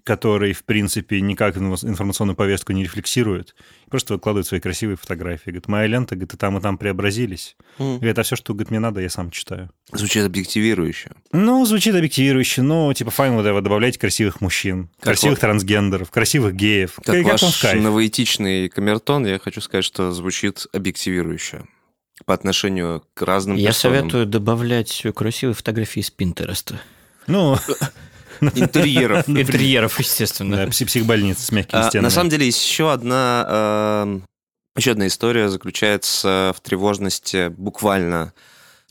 которые, 0.04 0.54
в 0.54 0.64
принципе, 0.64 1.20
никак 1.20 1.56
инфо- 1.56 1.86
информационную 1.88 2.36
повестку 2.36 2.72
не 2.72 2.82
рефлексируют, 2.84 3.54
просто 3.90 4.14
выкладывают 4.14 4.46
свои 4.46 4.60
красивые 4.60 4.96
фотографии. 4.96 5.50
Говорит, 5.50 5.68
моя 5.68 5.86
лента, 5.86 6.14
говорит, 6.14 6.34
и 6.34 6.36
там, 6.36 6.58
и 6.58 6.60
там 6.60 6.78
преобразились. 6.78 7.56
Мгм. 7.78 7.96
Говорит, 7.98 8.18
а 8.18 8.22
все, 8.22 8.36
что 8.36 8.54
говорит, 8.54 8.70
мне 8.70 8.80
надо, 8.80 9.00
я 9.00 9.10
сам 9.10 9.30
читаю. 9.30 9.70
Звучит 9.92 10.24
объективирующе. 10.24 11.10
Ну, 11.32 11.64
звучит 11.66 11.94
объективирующе, 11.94 12.62
но, 12.62 12.92
типа, 12.92 13.10
fine, 13.10 13.34
вот 13.34 13.44
вы 13.46 13.60
добавляете 13.60 13.98
красивых 13.98 14.40
мужчин, 14.40 14.88
красивых 15.00 15.36
вот- 15.36 15.40
трансгендеров, 15.40 16.10
красивых 16.10 16.54
геев. 16.54 16.96
Как, 17.04 17.14
вам 17.16 17.24
ваш 17.40 17.60
кайф. 17.60 17.82
новоэтичный 17.82 18.68
камертон, 18.68 19.26
я 19.26 19.38
хочу 19.38 19.60
сказать, 19.60 19.84
что 19.84 20.12
звучит 20.12 20.66
объективирующе 20.72 21.64
по 22.26 22.34
отношению 22.34 23.02
к 23.14 23.22
разным 23.22 23.56
Я 23.56 23.68
персонам. 23.68 23.98
советую 24.00 24.26
добавлять 24.26 25.04
красивые 25.14 25.54
фотографии 25.54 26.00
из 26.00 26.10
Пинтереста. 26.10 26.78
Ну, 27.26 27.56
Интерьеров. 28.54 29.28
Интерьеров, 29.28 29.92
да, 29.96 30.02
естественно. 30.02 30.54
пси- 30.66 30.86
психбольница 30.86 31.42
с 31.44 31.52
мягкими 31.52 31.80
А, 31.80 31.88
стенами. 31.88 32.04
на 32.04 32.10
самом 32.10 32.30
деле 32.30 32.46
есть 32.46 32.64
еще 32.66 32.92
одна, 32.92 33.46
э, 33.48 34.20
еще 34.76 34.92
одна 34.92 35.06
история 35.06 35.48
заключается 35.48 36.52
в 36.56 36.60
тревожности 36.60 37.48
буквально, 37.48 38.32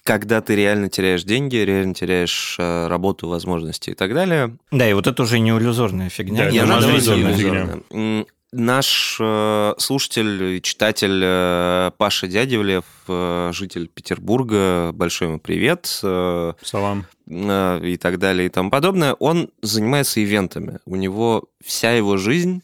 когда 0.03 0.41
ты 0.41 0.55
реально 0.55 0.89
теряешь 0.89 1.23
деньги, 1.23 1.55
реально 1.57 1.93
теряешь 1.93 2.55
э, 2.59 2.87
работу, 2.87 3.27
возможности 3.27 3.91
и 3.91 3.93
так 3.95 4.13
далее. 4.13 4.57
Да, 4.71 4.89
и 4.89 4.93
вот 4.93 5.07
это 5.07 5.23
уже 5.23 5.39
не 5.39 5.49
иллюзорная 5.51 6.09
фигня. 6.09 6.37
Да, 6.37 6.43
это 6.45 6.53
Не, 6.53 6.59
иллюзорная. 6.59 7.35
фигня. 7.35 8.25
Наш 8.51 9.17
э, 9.19 9.73
слушатель 9.77 10.55
и 10.55 10.61
читатель 10.61 11.21
э, 11.23 11.91
Паша 11.97 12.27
Дядевлев, 12.27 12.83
э, 13.07 13.51
житель 13.53 13.87
Петербурга, 13.87 14.91
большой 14.91 15.27
ему 15.27 15.39
привет, 15.39 15.85
Салам. 15.85 17.05
и 17.27 17.97
так 18.01 18.17
далее 18.17 18.47
и 18.47 18.49
тому 18.49 18.71
подобное, 18.71 19.13
он 19.13 19.51
занимается 19.61 20.23
ивентами. 20.23 20.79
У 20.85 20.95
него 20.95 21.45
вся 21.63 21.91
его 21.91 22.17
жизнь 22.17 22.63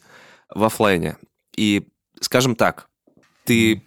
в 0.52 0.64
оффлайне. 0.64 1.18
И, 1.56 1.86
скажем 2.20 2.56
так, 2.56 2.88
ты... 3.44 3.80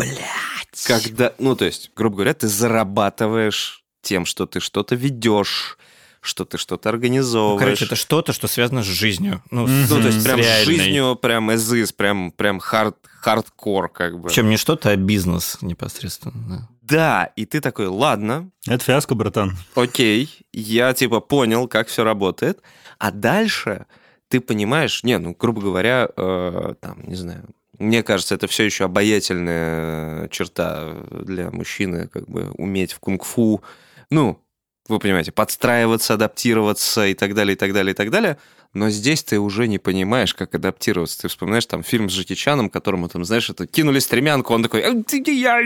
Когда, 0.85 1.33
ну, 1.39 1.57
то 1.57 1.65
есть, 1.65 1.91
грубо 1.95 2.17
говоря, 2.17 2.33
ты 2.33 2.47
зарабатываешь 2.47 3.83
тем, 4.01 4.25
что 4.25 4.45
ты 4.45 4.61
что-то 4.61 4.95
ведешь, 4.95 5.77
что 6.21 6.45
ты 6.45 6.57
что-то 6.57 6.89
Ну, 6.89 6.95
организовываешь. 6.95 7.59
короче, 7.59 7.85
это 7.85 7.95
что-то, 7.95 8.33
что 8.33 8.47
связано 8.47 8.83
с 8.83 8.87
жизнью. 8.87 9.41
Ну, 9.51 9.67
с, 9.67 9.89
Ну, 9.89 10.01
то 10.01 10.07
есть 10.07 10.23
прям 10.23 10.39
с 10.39 10.45
реальной. 10.45 10.65
жизнью, 10.65 11.15
прям 11.15 11.49
is, 11.51 11.93
прям, 11.95 12.31
прям 12.31 12.59
хард, 12.59 12.97
хардкор, 13.21 13.89
как 13.89 14.19
бы. 14.19 14.27
Причем 14.29 14.49
не 14.49 14.57
что-то, 14.57 14.89
а 14.89 14.95
бизнес 14.95 15.57
непосредственно. 15.61 16.67
Да, 16.81 17.31
и 17.35 17.45
ты 17.45 17.61
такой, 17.61 17.85
ладно, 17.87 18.49
Это 18.67 18.83
фиаско, 18.83 19.13
братан. 19.15 19.55
окей, 19.75 20.29
я 20.51 20.93
типа 20.93 21.19
понял, 21.19 21.67
как 21.67 21.87
все 21.87 22.03
работает. 22.03 22.59
А 22.97 23.11
дальше 23.11 23.85
ты 24.27 24.41
понимаешь, 24.41 25.03
не, 25.03 25.17
ну, 25.19 25.35
грубо 25.39 25.61
говоря, 25.61 26.09
э, 26.17 26.73
там, 26.81 27.01
не 27.07 27.15
знаю, 27.15 27.45
мне 27.77 28.03
кажется, 28.03 28.35
это 28.35 28.47
все 28.47 28.63
еще 28.65 28.85
обаятельная 28.85 30.27
черта 30.29 30.95
для 31.11 31.49
мужчины, 31.51 32.07
как 32.07 32.27
бы 32.27 32.51
уметь 32.57 32.91
в 32.93 32.99
кунг-фу, 32.99 33.61
ну, 34.09 34.41
вы 34.89 34.99
понимаете, 34.99 35.31
подстраиваться, 35.31 36.15
адаптироваться 36.15 37.07
и 37.07 37.13
так 37.13 37.33
далее, 37.33 37.53
и 37.55 37.57
так 37.57 37.73
далее, 37.73 37.93
и 37.93 37.95
так 37.95 38.09
далее. 38.09 38.37
Но 38.73 38.89
здесь 38.89 39.23
ты 39.23 39.39
уже 39.39 39.67
не 39.67 39.79
понимаешь, 39.79 40.35
как 40.35 40.53
адаптироваться. 40.53 41.21
Ты 41.21 41.27
вспоминаешь 41.27 41.65
там 41.65 41.83
фильм 41.83 42.09
с 42.09 42.13
Джеки 42.13 42.35
Чаном, 42.35 42.69
которому 42.69 43.09
там, 43.09 43.25
знаешь, 43.25 43.49
это 43.49 43.65
кинули 43.65 43.99
стремянку, 43.99 44.53
он 44.53 44.61
такой, 44.63 44.81
«А, 44.81 45.03
ты 45.03 45.23
я 45.31 45.61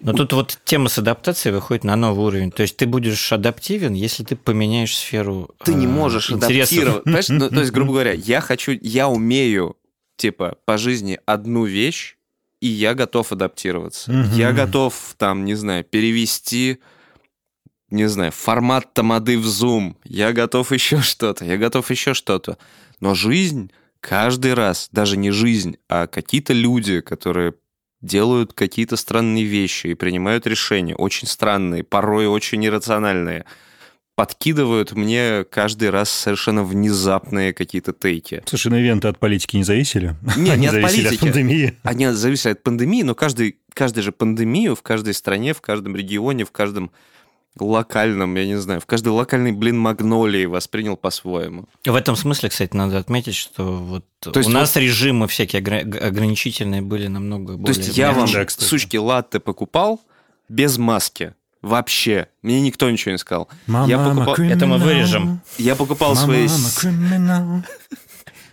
Но 0.00 0.12
тут 0.12 0.32
вот 0.32 0.58
тема 0.64 0.88
с 0.88 0.98
адаптацией 0.98 1.54
выходит 1.54 1.82
на 1.82 1.96
новый 1.96 2.26
уровень. 2.26 2.52
То 2.52 2.62
есть 2.62 2.76
ты 2.76 2.86
будешь 2.86 3.32
адаптивен, 3.32 3.94
если 3.94 4.22
ты 4.22 4.36
поменяешь 4.36 4.96
сферу 4.96 5.50
ты 5.64 5.74
не 5.74 5.86
э, 5.86 5.88
можешь 5.88 6.30
интересов. 6.30 6.78
адаптировать. 6.78 7.04
Понимаешь? 7.04 7.28
Ну, 7.28 7.50
то 7.50 7.60
есть, 7.60 7.72
грубо 7.72 7.92
говоря, 7.92 8.12
я 8.14 8.40
хочу, 8.40 8.78
я 8.80 9.08
умею, 9.08 9.76
типа, 10.16 10.58
по 10.66 10.78
жизни 10.78 11.18
одну 11.26 11.64
вещь, 11.64 12.16
и 12.60 12.68
я 12.68 12.94
готов 12.94 13.32
адаптироваться. 13.32 14.12
Я 14.34 14.52
готов, 14.52 15.14
там, 15.18 15.44
не 15.44 15.54
знаю, 15.54 15.84
перевести, 15.84 16.78
не 17.90 18.08
знаю, 18.08 18.32
формат 18.32 18.92
тамады 18.94 19.38
в 19.38 19.46
Zoom. 19.46 19.96
Я 20.04 20.32
готов 20.32 20.72
еще 20.72 21.00
что-то, 21.02 21.44
я 21.44 21.56
готов 21.56 21.90
еще 21.90 22.14
что-то. 22.14 22.58
Но 23.00 23.14
жизнь 23.14 23.70
каждый 24.00 24.54
раз, 24.54 24.88
даже 24.92 25.16
не 25.16 25.30
жизнь, 25.30 25.76
а 25.88 26.06
какие-то 26.06 26.52
люди, 26.52 27.00
которые 27.00 27.54
делают 28.00 28.52
какие-то 28.52 28.96
странные 28.96 29.44
вещи 29.44 29.88
и 29.88 29.94
принимают 29.94 30.46
решения, 30.46 30.94
очень 30.94 31.26
странные, 31.28 31.82
порой 31.82 32.26
очень 32.26 32.64
иррациональные, 32.64 33.44
подкидывают 34.14 34.92
мне 34.92 35.44
каждый 35.44 35.90
раз 35.90 36.10
совершенно 36.10 36.64
внезапные 36.64 37.52
какие-то 37.52 37.92
тейки. 37.92 38.42
Слушай, 38.46 38.68
ну 38.68 38.78
ивенты 38.78 39.08
от 39.08 39.18
политики 39.18 39.56
не 39.56 39.64
зависели? 39.64 40.16
Не, 40.36 40.50
Они 40.50 40.62
не 40.62 40.66
от 40.68 40.72
зависели 40.72 41.02
политики. 41.04 41.14
от 41.14 41.20
пандемии. 41.20 41.78
Они 41.82 42.06
зависят 42.08 42.46
от 42.52 42.62
пандемии, 42.62 43.02
но 43.02 43.14
каждый, 43.14 43.58
каждый 43.74 44.02
же 44.02 44.12
пандемию 44.12 44.74
в 44.74 44.82
каждой 44.82 45.12
стране, 45.12 45.52
в 45.52 45.60
каждом 45.60 45.94
регионе, 45.96 46.44
в 46.44 46.50
каждом 46.50 46.92
локальном, 47.64 48.34
я 48.36 48.46
не 48.46 48.56
знаю, 48.56 48.80
в 48.80 48.86
каждой 48.86 49.08
локальной, 49.08 49.52
блин, 49.52 49.78
магнолии 49.78 50.44
воспринял 50.46 50.96
по-своему. 50.96 51.66
В 51.84 51.94
этом 51.94 52.16
смысле, 52.16 52.48
кстати, 52.50 52.74
надо 52.76 52.98
отметить, 52.98 53.34
что 53.34 53.64
вот 53.76 54.04
То 54.20 54.30
есть 54.36 54.48
у 54.48 54.52
вот- 54.52 54.58
нас 54.58 54.76
режимы 54.76 55.26
всякие 55.28 55.62
огра- 55.62 55.98
ограничительные 55.98 56.82
были 56.82 57.06
намного 57.06 57.52
То 57.54 57.58
более... 57.58 57.76
есть 57.84 57.96
я 57.96 58.12
вам, 58.12 58.26
кстати. 58.26 58.62
сучки, 58.64 58.96
латте 58.96 59.40
покупал 59.40 60.00
без 60.48 60.76
маски. 60.78 61.34
Вообще. 61.62 62.28
Мне 62.42 62.60
никто 62.60 62.88
ничего 62.90 63.12
не 63.12 63.18
сказал. 63.18 63.48
Мама, 63.66 63.88
я, 63.88 63.96
мама, 63.98 64.24
покупал, 64.24 64.44
Это 64.46 64.66
мы 64.66 64.78
вырежем. 64.78 65.40
я 65.58 65.74
покупал 65.74 66.14
Мама, 66.14 66.48
свои... 66.48 66.48
мама. 67.18 67.64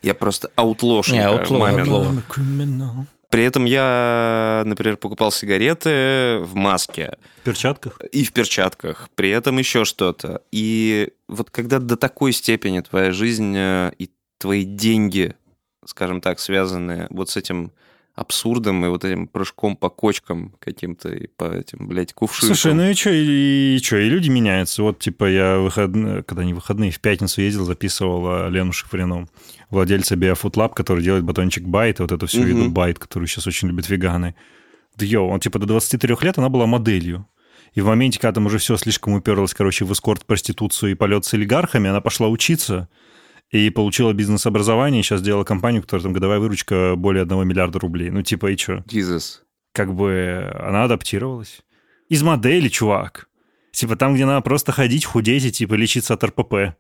Я 0.02 0.14
просто 0.16 0.50
аутлошник. 0.56 1.14
Не, 1.16 1.26
аутло, 1.26 1.58
мамин. 1.60 1.80
аутло. 1.92 3.06
При 3.34 3.46
этом 3.46 3.66
я, 3.66 4.62
например, 4.64 4.96
покупал 4.96 5.32
сигареты 5.32 6.38
в 6.44 6.54
маске 6.54 7.18
В 7.42 7.46
перчатках? 7.46 8.00
и 8.12 8.24
в 8.26 8.32
перчатках, 8.32 9.10
при 9.16 9.32
этом 9.32 9.58
еще 9.58 9.86
что-то. 9.86 10.44
И 10.52 11.14
вот 11.28 11.50
когда 11.50 11.80
до 11.80 11.98
такой 11.98 12.32
степени 12.32 12.82
твоя 12.82 13.12
жизнь 13.12 13.56
э, 13.58 13.92
и 13.98 14.12
твои 14.38 14.64
деньги, 14.64 15.34
скажем 15.84 16.22
так, 16.22 16.40
связаны 16.40 17.08
вот 17.10 17.32
с 17.32 17.38
этим 17.38 17.72
абсурдом 18.16 18.86
и 18.86 18.90
вот 18.90 19.06
этим 19.06 19.28
прыжком 19.28 19.76
по 19.76 19.90
кочкам 19.90 20.54
каким-то 20.60 21.10
и 21.10 21.28
по 21.28 21.46
этим, 21.46 21.88
блядь, 21.88 22.14
кувшинкам. 22.14 22.56
Слушай, 22.56 22.74
ну 22.76 22.90
и 22.90 22.94
что, 22.94 23.10
и, 23.12 23.80
что, 23.82 23.98
и 23.98 24.08
люди 24.08 24.30
меняются. 24.30 24.84
Вот, 24.84 25.00
типа, 25.00 25.26
я 25.26 25.58
выходные, 25.58 26.22
когда 26.24 26.44
не 26.44 26.54
выходные, 26.54 26.92
в 26.92 27.00
пятницу 27.00 27.42
ездил, 27.42 27.66
записывал 27.66 28.48
э, 28.48 28.50
Лену 28.52 28.72
Шифрину, 28.72 29.28
владельца 29.72 30.16
BioFoodLab, 30.16 30.74
который 30.76 31.04
делает 31.04 31.24
батончик 31.24 31.64
Байт, 31.64 32.00
и 32.00 32.04
вот 32.04 32.12
эту 32.12 32.28
всю 32.28 32.46
еду 32.46 32.70
Байт, 32.70 33.00
которую 33.00 33.28
сейчас 33.28 33.48
очень 33.48 33.68
любят 33.68 33.90
веганы. 33.90 34.36
Да 34.96 35.06
йоу, 35.06 35.30
он, 35.30 35.40
типа, 35.40 35.58
до 35.58 35.66
23 35.66 36.16
лет 36.22 36.38
она 36.38 36.50
была 36.50 36.68
моделью. 36.68 37.28
И 37.74 37.82
в 37.82 37.88
моменте, 37.88 38.20
когда 38.20 38.36
там 38.36 38.46
уже 38.46 38.60
все 38.60 38.78
слишком 38.78 39.14
уперлось, 39.14 39.56
короче, 39.56 39.86
в 39.86 39.92
эскорт, 39.92 40.24
проституцию 40.26 40.92
и 40.92 40.96
полет 40.96 41.26
с 41.26 41.34
олигархами, 41.34 41.90
она 41.90 42.02
пошла 42.02 42.28
учиться 42.28 42.88
и 43.52 43.70
получила 43.70 44.14
бизнес-образование, 44.14 45.02
и 45.02 45.04
сейчас 45.04 45.22
делала 45.22 45.44
компанию, 45.44 45.82
которая 45.82 46.04
там 46.04 46.14
годовая 46.14 46.40
выручка 46.40 46.96
более 46.96 47.24
1 47.24 47.48
миллиарда 47.48 47.80
рублей. 47.80 48.10
Ну, 48.10 48.22
типа, 48.24 48.52
и 48.52 48.58
что? 48.58 48.84
Jesus. 48.88 49.42
как 49.74 49.94
бы 49.94 50.52
она 50.60 50.84
адаптировалась. 50.86 51.62
Из 52.10 52.24
модели, 52.24 52.68
чувак. 52.70 53.28
Типа 53.72 53.96
там, 53.96 54.14
где 54.14 54.26
надо 54.26 54.42
просто 54.42 54.72
ходить, 54.72 55.06
худеть 55.06 55.46
и 55.46 55.52
типа 55.52 55.74
лечиться 55.74 56.14
от 56.14 56.24
РПП. 56.24 56.54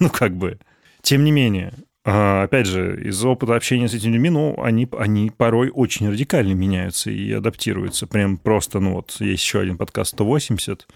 Ну, 0.00 0.08
как 0.10 0.36
бы. 0.36 0.58
Тем 1.02 1.22
не 1.22 1.30
менее, 1.30 1.74
опять 2.04 2.66
же, 2.66 3.00
из 3.00 3.24
опыта 3.24 3.54
общения 3.54 3.88
с 3.88 3.94
этими 3.94 4.12
людьми, 4.12 4.30
ну, 4.30 4.60
они, 4.60 4.88
они 4.98 5.30
порой 5.30 5.70
очень 5.70 6.10
радикально 6.10 6.52
меняются 6.52 7.10
и 7.10 7.32
адаптируются. 7.32 8.06
Прям 8.06 8.38
просто, 8.38 8.80
ну 8.80 8.94
вот, 8.94 9.16
есть 9.20 9.44
еще 9.44 9.60
один 9.60 9.76
подкаст 9.76 10.12
180, 10.12 10.88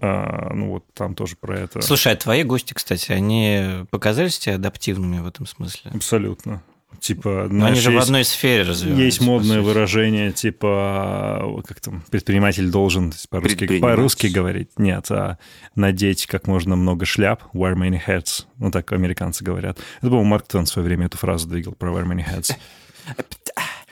а, 0.00 0.52
ну 0.54 0.70
вот 0.70 0.84
там 0.94 1.14
тоже 1.14 1.34
про 1.36 1.58
это. 1.58 1.82
Слушай, 1.82 2.12
а 2.12 2.16
твои 2.16 2.44
гости, 2.44 2.74
кстати, 2.74 3.10
они 3.10 3.86
показались 3.90 4.38
тебе 4.38 4.54
адаптивными 4.54 5.18
в 5.18 5.26
этом 5.26 5.46
смысле? 5.46 5.90
Абсолютно. 5.92 6.62
Типа, 7.00 7.48
Но 7.50 7.66
они 7.66 7.74
знаешь, 7.74 7.78
же 7.78 7.90
в 7.90 7.94
есть- 7.94 8.04
одной 8.06 8.24
сфере 8.24 8.62
развиваются. 8.62 9.04
Есть 9.04 9.20
модное 9.20 9.60
выражение, 9.60 10.32
типа, 10.32 11.62
как 11.66 11.80
там, 11.80 12.02
предприниматель 12.10 12.70
должен 12.70 13.12
по-русски, 13.28 13.78
по-русски 13.80 14.26
говорить. 14.28 14.70
Нет, 14.78 15.10
а 15.10 15.38
надеть 15.74 16.26
как 16.26 16.46
можно 16.46 16.76
много 16.76 17.04
шляп, 17.04 17.42
wear 17.54 17.74
many 17.74 18.00
hats. 18.06 18.44
Ну, 18.58 18.70
так 18.70 18.92
американцы 18.92 19.42
говорят. 19.42 19.78
Это, 19.98 20.06
по-моему, 20.08 20.24
Марк 20.30 20.46
Твен 20.46 20.64
в 20.64 20.68
свое 20.68 20.86
время 20.86 21.06
эту 21.06 21.18
фразу 21.18 21.48
двигал 21.48 21.72
про 21.72 21.90
wear 21.90 22.06
many 22.06 22.24
hats. 22.24 22.54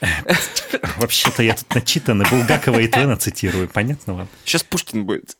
Вообще-то 0.97 1.43
я 1.43 1.53
тут 1.55 1.73
начитанный, 1.75 2.25
Булгакова 2.29 2.79
и 2.79 2.87
Твена 2.87 3.17
цитирую, 3.17 3.67
понятно 3.67 4.13
вам? 4.13 4.27
Сейчас 4.45 4.63
Пушкин 4.63 5.05
будет. 5.05 5.37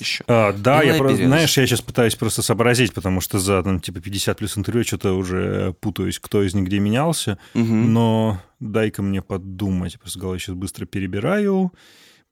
Еще. 0.00 0.24
А, 0.26 0.52
да, 0.52 0.78
Ну, 0.78 0.82
я 0.84 0.94
просто, 0.94 1.26
знаешь, 1.26 1.56
я 1.58 1.66
сейчас 1.66 1.80
пытаюсь 1.80 2.14
просто 2.14 2.42
сообразить, 2.42 2.92
потому 2.94 3.20
что 3.20 3.38
за 3.38 3.62
там, 3.62 3.80
типа 3.80 4.00
50 4.00 4.38
плюс 4.38 4.56
интервью 4.58 4.84
что-то 4.84 5.12
уже 5.14 5.74
путаюсь, 5.80 6.18
кто 6.18 6.42
из 6.42 6.54
них 6.54 6.64
где 6.64 6.78
менялся. 6.78 7.38
Но 7.54 8.40
дай-ка 8.60 9.02
мне 9.02 9.22
подумать. 9.22 9.98
Просто 9.98 10.18
в 10.18 10.22
голове 10.22 10.38
сейчас 10.40 10.54
быстро 10.54 10.86
перебираю. 10.86 11.72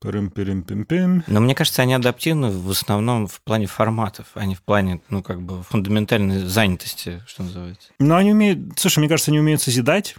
пырым 0.01 0.31
пирим 0.31 0.63
пим 0.63 0.85
пим 0.85 1.25
Но 1.27 1.41
мне 1.41 1.55
кажется, 1.55 1.83
они 1.83 1.95
адаптивны 1.95 2.51
в 2.51 2.71
основном 2.71 3.27
в 3.27 3.41
плане 3.41 3.67
форматов, 3.67 4.27
а 4.35 4.45
не 4.45 4.55
в 4.55 4.63
плане, 4.63 5.01
ну, 5.09 5.23
как 5.23 5.41
бы 5.43 5.63
фундаментальной 5.63 6.41
занятости, 6.47 7.23
что 7.27 7.43
называется. 7.45 7.89
Но 7.99 8.17
они 8.17 8.33
умеют... 8.33 8.79
Слушай, 8.79 8.99
мне 9.01 9.09
кажется, 9.09 9.31
они 9.31 9.41
умеют 9.41 9.63
созидать. 9.63 10.17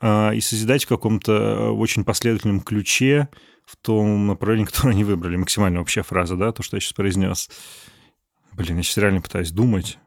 а, 0.00 0.30
И 0.32 0.40
созидать 0.40 0.84
в 0.84 0.88
каком-то 0.88 1.32
э, 1.32 1.68
очень 1.70 2.04
последовательном 2.04 2.60
ключе, 2.60 3.28
в 3.70 3.76
том 3.76 4.26
направлении, 4.26 4.64
которое 4.70 4.90
они 4.90 5.04
выбрали. 5.04 5.36
Максимально 5.36 5.80
общая 5.80 6.02
фраза, 6.02 6.36
да, 6.36 6.50
то, 6.52 6.62
что 6.62 6.76
я 6.76 6.80
сейчас 6.80 6.92
произнес. 6.94 7.48
Блин, 8.52 8.76
я 8.78 8.82
сейчас 8.82 8.96
реально 8.98 9.20
пытаюсь 9.20 9.52
думать. 9.52 9.98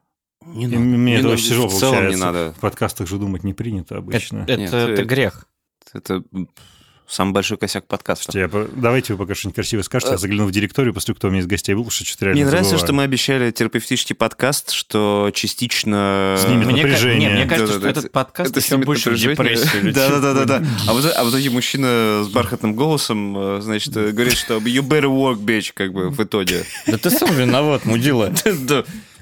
Не 0.46 0.68
надо. 0.68 0.80
мне 0.80 0.98
Не 0.98 1.14
это 1.14 1.24
надо. 1.24 1.34
очень 1.36 1.48
тяжело 1.50 1.68
В 1.70 1.74
целом 1.74 1.94
не 1.96 2.00
получается. 2.02 2.26
надо. 2.26 2.54
В 2.54 2.60
подкастах 2.60 3.08
же 3.08 3.18
думать 3.18 3.44
не 3.46 3.54
принято 3.54 3.98
обычно. 3.98 4.40
Это, 4.44 4.58
Нет, 4.58 4.68
это 4.74 4.78
это- 4.92 5.06
грех. 5.06 5.48
Это 5.94 6.24
самый 7.08 7.34
большой 7.34 7.58
косяк 7.58 7.86
подкаста. 7.88 8.38
Я 8.38 8.48
по- 8.48 8.68
Давайте 8.76 9.14
вы 9.14 9.20
пока 9.20 9.36
что-нибудь 9.36 9.56
красиво 9.56 9.82
скажете. 9.82 10.12
Я 10.14 10.18
загляну 10.18 10.46
в 10.46 10.52
директорию, 10.52 10.94
после 10.94 11.14
кто 11.14 11.28
у 11.28 11.32
меня 11.32 11.42
из 11.42 11.48
гостей 11.48 11.76
был, 11.76 11.90
что 11.90 12.06
что-то 12.06 12.26
реально 12.26 12.42
Мне 12.42 12.46
нравится, 12.50 12.70
забываю. 12.72 12.86
что 12.88 12.94
мы 12.94 13.04
обещали 13.04 13.52
терапевтический 13.52 14.16
подкаст, 14.16 14.72
что 14.72 15.32
частично... 15.34 16.36
Снимет 16.40 16.68
Мне 16.68 16.82
напряжение. 16.84 17.30
не, 17.30 17.36
мне 17.36 17.46
кажется, 17.46 17.74
Да-да-да, 17.80 17.92
что 17.92 18.00
этот 18.00 18.12
подкаст 18.12 18.52
это 18.52 18.60
еще 18.60 18.68
снимет 18.70 18.86
больше 18.86 19.10
в 19.10 19.14
напряжение. 19.14 19.36
депрессию. 19.36 19.94
Да, 19.94 20.10
да, 20.10 20.20
да, 20.20 20.34
да, 20.34 20.60
да. 20.60 20.68
А 20.88 20.94
вот, 20.94 21.06
а 21.16 21.24
в 21.24 21.30
итоге 21.30 21.50
мужчина 21.50 22.24
с 22.24 22.30
бархатным 22.30 22.74
голосом, 22.76 23.36
э, 23.38 23.62
значит, 23.62 23.96
э, 23.96 24.12
говорит, 24.12 24.34
что 24.38 24.58
you 24.58 24.82
better 24.82 25.04
work, 25.06 25.40
bitch, 25.44 25.72
как 25.74 25.94
бы 25.94 26.10
в 26.10 26.20
итоге. 26.24 26.64
Да 26.88 26.98
ты 26.98 27.10
сам 27.10 27.36
виноват, 27.36 27.86
мудила. 27.86 28.32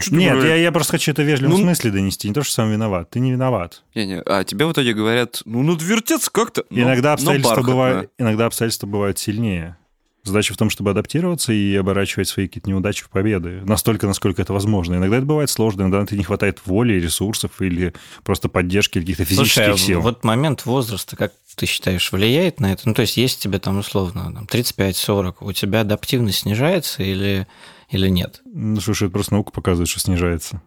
Ты 0.10 0.16
Нет, 0.16 0.44
я, 0.44 0.56
я 0.56 0.72
просто 0.72 0.94
хочу 0.94 1.12
это 1.12 1.22
в 1.22 1.26
вежливом 1.26 1.52
Ну- 1.58 1.62
смысле 1.64 1.92
донести. 1.92 2.28
Не 2.28 2.34
то, 2.34 2.44
что 2.44 2.54
сам 2.54 2.72
виноват. 2.72 3.10
Ты 3.10 3.20
не 3.20 3.32
виноват. 3.32 3.84
Не-не, 3.96 4.22
а 4.26 4.44
тебе 4.44 4.66
в 4.66 4.72
итоге 4.72 4.94
говорят, 4.94 5.42
ну, 5.46 5.62
надо 5.64 5.84
вертеться 5.86 6.30
как-то. 6.32 6.64
но- 6.70 6.82
иногда, 6.82 7.10
но 7.10 7.14
обстоятельства 7.14 7.62
бывают, 7.62 8.12
иногда 8.18 8.46
обстоятельства 8.48 8.88
бывают 8.88 9.20
сильнее. 9.20 9.78
Задача 10.24 10.54
в 10.54 10.58
том, 10.58 10.70
чтобы 10.70 10.92
адаптироваться 10.92 11.52
и 11.52 11.76
оборачивать 11.76 12.28
свои 12.28 12.48
какие-то 12.48 12.70
неудачи 12.70 13.04
в 13.04 13.10
победы. 13.10 13.62
Настолько, 13.66 14.06
насколько 14.06 14.40
это 14.40 14.54
возможно. 14.54 14.94
Иногда 14.94 15.18
это 15.18 15.26
бывает 15.26 15.50
сложно, 15.50 15.82
иногда 15.82 16.06
тебе 16.06 16.20
не 16.20 16.24
хватает 16.24 16.60
воли, 16.68 16.94
ресурсов 16.94 17.60
или 17.60 17.96
просто 18.24 18.48
поддержки 18.48 19.00
каких-то 19.00 19.26
физических 19.26 19.54
Слушай, 19.66 19.74
а 19.74 19.78
сил. 19.80 20.02
вот 20.02 20.24
момент 20.24 20.68
возраста, 20.68 21.16
как 21.16 21.34
ты 21.56 21.66
считаешь, 21.66 22.12
влияет 22.12 22.60
на 22.60 22.72
это? 22.72 22.84
Ну, 22.88 22.94
то 22.94 23.02
есть, 23.02 23.18
если 23.18 23.40
тебе 23.40 23.58
там 23.58 23.80
условно 23.80 24.32
там, 24.32 24.46
35-40, 24.46 25.38
у 25.42 25.54
тебя 25.54 25.82
адаптивность 25.82 26.40
снижается 26.42 27.02
или, 27.02 27.48
или 27.92 28.08
нет? 28.10 28.42
Ну, 28.46 28.80
слушай, 28.82 29.04
это 29.06 29.14
просто 29.14 29.34
наука 29.34 29.52
показывает, 29.52 29.90
что 29.90 30.00
снижается. 30.00 30.62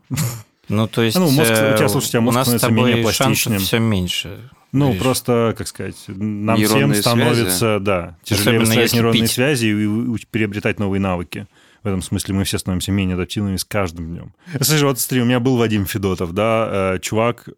Ну, 0.68 0.87
то 0.89 1.03
есть, 1.03 1.16
Ну, 1.18 1.25
мозг- 1.31 1.41
у 1.41 1.55
тебя, 1.55 1.75
э, 1.75 1.89
слушай, 1.89 2.07
у 2.07 2.09
тебя 2.11 2.18
у 2.20 2.22
мозг 2.22 2.37
нас 2.37 2.47
с 2.47 2.51
становится 2.51 2.68
тобой 2.68 2.89
менее 2.91 3.03
пластичным. 3.03 3.59
все 3.59 3.79
меньше. 3.79 4.51
Ну, 4.72 4.87
Говоришь. 4.87 5.03
просто, 5.03 5.55
как 5.57 5.68
сказать, 5.68 5.97
нам 6.09 6.59
Нейронные 6.59 7.01
всем 7.01 7.03
становится, 7.03 7.79
да, 7.81 8.16
тяжелее 8.25 8.43
Особенно 8.43 8.61
выстраивать 8.61 8.93
нейронные 8.93 9.22
пить. 9.22 9.31
связи 9.31 9.66
и 9.66 9.85
у- 9.87 10.16
приобретать 10.31 10.79
новые 10.81 11.01
навыки. 11.01 11.47
В 11.85 11.87
этом 11.87 12.03
смысле 12.03 12.35
мы 12.35 12.45
все 12.45 12.59
становимся 12.59 12.91
менее 12.93 13.14
адаптивными 13.14 13.57
с 13.57 13.64
каждым 13.64 14.07
днем. 14.09 14.33
Слушай, 14.61 14.85
вот 14.85 14.99
смотри, 14.99 15.20
у 15.22 15.27
меня 15.27 15.39
был 15.39 15.57
Вадим 15.59 15.87
Федотов, 15.87 16.33
да, 16.33 16.95
э, 16.95 16.99
чувак, 17.01 17.49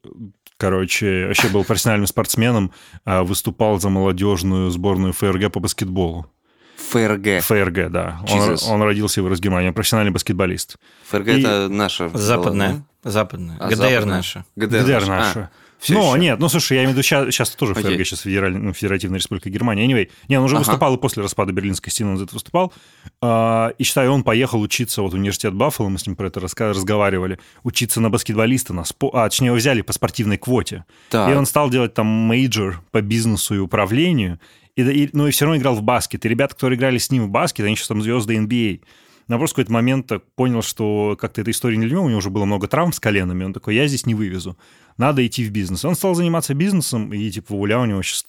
короче, 0.59 1.27
вообще 1.29 1.49
был 1.49 1.65
профессиональным 1.65 2.07
спортсменом, 2.07 2.73
а 3.05 3.23
выступал 3.25 3.81
за 3.81 3.89
молодежную 3.89 4.71
сборную 4.71 5.13
ФРГ 5.13 5.53
по 5.53 5.61
баскетболу. 5.61 6.27
ФРГ. 6.91 7.43
ФРГ, 7.43 7.91
да. 7.91 8.21
Он, 8.31 8.57
он 8.69 8.83
родился 8.83 9.21
и 9.21 9.23
вырос 9.23 9.39
в 9.39 9.43
Германии, 9.43 9.69
он 9.69 9.75
профессиональный 9.75 10.13
баскетболист. 10.13 10.77
ФРГ 11.09 11.29
И 11.29 11.41
это 11.41 11.69
наша. 11.69 12.09
была, 12.09 12.19
Западная. 12.23 12.85
Западная. 13.05 13.57
А, 13.61 13.69
ГДР 13.69 13.77
западная? 13.77 14.17
наша. 14.17 14.45
да? 14.57 14.67
ГДР 14.67 14.83
наша. 15.01 15.07
наша. 15.09 15.41
А, 15.41 15.51
всё 15.79 15.95
Ну, 15.95 16.01
ещё. 16.15 16.17
нет, 16.17 16.39
ну 16.41 16.49
слушай, 16.49 16.73
я 16.77 16.81
имею 16.85 16.91
в 16.91 16.93
виду 16.95 17.03
сейчас, 17.03 17.27
сейчас 17.35 17.51
тоже 17.51 17.73
Окей. 17.73 17.85
ФРГ, 17.85 18.05
сейчас 18.07 18.21
федераль-, 18.23 18.57
ну, 18.57 18.73
Федеративная 18.73 19.19
Республика 19.19 19.51
Германия. 19.51 19.87
Anyway, 19.87 20.11
не, 20.29 20.39
он 20.39 20.45
уже 20.45 20.57
Ага. 20.57 20.65
выступал 20.65 20.95
и 20.97 20.99
после 20.99 21.23
распада 21.23 21.53
Берлинской 21.53 21.93
стены 21.93 22.13
он 22.13 22.17
за 22.17 22.25
это 22.25 22.35
выступал. 22.35 22.73
А, 23.23 23.69
и 23.79 23.85
считаю, 23.85 24.11
он 24.13 24.23
поехал 24.25 24.61
учиться 24.61 25.03
вот 25.03 25.13
в 25.13 25.17
университет 25.17 25.55
Баффало, 25.55 25.89
мы 25.89 25.99
с 25.99 26.07
ним 26.07 26.17
про 26.17 26.29
это 26.29 26.41
раска- 26.41 26.71
разговаривали, 26.71 27.39
учиться 27.63 28.01
на 28.01 28.09
баскетболиста, 28.11 28.73
на 28.75 28.85
спо... 28.85 29.11
а, 29.13 29.29
точнее, 29.29 29.49
его 29.49 29.57
взяли 29.57 29.83
по 29.83 29.93
спортивной 29.93 30.39
квоте. 30.39 30.85
Так. 31.11 31.31
И 31.31 31.35
он 31.35 31.47
стал 31.47 31.69
делать 31.71 31.95
там 31.95 32.07
мейджор 32.07 32.81
по 32.91 33.03
бизнесу 33.03 33.55
и 33.55 33.59
управлению, 33.59 34.41
и, 34.77 34.83
и- 34.83 35.11
ну 35.13 35.27
и 35.27 35.31
все 35.31 35.45
равно 35.45 35.59
играл 35.61 35.75
в 35.75 35.83
баскет. 35.83 36.25
И 36.25 36.29
ребята, 36.29 36.55
которые 36.55 36.77
играли 36.77 36.99
с 36.99 37.11
ним 37.11 37.25
в 37.25 37.31
баскет, 37.31 37.65
они 37.67 37.77
сейчас 37.77 37.89
там 37.89 38.03
звезды 38.03 38.37
NBA. 38.37 38.83
Но 39.29 39.39
просто 39.39 39.55
в 39.55 39.57
какой-то 39.57 39.73
момент 39.73 40.13
понял, 40.37 40.63
что 40.63 41.17
как-то 41.21 41.41
эта 41.41 41.51
история 41.51 41.77
не 41.77 41.87
для 41.87 41.99
у 41.99 42.09
него 42.09 42.19
уже 42.19 42.31
было 42.31 42.45
много 42.45 42.69
травм 42.69 42.93
с 42.93 43.01
коленами, 43.01 43.43
он 43.43 43.53
такой, 43.53 43.75
я 43.75 43.89
здесь 43.89 44.07
не 44.07 44.15
вывезу, 44.15 44.57
надо 44.99 45.27
идти 45.27 45.45
в 45.45 45.51
бизнес. 45.51 45.85
Он 45.85 45.97
стал 45.97 46.15
заниматься 46.15 46.55
бизнесом, 46.55 47.13
и 47.13 47.29
типа 47.29 47.55
в 47.55 47.61
Уля 47.61 47.81
у 47.81 47.87
него 47.87 48.03
сейчас 48.03 48.25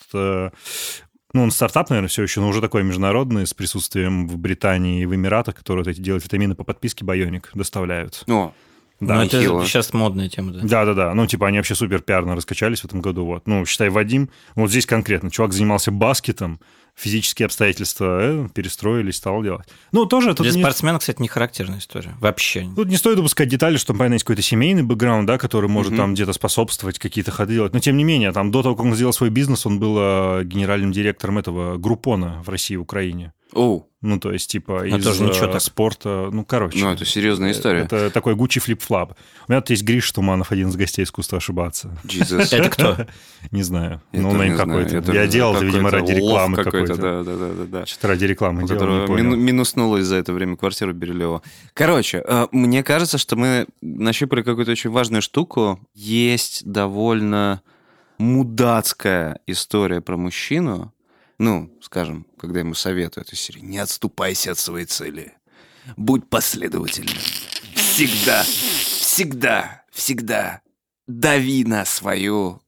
ну, 1.34 1.43
он 1.43 1.52
стартап, 1.52 1.89
наверное, 1.89 2.08
все 2.08 2.24
еще, 2.24 2.39
но 2.41 2.48
уже 2.50 2.62
такой 2.62 2.84
международный, 2.84 3.45
с 3.45 3.54
присутствием 3.54 4.28
в 4.28 4.38
Британии 4.38 5.04
и 5.04 5.06
в 5.06 5.14
Эмиратах, 5.14 5.56
которые 5.56 5.84
вот 5.84 5.91
эти 5.91 6.00
делают 6.00 6.24
витамины 6.24 6.56
по 6.56 6.64
подписке 6.64 7.06
Байоник, 7.06 7.52
доставляют. 7.54 8.24
О, 8.28 8.54
Да, 9.00 9.16
Ну, 9.16 9.22
это 9.24 9.38
нехило. 9.38 9.66
сейчас 9.66 9.93
модная 9.93 10.28
тема, 10.30 10.52
да. 10.54 10.60
да-да-да, 10.64 11.14
ну, 11.14 11.28
типа, 11.28 11.48
они 11.48 11.58
вообще 11.58 11.76
супер 11.76 12.02
пиарно 12.02 12.36
раскачались 12.36 12.82
в 12.82 12.86
этом 12.86 13.02
году, 13.02 13.26
вот. 13.26 13.48
Ну, 13.48 13.66
считай, 13.66 13.89
Вадим, 13.89 14.30
вот 14.56 14.70
здесь 14.72 14.86
конкретно, 14.88 15.30
чувак 15.30 15.54
занимался 15.54 15.91
баскетом, 15.91 16.60
физические 16.95 17.45
обстоятельства 17.45 18.18
э, 18.20 18.48
перестроились, 18.56 19.18
стал 19.18 19.43
делать. 19.43 19.68
Ну, 19.91 20.08
тоже 20.08 20.34
тут 20.34 20.48
Для 20.48 20.56
не, 20.56 20.62
спортсмена, 20.64 20.98
кстати, 20.98 21.22
не 21.22 21.28
характерная 21.28 21.78
история. 21.78 22.16
Вообще. 22.20 22.68
тут 22.76 22.88
не 22.88 22.98
стоит 22.98 23.20
упускать 23.20 23.50
детали, 23.50 23.78
что, 23.78 23.93
понятно, 23.93 24.14
есть 24.16 24.26
какой-то 24.26 24.41
семейный 24.41 24.82
бэкграунд, 24.82 25.28
да, 25.28 25.38
который 25.38 25.70
может 25.70 25.91
Мгм. 25.91 25.98
там 25.98 26.14
где-то 26.16 26.34
способствовать, 26.34 26.98
какие-то 26.98 27.30
ходы 27.30 27.54
делать. 27.54 27.74
Но, 27.74 27.80
тем 27.80 27.98
не 27.98 28.04
менее, 28.04 28.32
там 28.32 28.50
до 28.50 28.64
того, 28.64 28.76
как 28.76 28.86
он 28.86 28.95
сделал 28.95 29.14
свой 29.14 29.30
бизнес, 29.30 29.68
он 29.68 29.80
был 29.80 29.95
э, 30.00 30.43
генеральным 30.45 30.91
директором 30.91 31.38
этого 31.38 31.78
Группона 31.78 32.41
в 32.43 32.50
России 32.50 32.74
и 32.74 32.78
Украине. 32.78 33.32
Оу, 33.58 33.89
Ну, 34.01 34.20
то 34.20 34.32
есть, 34.32 34.51
типа, 34.51 34.84
Ну, 34.86 34.97
из 34.97 35.03
тоже 35.03 35.24
ничего 35.24 35.47
э, 35.47 35.53
так. 35.53 35.62
спорта, 35.62 36.30
ну, 36.32 36.45
короче. 36.45 36.78
ну 36.78 36.91
это 36.91 37.05
серьезная 37.05 37.51
история. 37.51 37.82
Это 37.82 38.12
такой 38.12 38.36
Гуччи 38.36 38.60
флип-флап. 38.60 39.16
У 39.47 39.51
меня 39.51 39.62
тут 39.62 39.72
есть 39.72 39.84
Гриш 39.84 40.12
Туманов, 40.12 40.51
один 40.51 40.70
из 40.70 40.76
гостей 40.76 41.03
искусства 41.03 41.39
ошибаться. 41.39 41.97
Jesus. 42.05 42.49
Это 42.55 42.70
кто? 42.70 42.97
Не 43.51 43.64
знаю. 43.64 44.01
Я 44.12 44.22
ну, 44.22 44.32
нейм 44.43 44.55
какой-то. 44.55 45.12
Я 45.12 45.26
делал 45.26 45.55
это, 45.55 45.66
видимо, 45.66 45.89
ради 45.89 46.12
рекламы 46.12 46.58
какой-то. 46.58 46.93
какой-то. 46.93 47.24
Да, 47.24 47.36
да, 47.36 47.53
да, 47.53 47.80
да. 47.80 47.86
Что-то 47.88 48.08
ради 48.10 48.26
рекламы 48.26 48.64
у 48.64 48.68
делал, 48.68 49.08
мину- 49.08 49.97
из-за 49.97 50.18
это 50.18 50.34
время 50.34 50.55
квартиру 50.55 50.93
Бирюлева. 50.93 51.41
Короче, 51.74 52.24
э, 52.24 52.47
мне 52.51 52.84
кажется, 52.84 53.18
что 53.18 53.36
мы 53.36 53.66
нащупали 53.82 54.43
какую-то 54.43 54.72
очень 54.72 54.91
важную 54.91 55.24
штуку. 55.24 55.80
Есть 55.95 56.64
довольно 56.70 57.62
мудацкая 58.20 59.39
история 59.47 60.01
про 60.01 60.18
мужчину. 60.18 60.93
Ну, 61.40 61.72
скажем, 61.82 62.26
когда 62.40 62.60
ему 62.60 62.74
советуют 62.74 63.32
из 63.32 63.40
серии 63.40 63.60
«Не 63.60 63.78
отступайся 63.80 64.52
от 64.52 64.60
своей 64.60 64.86
цели. 64.86 65.34
Будь 65.96 66.30
последовательным. 66.30 67.16
Всегда, 67.76 68.44
всегда, 68.44 69.84
всегда 69.92 70.62
дави 71.08 71.64
на 71.64 71.86
свою» 71.86 72.62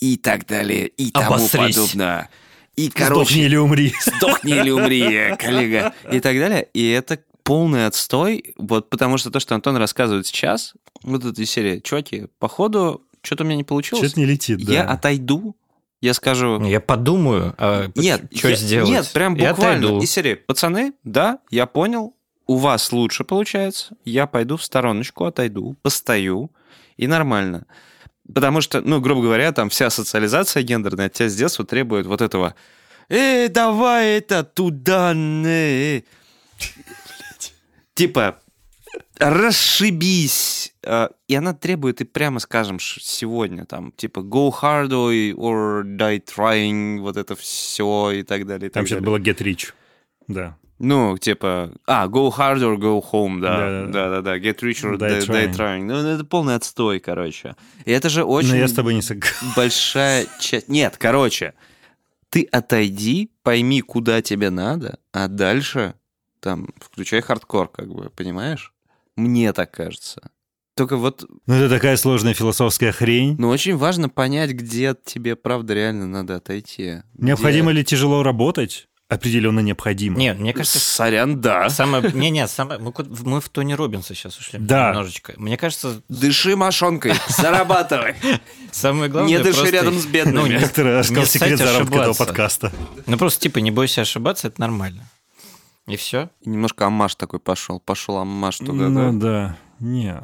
и 0.00 0.16
так 0.16 0.46
далее, 0.46 0.88
и 0.88 1.10
тому 1.10 1.34
Обосрись. 1.34 1.76
подобное. 1.76 2.30
И, 2.74 2.86
Сдохни 2.86 3.04
короче, 3.04 3.40
или 3.40 3.56
умри. 3.56 3.92
сдохни 4.00 4.56
или 4.56 4.70
умри, 4.70 5.36
коллега, 5.38 5.94
и 6.10 6.20
так 6.20 6.38
далее. 6.38 6.68
И 6.72 6.88
это 6.88 7.22
полный 7.42 7.86
отстой, 7.86 8.54
вот 8.56 8.88
потому 8.88 9.18
что 9.18 9.30
то, 9.30 9.40
что 9.40 9.54
Антон 9.54 9.76
рассказывает 9.76 10.26
сейчас, 10.26 10.74
вот 11.02 11.24
эта 11.24 11.44
серия, 11.44 11.80
чуваки, 11.80 12.28
походу, 12.38 13.06
что-то 13.22 13.44
у 13.44 13.46
меня 13.46 13.56
не 13.56 13.64
получилось. 13.64 14.06
Что-то 14.06 14.20
не 14.20 14.26
летит, 14.26 14.64
да. 14.64 14.72
Я 14.72 14.84
отойду, 14.84 15.56
я 16.00 16.14
скажу... 16.14 16.62
Я 16.64 16.80
подумаю, 16.80 17.54
а 17.58 17.90
Нет, 17.94 18.24
что 18.34 18.48
я- 18.48 18.56
сделать? 18.56 18.90
Нет, 18.90 19.10
прям 19.12 19.34
буквально. 19.36 20.00
Из 20.00 20.10
серии, 20.10 20.34
пацаны, 20.34 20.94
да, 21.04 21.38
я 21.50 21.66
понял, 21.66 22.14
у 22.46 22.56
вас 22.56 22.90
лучше 22.92 23.24
получается, 23.24 23.94
я 24.04 24.26
пойду 24.26 24.56
в 24.56 24.64
стороночку, 24.64 25.24
отойду, 25.24 25.76
постою, 25.82 26.50
и 26.96 27.06
нормально. 27.06 27.66
Потому 28.32 28.60
что, 28.60 28.80
ну, 28.80 29.00
грубо 29.00 29.22
говоря, 29.22 29.52
там 29.52 29.68
вся 29.70 29.90
социализация 29.90 30.62
гендерная 30.62 31.06
от 31.06 31.12
тебя 31.12 31.28
с 31.28 31.34
детства 31.34 31.64
требует 31.64 32.06
вот 32.06 32.20
этого 32.20 32.54
«Эй, 33.08 33.48
давай 33.48 34.18
это 34.18 34.44
туда, 34.44 35.12
не». 35.14 36.04
Типа, 37.94 38.40
расшибись. 39.20 40.74
А, 40.84 41.10
И 41.28 41.34
она 41.34 41.54
требует, 41.54 42.00
и 42.00 42.04
прямо 42.04 42.40
скажем, 42.40 42.78
сегодня 42.80 43.64
там, 43.66 43.92
типа, 43.92 44.20
go 44.20 44.50
hard 44.50 44.88
or- 45.34 45.82
die 45.84 46.22
trying, 46.24 47.00
вот 47.00 47.16
это 47.16 47.36
все 47.36 48.10
и 48.12 48.22
так 48.22 48.46
далее. 48.46 48.68
и 48.68 48.72
Там 48.72 48.86
что-то 48.86 49.02
далее. 49.02 49.18
было 49.18 49.32
Get 49.32 49.38
Rich. 49.42 49.72
Да. 50.28 50.56
Ну, 50.78 51.18
типа, 51.18 51.72
а, 51.86 52.06
go 52.06 52.30
hard 52.34 52.60
or 52.62 52.76
go 52.78 53.02
home, 53.12 53.40
да. 53.40 53.86
Да-да-да. 53.86 54.38
Get 54.38 54.60
rich 54.60 54.82
or 54.82 54.96
Die 54.96 54.98
die, 54.98 55.20
die 55.20 55.26
trying. 55.26 55.54
trying. 55.54 55.82
Ну, 55.84 55.94
это 55.96 56.24
полный 56.24 56.54
отстой, 56.54 57.00
короче. 57.00 57.54
И 57.84 57.90
это 57.92 58.08
же 58.08 58.24
очень 58.24 58.50
Но 58.50 58.56
я 58.56 58.66
с 58.66 58.72
тобой 58.72 58.94
не 58.94 59.02
согласен. 59.02 59.36
большая 59.56 60.26
часть... 60.40 60.68
Нет, 60.68 60.96
короче, 60.96 61.52
ты 62.30 62.44
отойди, 62.50 63.30
пойми, 63.42 63.82
куда 63.82 64.22
тебе 64.22 64.48
надо, 64.48 64.98
а 65.12 65.28
дальше 65.28 65.94
там 66.40 66.68
включай 66.80 67.20
хардкор, 67.20 67.68
как 67.68 67.88
бы, 67.92 68.08
понимаешь? 68.08 68.72
Мне 69.20 69.52
так 69.52 69.70
кажется. 69.70 70.30
Только 70.76 70.96
вот, 70.96 71.24
Ну, 71.46 71.54
это 71.54 71.68
такая 71.68 71.96
сложная 71.96 72.32
философская 72.32 72.92
хрень. 72.92 73.36
ну, 73.38 73.48
очень 73.50 73.76
важно 73.76 74.08
понять, 74.08 74.52
где 74.52 74.94
тебе, 75.04 75.36
правда, 75.36 75.74
реально 75.74 76.06
надо 76.06 76.36
отойти. 76.36 77.02
Необходимо 77.18 77.70
ли 77.70 77.84
тяжело 77.84 78.22
работать? 78.22 78.86
Определенно 79.08 79.58
необходимо. 79.58 80.16
Нет, 80.16 80.38
мне 80.38 80.52
Где... 80.52 80.58
кажется, 80.58 80.78
Сорян, 80.78 81.40
да. 81.40 81.68
самое... 81.68 82.12
Не, 82.14 82.30
не, 82.30 82.46
самое... 82.46 82.78
Мы, 82.80 82.92
мы 83.24 83.40
в 83.40 83.48
Тони 83.48 83.72
Робинса 83.72 84.14
сейчас 84.14 84.38
ушли 84.38 84.60
Да. 84.60 84.90
немножечко. 84.90 85.34
Мне 85.36 85.56
кажется, 85.56 86.00
Дыши 86.08 86.54
мошонкой, 86.54 87.14
зарабатывай. 87.28 88.14
самое 88.70 89.10
главное... 89.10 89.36
Не 89.36 89.42
дыши 89.42 89.58
просто- 89.58 89.74
рядом 89.74 89.98
с 89.98 90.06
бедными. 90.06 90.36
Ну, 90.36 90.46
не- 90.46 90.58
рассказал 90.58 91.22
не 91.24 91.26
секрет 91.28 91.58
стать 91.58 91.72
заработка 91.72 91.98
этого 92.02 92.14
подкаста. 92.14 92.72
Ну, 93.06 93.18
просто, 93.18 93.40
типа, 93.40 93.58
не 93.58 93.72
бойся 93.72 94.02
ошибаться, 94.02 94.46
это 94.46 94.60
нормально. 94.60 95.10
И 95.86 95.96
все. 95.96 96.30
Немножко 96.44 96.86
амаш 96.86 97.14
такой 97.16 97.40
пошел. 97.40 97.80
Пошел 97.80 98.18
амаш 98.18 98.58
туда, 98.58 98.72
Ну, 98.88 99.12
да. 99.12 99.18
да. 99.18 99.56
Не. 99.80 100.20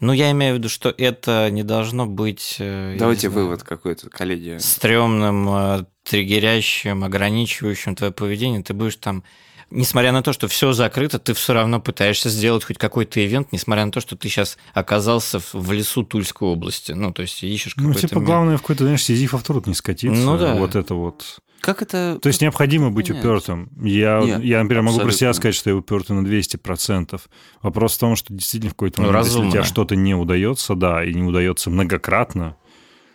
Ну, 0.00 0.12
я 0.12 0.32
имею 0.32 0.54
в 0.54 0.58
виду, 0.58 0.68
что 0.68 0.92
это 0.98 1.48
не 1.50 1.62
должно 1.62 2.06
быть... 2.06 2.56
э, 2.58 2.96
Давайте 2.98 3.30
знаю, 3.30 3.44
вывод 3.46 3.62
какой-то, 3.62 4.10
коллеги. 4.10 4.58
стрёмным, 4.58 5.48
э, 5.48 5.84
триггерящим, 6.02 7.04
ограничивающим 7.04 7.94
твое 7.94 8.12
поведение, 8.12 8.62
ты 8.64 8.74
будешь 8.74 8.96
там, 8.96 9.22
несмотря 9.70 10.10
на 10.10 10.22
то, 10.24 10.32
что 10.32 10.48
все 10.48 10.72
закрыто, 10.72 11.20
ты 11.20 11.34
все 11.34 11.52
равно 11.52 11.80
пытаешься 11.80 12.28
сделать 12.30 12.64
хоть 12.64 12.78
какой-то 12.78 13.24
ивент, 13.24 13.52
несмотря 13.52 13.84
на 13.86 13.92
то, 13.92 14.00
что 14.00 14.16
ты 14.16 14.28
сейчас 14.28 14.58
оказался 14.74 15.38
в, 15.52 15.70
лесу 15.70 16.02
Тульской 16.02 16.48
области. 16.48 16.90
Ну, 16.92 17.12
то 17.12 17.22
есть 17.22 17.40
ищешь 17.44 17.74
Ну, 17.76 17.88
какой-то... 17.94 18.08
типа, 18.08 18.18
ми- 18.18 18.26
главное 18.26 18.56
в 18.56 18.60
какой-то, 18.62 18.82
знаешь, 18.84 19.04
сизифов 19.04 19.44
труд 19.44 19.68
не 19.68 19.74
скатиться. 19.74 20.20
Ну 20.20 20.36
да. 20.36 20.54
Вот 20.56 20.74
это 20.74 20.94
вот. 20.96 21.38
Как 21.62 21.80
это... 21.80 22.18
То 22.20 22.26
есть 22.26 22.42
необходимо 22.42 22.90
быть 22.90 23.06
Понятно. 23.08 23.30
упертым. 23.30 23.70
Я, 23.80 24.20
Нет, 24.20 24.42
я, 24.42 24.60
например, 24.60 24.82
могу 24.82 24.98
про 24.98 25.12
себя 25.12 25.30
абсолютно. 25.30 25.34
сказать, 25.34 25.54
что 25.54 25.70
я 25.70 25.76
упертый 25.76 26.16
на 26.16 26.26
200%. 26.26 27.20
Вопрос 27.62 27.96
в 27.96 28.00
том, 28.00 28.16
что 28.16 28.34
действительно 28.34 28.70
в 28.70 28.74
какой-то 28.74 29.00
Ну, 29.00 29.06
момент, 29.06 29.26
если 29.26 29.38
у 29.40 29.50
тебя 29.50 29.62
что-то 29.62 29.94
не 29.94 30.14
удается, 30.16 30.74
да, 30.74 31.04
и 31.04 31.14
не 31.14 31.22
удается 31.22 31.70
многократно, 31.70 32.56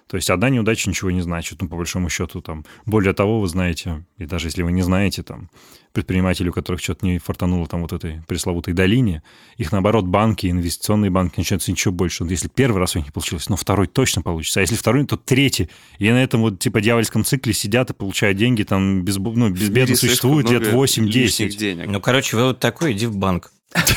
то 0.07 0.15
есть 0.15 0.29
одна 0.29 0.49
неудача 0.49 0.89
ничего 0.89 1.11
не 1.11 1.21
значит, 1.21 1.61
ну, 1.61 1.67
по 1.67 1.75
большому 1.75 2.09
счету, 2.09 2.41
там. 2.41 2.65
Более 2.85 3.13
того, 3.13 3.41
вы 3.41 3.47
знаете, 3.47 4.05
и 4.17 4.25
даже 4.25 4.47
если 4.47 4.63
вы 4.63 4.71
не 4.71 4.81
знаете, 4.81 5.21
там, 5.21 5.49
предприниматели, 5.91 6.49
у 6.49 6.53
которых 6.53 6.81
что-то 6.81 7.05
не 7.05 7.17
фартануло 7.17 7.67
там 7.67 7.81
вот 7.81 7.91
этой 7.91 8.21
пресловутой 8.27 8.73
долине, 8.73 9.23
их, 9.57 9.71
наоборот, 9.71 10.05
банки, 10.05 10.47
инвестиционные 10.47 11.11
банки 11.11 11.39
начинаются 11.39 11.71
ничего 11.71 11.93
больше. 11.93 12.23
Вот 12.23 12.31
если 12.31 12.47
первый 12.47 12.77
раз 12.77 12.95
у 12.95 12.99
них 12.99 13.07
не 13.07 13.11
получилось, 13.11 13.49
но 13.49 13.57
второй 13.57 13.87
точно 13.87 14.21
получится. 14.21 14.59
А 14.59 14.61
если 14.61 14.75
второй, 14.75 15.05
то 15.05 15.17
третий. 15.17 15.69
И 15.97 16.09
на 16.09 16.23
этом 16.23 16.41
вот, 16.41 16.59
типа, 16.59 16.81
дьявольском 16.81 17.25
цикле 17.25 17.53
сидят 17.53 17.89
и 17.89 17.93
получают 17.93 18.37
деньги, 18.37 18.63
там, 18.63 19.03
без, 19.03 19.17
ну, 19.17 19.49
безбедно 19.49 19.95
слишком 19.95 20.39
лет 20.39 20.61
много 20.61 20.85
8-10. 20.85 21.05
лишних 21.07 21.57
денег. 21.57 21.87
Ну, 21.87 21.99
короче, 21.99 22.37
вывод 22.37 22.59
такой, 22.59 22.93
иди 22.93 23.07
в 23.07 23.17
банк. 23.17 23.51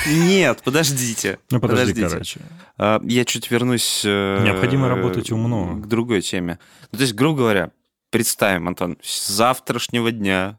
Нет, 0.07 0.63
подождите. 0.63 1.39
Ну, 1.51 1.61
подожди, 1.61 1.95
Подождите. 1.95 2.09
короче. 2.11 2.41
А, 2.79 3.01
Я 3.05 3.25
чуть 3.25 3.51
вернусь... 3.51 4.03
э, 4.05 4.43
Необходимо 4.45 4.89
работать 4.89 5.31
умно. 5.31 5.77
К 5.81 5.87
другой 5.87 6.21
теме. 6.23 6.59
Ну, 6.93 6.99
то 6.99 7.03
есть, 7.03 7.15
грубо 7.15 7.39
говоря, 7.39 7.71
представим, 8.11 8.69
Антон, 8.69 8.99
с 9.03 9.29
завтрашнего 9.29 10.11
дня 10.11 10.59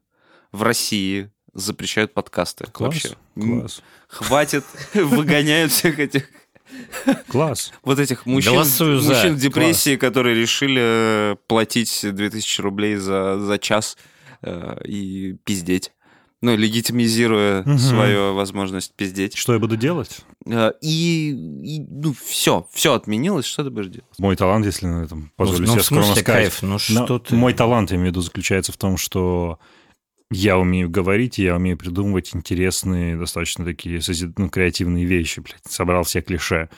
в 0.51 0.63
России 0.63 1.29
запрещают 1.53 2.13
подкасты. 2.13 2.65
Класс, 2.71 2.93
Вообще. 2.93 3.15
Класс, 3.35 3.81
Хватит, 4.07 4.63
выгоняют 4.93 5.71
всех 5.71 5.99
этих 5.99 6.27
класс. 7.27 7.71
вот 7.83 7.99
этих 7.99 8.25
мужчин, 8.25 8.53
Голосую 8.53 8.99
за. 8.99 9.13
мужчин 9.13 9.35
в 9.35 9.39
депрессии, 9.39 9.95
которые 9.97 10.35
решили 10.35 10.81
э, 11.33 11.35
платить 11.47 11.99
2000 12.03 12.61
рублей 12.61 12.95
за, 12.95 13.37
за 13.39 13.57
час 13.57 13.97
э, 14.41 14.77
и 14.85 15.35
пиздеть. 15.43 15.91
Ну, 16.43 16.55
легитимизируя 16.55 17.61
Мгм. 17.61 17.77
свою 17.77 18.33
возможность 18.33 18.93
пиздеть. 18.95 19.35
Что 19.37 19.53
я 19.53 19.59
буду 19.59 19.77
делать? 19.77 20.21
Э, 20.47 20.71
И, 20.81 21.29
и, 21.63 21.79
ну, 21.87 22.15
все, 22.25 22.67
все 22.73 22.93
отменилось, 22.95 23.45
что 23.45 23.63
ты 23.63 23.69
будешь 23.69 23.87
делать? 23.89 24.07
Мой 24.17 24.35
талант, 24.35 24.65
если 24.65 24.87
на 24.87 25.03
этом 25.03 25.31
позволю 25.35 25.67
ну, 25.67 25.73
себе 25.73 25.83
смысле, 25.83 25.83
скромно 25.83 26.15
сказать. 26.15 26.25
кайф, 26.25 26.61
ну 26.63 26.69
Но 26.69 26.77
что 27.05 27.19
ты... 27.19 27.35
Мой 27.35 27.53
талант, 27.53 27.91
я 27.91 27.97
имею 27.97 28.09
в 28.09 28.11
виду, 28.13 28.21
заключается 28.21 28.71
в 28.71 28.77
том, 28.77 28.97
что 28.97 29.59
я 30.31 30.57
умею 30.57 30.89
говорить, 30.89 31.37
и 31.37 31.43
я 31.43 31.57
умею 31.57 31.77
придумывать 31.77 32.33
интересные, 32.33 33.17
достаточно 33.17 33.63
такие 33.65 33.99
ну, 34.37 34.49
креативные 34.49 35.05
вещи, 35.05 35.41
блядь. 35.41 35.61
Собрал 35.69 36.03
все 36.03 36.21
клише. 36.21 36.69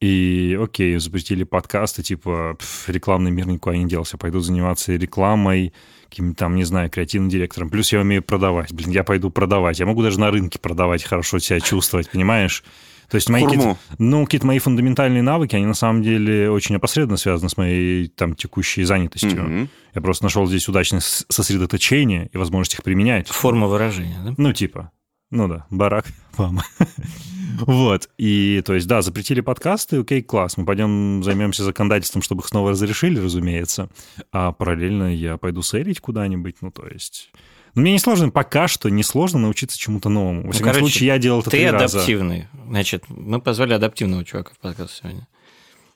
И 0.00 0.58
окей, 0.60 0.98
запустили 0.98 1.44
подкасты, 1.44 2.02
типа 2.02 2.56
пф, 2.58 2.88
рекламный 2.88 3.30
мир 3.30 3.46
никуда 3.46 3.76
не 3.76 3.84
делся. 3.86 4.18
Пойду 4.18 4.40
заниматься 4.40 4.92
рекламой, 4.96 5.72
каким-то 6.12 6.38
там, 6.38 6.56
не 6.56 6.64
знаю, 6.64 6.90
креативным 6.90 7.30
директором. 7.30 7.70
Плюс 7.70 7.92
я 7.92 8.00
умею 8.00 8.22
продавать. 8.22 8.72
Блин, 8.72 8.90
я 8.90 9.02
пойду 9.02 9.30
продавать. 9.30 9.78
Я 9.80 9.86
могу 9.86 10.02
даже 10.02 10.20
на 10.20 10.30
рынке 10.30 10.58
продавать, 10.58 11.02
хорошо 11.02 11.38
себя 11.38 11.58
чувствовать, 11.60 12.10
понимаешь? 12.10 12.62
То 13.08 13.16
есть 13.16 13.28
мои 13.28 13.44
какие-то, 13.44 13.76
ну, 13.98 14.24
какие-то 14.24 14.46
мои 14.46 14.58
фундаментальные 14.58 15.22
навыки, 15.22 15.56
они 15.56 15.66
на 15.66 15.74
самом 15.74 16.02
деле 16.02 16.50
очень 16.50 16.76
опосредованно 16.76 17.16
связаны 17.18 17.50
с 17.50 17.56
моей 17.56 18.08
там 18.08 18.34
текущей 18.34 18.84
занятостью. 18.84 19.42
Мгм. 19.42 19.68
Я 19.94 20.00
просто 20.00 20.24
нашел 20.24 20.46
здесь 20.46 20.68
удачное 20.68 21.00
сосредоточение 21.00 22.28
и 22.32 22.38
возможность 22.38 22.74
их 22.74 22.82
применять. 22.82 23.28
Форма 23.28 23.66
выражения, 23.66 24.18
да? 24.24 24.34
Ну, 24.36 24.52
типа, 24.52 24.92
ну 25.32 25.48
да, 25.48 25.66
Барак 25.70 26.06
Обама. 26.34 26.64
Вот, 27.60 28.08
и, 28.18 28.62
то 28.64 28.74
есть, 28.74 28.86
да, 28.86 29.02
запретили 29.02 29.40
подкасты, 29.40 29.98
окей, 30.00 30.22
класс, 30.22 30.56
мы 30.56 30.64
пойдем 30.64 31.22
займемся 31.22 31.64
законодательством, 31.64 32.22
чтобы 32.22 32.40
их 32.40 32.48
снова 32.48 32.70
разрешили, 32.70 33.18
разумеется, 33.18 33.88
а 34.32 34.52
параллельно 34.52 35.14
я 35.14 35.36
пойду 35.36 35.62
сейрить 35.62 36.00
куда-нибудь, 36.00 36.56
ну, 36.60 36.70
то 36.70 36.86
есть... 36.86 37.30
Ну, 37.74 37.82
мне 37.82 37.92
несложно, 37.92 38.30
пока 38.30 38.68
что 38.68 38.88
несложно 38.90 39.38
научиться 39.38 39.78
чему-то 39.78 40.08
новому. 40.08 40.46
Во 40.46 40.52
всяком 40.52 40.72
короче, 40.72 40.80
случае, 40.80 41.06
я 41.06 41.18
делал 41.18 41.40
это 41.40 41.50
Ты 41.50 41.70
раза. 41.70 41.96
адаптивный. 41.98 42.48
Значит, 42.66 43.04
мы 43.08 43.40
позвали 43.40 43.72
адаптивного 43.72 44.24
чувака 44.24 44.52
в 44.52 44.58
подкаст 44.58 45.00
сегодня. 45.00 45.26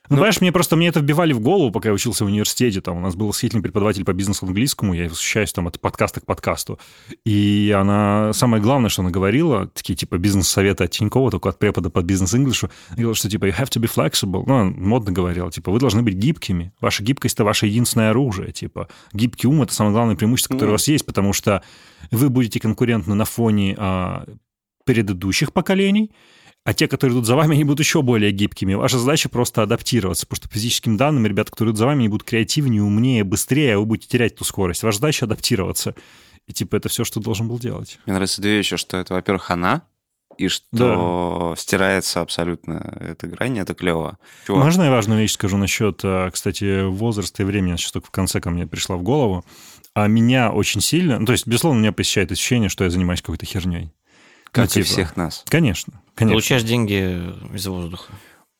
Ну, 0.08 0.16
понимаешь, 0.16 0.40
мне 0.40 0.52
просто 0.52 0.76
мне 0.76 0.88
это 0.88 1.00
вбивали 1.00 1.32
в 1.32 1.40
голову, 1.40 1.70
пока 1.70 1.88
я 1.88 1.94
учился 1.94 2.24
в 2.24 2.28
университете. 2.28 2.80
Там 2.80 2.98
у 2.98 3.00
нас 3.00 3.14
был 3.14 3.28
восхитительный 3.28 3.62
преподаватель 3.62 4.04
по 4.04 4.12
бизнесу 4.12 4.46
английскому, 4.46 4.94
я 4.94 5.08
восхищаюсь 5.08 5.52
там 5.52 5.66
от 5.66 5.80
подкаста 5.80 6.20
к 6.20 6.26
подкасту. 6.26 6.78
И 7.24 7.74
она, 7.76 8.32
самое 8.32 8.62
главное, 8.62 8.88
что 8.88 9.02
она 9.02 9.10
говорила, 9.10 9.68
такие 9.68 9.96
типа 9.96 10.18
бизнес-советы 10.18 10.84
от 10.84 10.90
Тинькова, 10.90 11.30
только 11.30 11.48
от 11.48 11.58
препода 11.58 11.90
по 11.90 12.02
бизнес-инглишу, 12.02 12.70
говорила, 12.90 13.14
что 13.14 13.28
типа 13.28 13.46
you 13.46 13.56
have 13.58 13.68
to 13.68 13.80
be 13.80 13.90
flexible. 13.92 14.44
Ну, 14.46 14.54
она 14.54 14.70
модно 14.70 15.12
говорила, 15.12 15.50
типа 15.50 15.70
вы 15.70 15.80
должны 15.80 16.02
быть 16.02 16.14
гибкими. 16.14 16.72
Ваша 16.80 17.02
гибкость– 17.02 17.34
это 17.36 17.44
ваше 17.44 17.66
единственное 17.66 18.10
оружие. 18.10 18.52
Типа 18.52 18.88
гибкий 19.12 19.48
ум– 19.48 19.62
это 19.62 19.74
самое 19.74 19.92
главное 19.92 20.16
преимущество, 20.16 20.54
которое 20.54 20.70
у 20.70 20.74
вас 20.74 20.88
есть, 20.88 21.04
потому 21.04 21.32
что 21.32 21.62
вы 22.10 22.28
будете 22.28 22.60
конкурентны 22.60 23.14
на 23.14 23.24
фоне 23.24 23.74
а, 23.78 24.24
предыдущих 24.84 25.52
поколений, 25.52 26.12
а 26.66 26.74
те, 26.74 26.88
которые 26.88 27.14
идут 27.14 27.26
за 27.26 27.36
вами, 27.36 27.54
они 27.54 27.62
будут 27.62 27.78
еще 27.78 28.02
более 28.02 28.32
гибкими. 28.32 28.74
Ваша 28.74 28.98
задача 28.98 29.28
просто 29.28 29.62
адаптироваться, 29.62 30.26
потому 30.26 30.38
что 30.38 30.48
по 30.48 30.54
физическим 30.56 30.96
данным 30.96 31.24
ребята, 31.24 31.52
которые 31.52 31.70
идут 31.70 31.78
за 31.78 31.86
вами, 31.86 32.00
они 32.00 32.08
будут 32.08 32.26
креативнее, 32.26 32.82
умнее, 32.82 33.22
быстрее, 33.22 33.76
а 33.76 33.78
вы 33.78 33.86
будете 33.86 34.08
терять 34.08 34.32
эту 34.32 34.44
скорость. 34.44 34.82
Ваша 34.82 34.98
задача 34.98 35.26
адаптироваться. 35.26 35.94
И 36.48 36.52
типа 36.52 36.74
это 36.74 36.88
все, 36.88 37.04
что 37.04 37.20
должен 37.20 37.46
был 37.46 37.60
делать. 37.60 38.00
Мне 38.04 38.14
нравятся 38.14 38.42
две 38.42 38.56
вещи, 38.56 38.76
что 38.76 38.96
это, 38.96 39.14
во-первых, 39.14 39.52
она, 39.52 39.84
и 40.38 40.48
что 40.48 41.54
стирается 41.56 42.20
абсолютно 42.20 42.98
эта 42.98 43.28
грань, 43.28 43.60
это 43.60 43.72
клево. 43.74 44.18
Чего? 44.44 44.58
Можно 44.58 44.82
я 44.82 44.90
важную 44.90 45.20
вещь 45.20 45.34
скажу 45.34 45.56
насчет, 45.58 46.00
а, 46.02 46.28
кстати, 46.32 46.84
возраста 46.84 47.44
и 47.44 47.46
времени? 47.46 47.76
Сейчас 47.76 47.92
только 47.92 48.08
в 48.08 48.10
конце 48.10 48.40
ко 48.40 48.50
мне 48.50 48.66
пришла 48.66 48.96
в 48.96 49.04
голову. 49.04 49.44
А 49.94 50.08
меня 50.08 50.50
очень 50.50 50.80
сильно... 50.80 51.20
Ну, 51.20 51.26
то 51.26 51.32
есть, 51.32 51.46
безусловно, 51.46 51.78
меня 51.78 51.92
посещает 51.92 52.32
ощущение, 52.32 52.68
что 52.68 52.82
я 52.82 52.90
занимаюсь 52.90 53.22
какой-то 53.22 53.46
херней. 53.46 53.94
как 54.50 54.64
ну, 54.64 54.80
и 54.80 54.82
типа, 54.82 54.86
всех 54.86 55.16
нас. 55.16 55.44
Конечно, 55.48 56.02
конечно. 56.16 56.34
Получаешь 56.34 56.64
деньги 56.64 57.22
из 57.54 57.66
воздуха. 57.66 58.12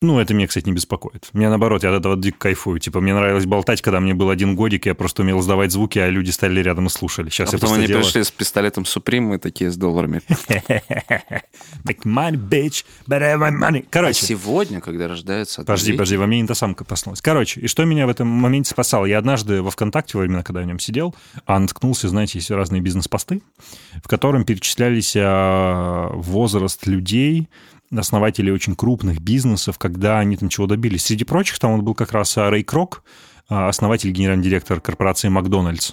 Ну, 0.02 0.20
это 0.20 0.34
меня, 0.34 0.46
кстати, 0.46 0.66
не 0.66 0.72
беспокоит. 0.72 1.30
Меня, 1.32 1.48
наоборот, 1.48 1.82
я 1.82 1.88
от 1.88 2.00
этого 2.00 2.18
дико 2.18 2.36
кайфую. 2.38 2.78
Типа, 2.80 3.00
мне 3.00 3.14
нравилось 3.14 3.46
болтать, 3.46 3.80
когда 3.80 3.98
мне 3.98 4.12
был 4.12 4.28
один 4.28 4.54
годик, 4.54 4.84
я 4.84 4.94
просто 4.94 5.22
умел 5.22 5.40
сдавать 5.40 5.72
звуки, 5.72 5.98
а 5.98 6.10
люди 6.10 6.30
стояли 6.30 6.60
рядом 6.60 6.86
и 6.86 6.90
слушали. 6.90 7.30
Сейчас 7.30 7.48
А 7.48 7.56
я 7.56 7.58
потом 7.58 7.76
они 7.76 7.86
делаю... 7.86 8.04
пришли 8.04 8.22
с 8.22 8.30
пистолетом 8.30 8.84
Supreme 8.84 9.36
и 9.36 9.38
такие 9.38 9.70
с 9.70 9.76
долларами. 9.78 10.20
Make 11.84 12.02
money, 12.04 12.36
bitch, 12.36 12.84
but 13.08 13.22
I 13.22 13.36
want 13.36 13.58
money. 13.58 13.84
А 13.84 13.86
Короче, 13.88 14.26
сегодня, 14.26 14.82
когда 14.82 15.08
рождается... 15.08 15.62
подожди, 15.62 15.92
подожди, 15.92 16.18
во 16.18 16.26
мне 16.26 16.42
интосамка 16.42 16.84
проснулась. 16.84 17.22
Короче, 17.22 17.62
и 17.62 17.66
что 17.66 17.82
меня 17.86 18.06
в 18.06 18.10
этом 18.10 18.28
моменте 18.28 18.72
спасало? 18.72 19.06
Я 19.06 19.16
однажды 19.16 19.62
во 19.62 19.70
ВКонтакте, 19.70 20.18
во 20.18 20.24
времена, 20.24 20.42
когда 20.42 20.60
я 20.60 20.66
в 20.66 20.68
нем 20.68 20.78
сидел, 20.78 21.14
а 21.46 21.58
наткнулся, 21.58 22.10
знаете, 22.10 22.38
есть 22.38 22.50
разные 22.50 22.82
бизнес-посты, 22.82 23.40
в 24.04 24.08
котором 24.08 24.44
перечислялись 24.44 25.14
а, 25.16 26.10
возраст 26.12 26.86
людей, 26.86 27.48
основателей 27.94 28.52
очень 28.52 28.74
крупных 28.74 29.20
бизнесов, 29.20 29.78
когда 29.78 30.18
они 30.18 30.36
там 30.36 30.48
чего 30.48 30.66
добились. 30.66 31.04
Среди 31.04 31.24
прочих 31.24 31.58
там 31.58 31.72
он 31.72 31.84
был 31.84 31.94
как 31.94 32.12
раз 32.12 32.36
а, 32.38 32.50
Рэй 32.50 32.62
Крок, 32.62 33.02
а, 33.48 33.68
основатель, 33.68 34.10
генеральный 34.10 34.44
директор 34.44 34.80
корпорации 34.80 35.28
Макдональдс. 35.28 35.92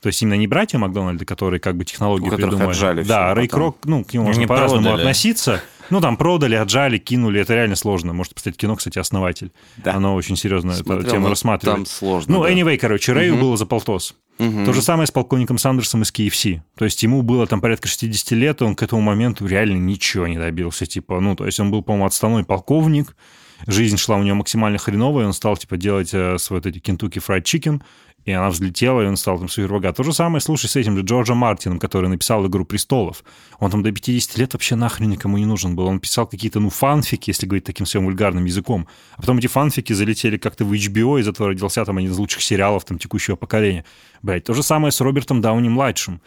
То 0.00 0.08
есть 0.08 0.20
именно 0.20 0.34
не 0.34 0.48
братья 0.48 0.78
Макдональда, 0.78 1.24
которые 1.24 1.60
как 1.60 1.76
бы 1.76 1.84
технологию 1.84 2.32
У 2.32 2.36
придумали. 2.36 2.70
отжали 2.70 3.04
да, 3.04 3.34
Рэй 3.34 3.46
Крок, 3.46 3.78
ну, 3.84 4.04
к 4.04 4.12
нему 4.12 4.26
можно 4.26 4.40
Не 4.40 4.46
по-разному 4.46 4.94
относиться. 4.94 5.62
Ну, 5.90 6.00
там 6.00 6.16
продали, 6.16 6.54
отжали, 6.54 6.98
кинули. 6.98 7.40
Это 7.40 7.54
реально 7.54 7.76
сложно. 7.76 8.12
Может 8.12 8.34
посмотреть 8.34 8.60
кино, 8.60 8.76
кстати, 8.76 8.98
«Основатель». 8.98 9.52
Да. 9.76 9.94
Оно 9.94 10.14
очень 10.14 10.36
серьезно 10.36 10.72
эту 10.72 10.84
Смотрел, 10.84 11.10
тему 11.10 11.24
но 11.24 11.30
рассматривает. 11.30 11.76
Там 11.76 11.86
сложно. 11.86 12.34
Ну, 12.34 12.42
да. 12.42 12.50
anyway, 12.50 12.78
короче, 12.78 13.12
Рэю 13.12 13.36
было 13.36 13.56
за 13.56 13.66
полтос. 13.66 14.16
Мгм. 14.38 14.64
То 14.64 14.72
же 14.72 14.82
самое 14.82 15.06
с 15.06 15.10
полковником 15.10 15.58
Сандерсом 15.58 16.02
из 16.02 16.10
KFC. 16.10 16.62
То 16.76 16.84
есть 16.84 17.02
ему 17.02 17.22
было 17.22 17.46
там 17.46 17.60
порядка 17.60 17.88
60 17.88 18.32
лет, 18.32 18.60
и 18.60 18.64
он 18.64 18.74
к 18.74 18.82
этому 18.82 19.00
моменту 19.02 19.46
реально 19.46 19.76
ничего 19.76 20.26
не 20.26 20.38
добился. 20.38 20.86
Типа, 20.86 21.20
ну, 21.20 21.36
то 21.36 21.46
есть 21.46 21.60
он 21.60 21.70
был, 21.70 21.82
по-моему, 21.82 22.06
отставной 22.06 22.44
полковник, 22.44 23.14
жизнь 23.66 23.96
шла 23.96 24.16
у 24.16 24.22
него 24.22 24.36
максимально 24.36 24.78
хреновая, 24.78 25.26
он 25.26 25.32
стал, 25.32 25.56
типа, 25.56 25.76
делать 25.76 26.10
э, 26.12 26.38
свой 26.38 26.60
вот 26.60 26.66
эти 26.66 26.78
Kentucky 26.78 27.22
Fried 27.24 27.42
Chicken, 27.42 27.82
и 28.24 28.32
она 28.32 28.50
взлетела, 28.50 29.02
и 29.02 29.06
он 29.06 29.16
стал 29.16 29.38
там 29.38 29.48
супер 29.48 29.72
богат. 29.72 29.96
То 29.96 30.02
же 30.02 30.12
самое, 30.12 30.40
слушай, 30.40 30.66
с 30.66 30.76
этим 30.76 30.96
же 30.96 31.02
Джорджем 31.02 31.38
Мартином, 31.38 31.78
который 31.78 32.08
написал 32.08 32.46
«Игру 32.46 32.64
престолов». 32.64 33.24
Он 33.58 33.70
там 33.70 33.82
до 33.82 33.90
50 33.90 34.38
лет 34.38 34.52
вообще 34.52 34.76
нахрен 34.76 35.10
никому 35.10 35.38
не 35.38 35.46
нужен 35.46 35.74
был. 35.74 35.86
Он 35.86 35.98
писал 35.98 36.26
какие-то, 36.26 36.60
ну, 36.60 36.70
фанфики, 36.70 37.30
если 37.30 37.46
говорить 37.46 37.64
таким 37.64 37.84
своим 37.86 38.06
вульгарным 38.06 38.44
языком. 38.44 38.86
А 39.16 39.20
потом 39.20 39.38
эти 39.38 39.48
фанфики 39.48 39.92
залетели 39.92 40.36
как-то 40.36 40.64
в 40.64 40.72
HBO, 40.72 41.20
из 41.20 41.26
этого 41.26 41.48
родился 41.48 41.84
там 41.84 41.98
один 41.98 42.12
из 42.12 42.18
лучших 42.18 42.42
сериалов 42.42 42.84
там 42.84 42.98
текущего 42.98 43.36
поколения. 43.36 43.84
Блять, 44.22 44.44
то 44.44 44.54
же 44.54 44.62
самое 44.62 44.92
с 44.92 45.00
Робертом 45.00 45.40
Дауни-младшим. 45.40 46.20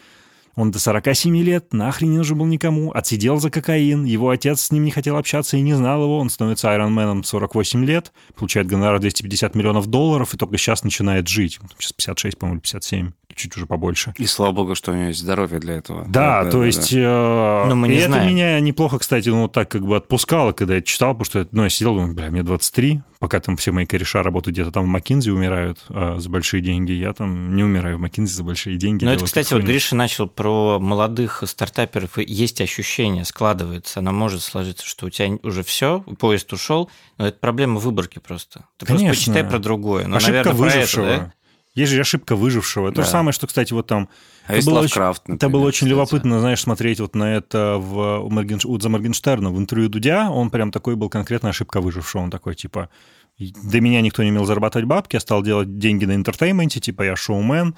Он 0.55 0.71
до 0.71 0.79
47 0.79 1.37
лет 1.37 1.73
нахрен 1.73 2.11
не 2.11 2.17
нужен 2.17 2.37
был 2.37 2.45
никому, 2.45 2.91
отсидел 2.93 3.39
за 3.39 3.49
кокаин, 3.49 4.05
его 4.05 4.29
отец 4.29 4.61
с 4.61 4.71
ним 4.71 4.85
не 4.85 4.91
хотел 4.91 5.17
общаться 5.17 5.57
и 5.57 5.61
не 5.61 5.73
знал 5.73 6.03
его, 6.03 6.17
он 6.17 6.29
становится 6.29 6.71
Айронменом 6.71 7.23
в 7.23 7.27
48 7.27 7.83
лет, 7.85 8.13
получает 8.35 8.67
гонорар 8.67 8.99
250 8.99 9.53
миллионов 9.55 9.87
долларов 9.87 10.33
и 10.33 10.37
только 10.37 10.57
сейчас 10.57 10.83
начинает 10.83 11.27
жить. 11.27 11.59
Сейчас 11.77 11.93
56, 11.93 12.37
по-моему, 12.37 12.57
или 12.57 12.61
57, 12.61 13.11
чуть 13.35 13.55
уже 13.57 13.65
побольше. 13.65 14.13
И 14.17 14.25
слава 14.25 14.51
богу, 14.51 14.75
что 14.75 14.91
у 14.91 14.95
него 14.95 15.07
есть 15.07 15.19
здоровье 15.19 15.59
для 15.59 15.75
этого. 15.75 16.05
Да, 16.07 16.49
то 16.49 16.63
есть... 16.63 16.93
э, 16.93 17.65
Ну, 17.67 17.75
мы 17.75 17.87
и 17.87 17.91
не 17.91 17.97
это 17.97 18.07
знаем. 18.07 18.29
меня 18.29 18.59
неплохо, 18.59 18.99
кстати, 18.99 19.29
ну, 19.29 19.43
вот 19.43 19.51
так 19.51 19.69
как 19.69 19.85
бы 19.85 19.95
отпускало, 19.97 20.51
когда 20.53 20.75
я 20.75 20.81
читал, 20.81 21.11
потому 21.13 21.25
что, 21.25 21.47
ну, 21.51 21.63
я 21.63 21.69
сидел, 21.69 21.95
думаю, 21.95 22.13
бля, 22.13 22.31
мне 22.31 22.43
23, 22.43 23.01
пока 23.19 23.39
там 23.39 23.57
все 23.57 23.71
мои 23.71 23.85
кореша 23.85 24.23
работают 24.23 24.55
где-то 24.55 24.71
там 24.71 24.83
в 24.85 24.87
Маккинзи, 24.87 25.29
умирают 25.29 25.79
э, 25.89 26.15
за 26.17 26.29
большие 26.29 26.61
деньги, 26.61 26.91
я 26.93 27.13
там 27.13 27.55
не 27.55 27.63
умираю 27.63 27.97
в 27.97 28.01
Маккинзи 28.01 28.33
за 28.33 28.43
большие 28.43 28.77
деньги. 28.77 29.03
Ну, 29.05 29.11
это, 29.11 29.25
кстати, 29.25 29.53
вот. 29.53 29.63
Гриша 29.63 29.95
начал 29.95 30.27
про 30.27 30.79
молодых 30.79 31.43
стартаперов, 31.45 32.17
и 32.17 32.23
есть 32.27 32.61
ощущение, 32.61 33.25
складывается, 33.25 33.99
оно 33.99 34.11
может 34.11 34.41
сложиться, 34.43 34.85
что 34.85 35.07
у 35.07 35.09
тебя 35.09 35.37
уже 35.43 35.63
все, 35.63 36.01
поезд 36.19 36.51
ушел, 36.53 36.89
но 37.17 37.27
это 37.27 37.37
проблема 37.39 37.79
выборки 37.79 38.19
просто. 38.19 38.65
Ты 38.77 38.85
Конечно. 38.85 39.07
просто 39.07 39.31
почитай 39.31 39.43
про 39.49 39.59
другое. 39.59 40.07
Ну, 40.07 40.15
ошибка 40.17 40.31
наверное, 40.33 40.53
про 40.55 40.67
это, 40.67 40.75
выжившего. 40.77 41.05
да? 41.07 41.33
Есть 41.75 41.91
же 41.91 41.99
ошибка 42.01 42.35
выжившего. 42.35 42.89
То 42.91 43.01
же 43.01 43.07
Да. 43.07 43.11
самое, 43.11 43.33
что, 43.33 43.47
кстати, 43.47 43.73
вот 43.73 43.85
там... 43.87 44.09
А 44.47 44.55
есть 44.55 44.67
было 44.67 44.79
Лавкрафт, 44.79 45.23
очень, 45.25 45.35
это 45.35 45.49
было 45.49 45.61
очень 45.65 45.75
кстати. 45.75 45.89
любопытно, 45.89 46.39
знаешь, 46.39 46.61
смотреть 46.61 46.99
вот 47.01 47.15
на 47.15 47.35
это 47.35 47.75
в, 47.77 48.19
у, 48.21 48.29
Моргенш- 48.29 48.65
у 48.65 48.79
за 48.79 48.89
Моргенштерна 48.89 49.51
в 49.51 49.59
интервью 49.59 49.89
Дудя. 49.89 50.29
Он 50.31 50.49
прям 50.49 50.71
такой 50.71 50.95
был 50.95 51.09
конкретно 51.09 51.49
ошибка 51.49 51.81
выжившего. 51.81 52.21
Он 52.21 52.31
такой, 52.31 52.55
типа, 52.55 52.89
до 53.37 53.81
меня 53.81 54.01
никто 54.01 54.23
не 54.23 54.31
умел 54.31 54.45
зарабатывать 54.45 54.87
бабки, 54.87 55.17
я 55.17 55.19
стал 55.19 55.43
делать 55.43 55.77
деньги 55.77 56.05
на 56.05 56.15
entertainment'е, 56.15 56.79
типа, 56.79 57.03
я 57.03 57.15
шоумен. 57.15 57.75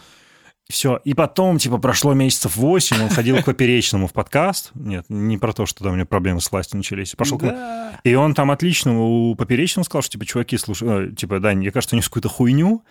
Все. 0.70 1.00
И 1.06 1.14
потом, 1.14 1.58
типа, 1.60 1.78
прошло 1.78 2.14
месяцев 2.14 2.58
8, 2.58 3.02
он 3.04 3.10
ходил 3.10 3.38
к 3.42 3.46
Поперечному 3.46 4.08
в 4.08 4.14
подкаст. 4.14 4.72
Нет, 4.76 5.06
не 5.08 5.38
про 5.38 5.54
то, 5.54 5.66
что 5.66 5.84
там 5.84 5.94
у 5.94 5.96
него 5.96 6.06
проблемы 6.06 6.42
с 6.42 6.52
властью 6.52 6.78
начались. 6.78 7.16
Пошел 7.16 7.38
к... 7.40 8.00
И 8.04 8.14
он 8.16 8.34
там 8.34 8.52
отлично 8.52 9.00
у 9.02 9.34
Поперечного 9.36 9.86
сказал, 9.86 10.02
что, 10.02 10.12
типа, 10.12 10.26
чуваки, 10.26 10.58
слушай, 10.58 11.12
э, 11.12 11.16
типа, 11.16 11.40
да, 11.40 11.54
мне 11.54 11.72
кажется, 11.72 11.96
у 11.96 11.98
них 11.98 12.06
какую-то 12.06 12.28
хуйню. 12.30 12.84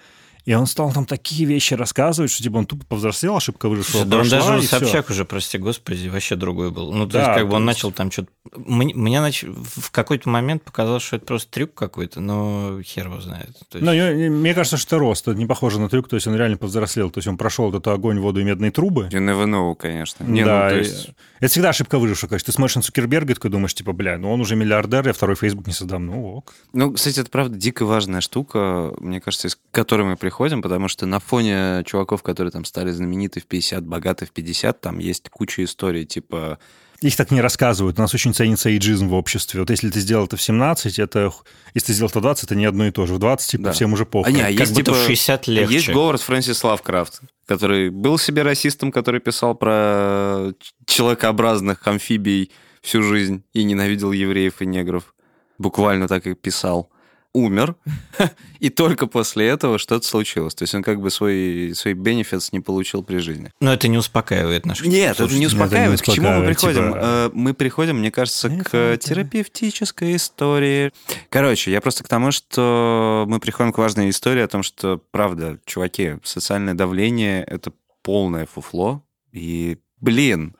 И 0.47 0.55
он 0.55 0.67
стал 0.67 0.93
там 0.93 1.05
такие 1.07 1.45
вещи 1.45 1.75
рассказывать, 1.75 2.31
что 2.31 2.43
типа 2.43 2.57
он 2.59 2.67
тупо 2.67 2.87
повзрослел, 2.87 3.37
ошибка 3.37 3.69
вышла. 3.69 4.05
Да 4.05 4.19
он 4.19 4.29
даже 4.29 4.59
и. 4.61 4.63
Собчак 4.67 5.11
уже, 5.11 5.25
прости 5.25 5.59
господи, 5.59 6.07
вообще 6.09 6.37
другой 6.37 6.71
был. 6.71 6.93
Ну, 6.93 7.05
то 7.07 7.15
Да, 7.15 7.19
есть, 7.19 7.35
как 7.35 7.45
бы 7.47 7.51
то 7.51 7.57
он 7.57 7.63
есть- 7.69 7.79
начал 7.79 7.91
там 7.93 8.11
что-то... 8.13 8.29
Мне, 8.55 8.95
мне 8.95 9.19
нач- 9.19 9.45
в 9.53 9.91
какой-то 9.91 10.29
момент 10.29 10.63
показалось, 10.63 11.03
что 11.03 11.17
это 11.17 11.27
просто 11.27 11.51
трюк 11.51 11.75
какой-то, 11.75 12.21
но 12.21 12.81
хер 12.81 13.07
его 13.09 13.21
знает. 13.21 13.51
То 13.69 13.79
есть- 13.79 13.85
Ну, 14.31 14.37
мне 14.39 14.55
кажется, 14.55 14.77
что 14.77 14.87
это 14.97 14.99
рост. 15.01 15.27
Это 15.27 15.37
не 15.37 15.47
похоже 15.47 15.81
на 15.81 15.89
трюк, 15.89 16.09
то 16.09 16.15
есть 16.15 16.29
он 16.29 16.37
реально 16.37 16.57
повзрослел. 16.59 17.11
То 17.11 17.19
есть 17.19 17.27
он 17.27 17.37
прошел 17.37 17.69
вот 17.69 17.75
эту 17.81 17.91
огонь, 17.91 18.21
воду 18.21 18.41
и 18.41 18.45
медные 18.45 18.71
трубы. 18.71 19.09
Never 19.13 19.47
know, 19.47 19.75
конечно. 19.75 20.23
Не, 20.23 20.45
да, 20.45 20.65
ну, 20.65 20.71
то 20.71 20.77
и- 20.77 20.85
есть... 20.85 21.09
это 21.41 21.51
всегда 21.51 21.71
ошибка 21.71 21.99
выжившего, 21.99 22.29
конечно. 22.31 22.47
Ты 22.47 22.53
смотришь 22.53 22.77
на 22.77 22.83
Цукерберга 22.83 23.33
и 23.33 23.35
такой 23.35 23.51
думаешь, 23.51 23.75
типа, 23.75 23.93
бля, 23.93 24.17
ну 24.17 24.31
он 24.33 24.41
уже 24.41 24.55
миллиардер, 24.55 25.09
я 25.09 25.13
второй 25.13 25.35
Facebook 25.35 25.67
не 25.67 25.73
создам. 25.73 26.07
Ну 26.07 26.37
ок. 26.37 26.55
Ну, 26.73 26.93
кстати, 26.93 27.19
это 27.19 27.31
правда 27.31 27.59
дико 27.59 27.85
важная 27.85 28.21
штука, 28.21 28.95
мне 29.01 29.21
кажется, 29.21 29.49
из 29.49 29.59
которой 29.73 30.07
мы 30.07 30.17
приходим, 30.17 30.36
потому 30.63 30.89
что 30.89 31.07
на 31.07 31.21
фоне 31.21 31.83
чуваков, 31.85 32.23
которые 32.23 32.51
там 32.51 32.65
стали 32.65 32.91
знамениты 32.91 33.41
в 33.41 33.47
50, 33.47 33.85
богаты 33.85 34.27
в 34.27 34.31
50, 34.31 34.81
там 34.81 34.99
есть 34.99 35.29
куча 35.31 35.65
историй, 35.65 36.05
типа... 36.05 36.59
Их 37.03 37.15
так 37.15 37.31
не 37.31 37.43
рассказывают. 37.43 37.99
У 37.99 38.03
нас 38.03 38.15
очень 38.15 38.33
ценится 38.33 38.71
эйджизм 38.71 39.09
в 39.09 39.15
обществе. 39.15 39.61
Вот 39.61 39.69
если 39.69 39.91
ты 39.91 40.01
сделал 40.01 40.25
это 40.25 40.37
в 40.37 40.43
17, 40.43 40.99
это... 40.99 41.31
Если 41.75 41.89
ты 41.89 41.93
сделал 41.93 42.09
это 42.09 42.21
в 42.21 42.23
20, 42.23 42.45
это 42.45 42.55
не 42.55 42.65
одно 42.65 42.87
и 42.87 42.91
то 42.91 43.05
же. 43.07 43.15
В 43.15 43.19
20, 43.19 43.51
типа, 43.51 43.65
Да. 43.65 43.73
всем 43.73 43.93
уже 43.93 44.07
похуй. 44.07 44.33
А, 44.33 44.35
не, 44.35 44.41
а 44.41 44.45
как 44.45 44.61
есть, 44.61 44.73
будто 44.73 44.93
типа, 44.93 44.97
в 44.97 45.07
60 45.07 45.47
легче. 45.49 45.75
Есть 45.75 45.89
Говард 45.91 46.23
Фрэнсис 46.23 46.65
Лавкрафт, 46.65 47.21
который 47.47 47.91
был 47.91 48.19
себе 48.19 48.43
расистом, 48.43 48.93
который 48.93 49.21
писал 49.21 49.55
про 49.55 50.53
человекообразных 50.87 51.87
амфибий 51.87 52.51
всю 52.81 53.03
жизнь 53.03 53.43
и 53.53 53.65
ненавидел 53.65 54.13
евреев 54.13 54.63
и 54.63 54.67
негров. 54.67 55.15
Буквально 55.59 56.09
так 56.09 56.27
и 56.27 56.35
писал. 56.35 56.91
Умер, 57.37 57.75
и 58.61 58.71
только 58.71 59.07
после 59.07 59.47
этого 59.49 59.79
что-то 59.79 60.07
случилось. 60.07 60.55
То 60.55 60.63
есть 60.63 60.75
он 60.75 60.83
как 60.83 61.01
бы 61.03 61.11
свой, 61.11 61.73
свой 61.75 61.93
бенефитс 61.93 62.53
не 62.53 62.61
получил 62.61 63.03
при 63.03 63.19
жизни. 63.19 63.51
Но 63.61 63.73
это 63.75 63.89
не 63.89 63.99
успокаивает 63.99 64.65
наших 64.65 64.87
Нет, 64.87 65.21
это 65.21 65.25
не 65.35 65.47
слушателей. 65.47 65.47
успокаивает. 65.65 66.01
К 66.01 66.05
чему 66.07 66.15
мы 66.29 66.51
успокаивает, 66.51 66.59
приходим? 66.59 66.87
типа- 66.93 66.99
Э, 67.03 67.31
Мы 67.35 67.53
приходим, 67.55 67.99
мне 67.99 68.11
кажется, 68.11 68.49
к 68.49 68.97
терапевтической 68.97 70.17
истории. 70.17 70.93
Короче, 71.29 71.71
я 71.71 71.81
просто 71.81 72.05
к 72.05 72.09
тому, 72.09 72.31
что 72.33 73.25
мы 73.29 73.39
приходим 73.41 73.73
к 73.73 73.79
важной 73.79 74.09
истории 74.11 74.43
о 74.43 74.49
том, 74.49 74.63
что, 74.63 75.01
правда, 75.11 75.59
чуваки, 75.67 76.15
социальное 76.25 76.75
давление— 76.75 77.45
это 77.47 77.73
полное 78.03 78.47
фуфло. 78.47 79.03
И, 79.33 79.77
блин, 80.01 80.55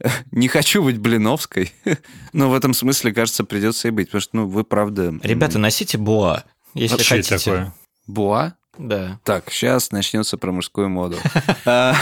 не 0.30 0.48
хочу 0.48 0.82
быть 0.82 0.98
блиновской, 0.98 1.72
но 2.32 2.50
в 2.50 2.54
этом 2.54 2.74
смысле, 2.74 3.12
кажется, 3.12 3.44
придется 3.44 3.88
и 3.88 3.90
быть, 3.90 4.08
потому 4.08 4.20
что, 4.20 4.36
ну, 4.36 4.46
вы 4.46 4.64
правда... 4.64 5.14
Ребята, 5.22 5.58
носите 5.58 5.98
боа, 5.98 6.44
если 6.74 6.94
А 6.94 6.96
это 6.96 7.04
хотите. 7.04 7.38
такое? 7.38 7.74
Буа? 8.06 8.56
Да. 8.78 9.18
Так, 9.24 9.50
сейчас 9.50 9.90
начнется 9.90 10.36
про 10.36 10.52
мужскую 10.52 10.88
моду. 10.88 11.16
А, 11.64 11.94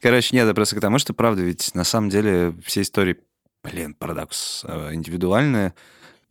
Короче, 0.00 0.34
нет, 0.34 0.48
я 0.48 0.54
просто 0.54 0.74
к 0.76 0.80
тому, 0.80 0.98
что 0.98 1.14
правда, 1.14 1.42
ведь 1.42 1.74
на 1.74 1.84
самом 1.84 2.10
деле 2.10 2.54
все 2.64 2.82
истории, 2.82 3.18
блин, 3.62 3.94
парадокс, 3.94 4.64
э, 4.66 4.94
индивидуальные. 4.94 5.74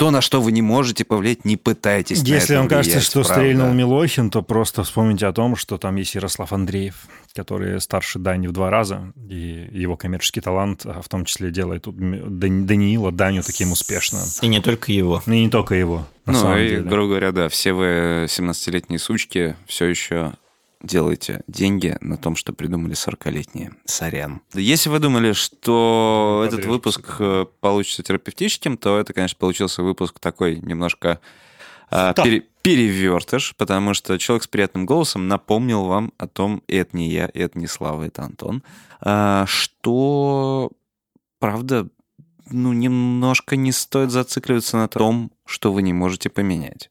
То, 0.02 0.10
на 0.10 0.22
что 0.22 0.42
вы 0.42 0.52
не 0.52 0.64
можете 0.64 1.06
повлиять, 1.06 1.46
не 1.46 1.58
пытайтесь 1.58 2.24
на 2.24 2.28
Если 2.28 2.56
это 2.56 2.62
вам 2.62 2.68
кажется, 2.68 2.90
влиять, 2.98 3.06
что 3.06 3.20
правда. 3.22 3.34
стрельнул 3.36 3.72
Милохин, 3.72 4.32
то 4.32 4.42
просто 4.42 4.82
вспомните 4.84 5.28
о 5.28 5.32
том, 5.32 5.56
что 5.56 5.78
там 5.78 5.96
есть 5.98 6.16
Ярослав 6.16 6.52
Андреев, 6.54 6.96
который 7.36 7.80
старше 7.80 8.18
Дани 8.18 8.48
в 8.48 8.52
два 8.52 8.72
раза, 8.72 9.14
и 9.30 9.70
его 9.72 9.98
коммерческий 9.98 10.42
талант 10.42 10.88
а, 10.88 11.04
в 11.04 11.08
том 11.08 11.26
числе 11.26 11.52
делает 11.52 11.84
Дани- 11.86 12.66
Даниила, 12.66 13.12
Даню 13.12 13.44
таким 13.44 13.74
успешным. 13.74 14.24
И 14.42 14.48
не 14.48 14.60
только 14.60 14.92
его. 14.92 15.22
Ну 15.28 15.36
и 15.36 15.44
не 15.44 15.50
только 15.52 15.76
его, 15.76 16.08
на 16.26 16.34
Ну, 16.34 16.40
самом 16.40 16.58
и, 16.58 16.68
деле. 16.70 16.82
грубо 16.82 17.08
говоря, 17.10 17.32
да, 17.32 17.48
все 17.48 17.72
вы 17.74 18.26
17-летние 18.28 18.98
сучки 18.98 19.56
все 19.68 19.86
еще 19.86 20.34
делаете 20.84 21.44
деньги 21.48 21.98
на 22.02 22.18
том, 22.18 22.36
что 22.36 22.54
придумали 22.54 22.94
40-летние. 22.94 23.74
Сорян. 23.86 24.42
Если 24.54 24.90
вы 24.90 25.00
думали, 25.00 25.34
что 25.34 26.44
этот 26.46 26.60
Подрежь 26.62 26.72
выпуск 26.72 27.16
э, 27.20 27.46
получится 27.60 28.04
терапевтическим, 28.04 28.78
то 28.78 29.00
это, 29.00 29.14
конечно, 29.14 29.38
получился 29.38 29.84
выпуск 29.84 30.20
такой 30.20 30.60
немножко 30.60 31.20
Стоп. 31.90 32.26
пере- 32.26 32.46
перевертыш, 32.62 33.56
потому 33.58 33.94
что 33.94 34.18
человек 34.18 34.44
с 34.44 34.48
приятным 34.48 34.86
голосом 34.86 35.28
напомнил 35.28 35.86
вам 35.86 36.14
о 36.18 36.28
том, 36.28 36.64
и 36.68 36.76
это 36.76 36.96
не 36.96 37.10
я, 37.10 37.26
и 37.28 37.40
это 37.40 37.58
не 37.58 37.68
Слава, 37.68 38.04
это 38.04 38.24
Антон, 38.24 38.64
а, 39.02 39.46
что, 39.48 40.72
правда, 41.40 41.88
ну, 42.50 42.74
немножко 42.74 43.56
не 43.56 43.72
стоит 43.72 44.12
зацикливаться 44.12 44.78
на 44.78 44.88
том, 44.88 45.32
что 45.46 45.72
вы 45.72 45.82
не 45.82 45.94
можете 45.94 46.30
поменять. 46.30 46.90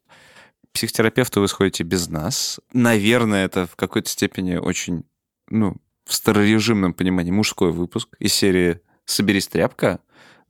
Психотерапевту 0.72 1.40
вы 1.40 1.48
сходите 1.48 1.84
без 1.84 2.08
нас. 2.08 2.60
Наверное, 2.72 3.44
это 3.44 3.66
в 3.66 3.76
какой-то 3.76 4.08
степени 4.08 4.56
очень, 4.56 5.04
ну, 5.48 5.76
в 6.04 6.14
старорежимном 6.14 6.94
понимании 6.94 7.30
мужской 7.30 7.72
выпуск 7.72 8.08
из 8.18 8.32
серии 8.32 8.80
«Соберись, 9.04 9.48
тряпка», 9.48 10.00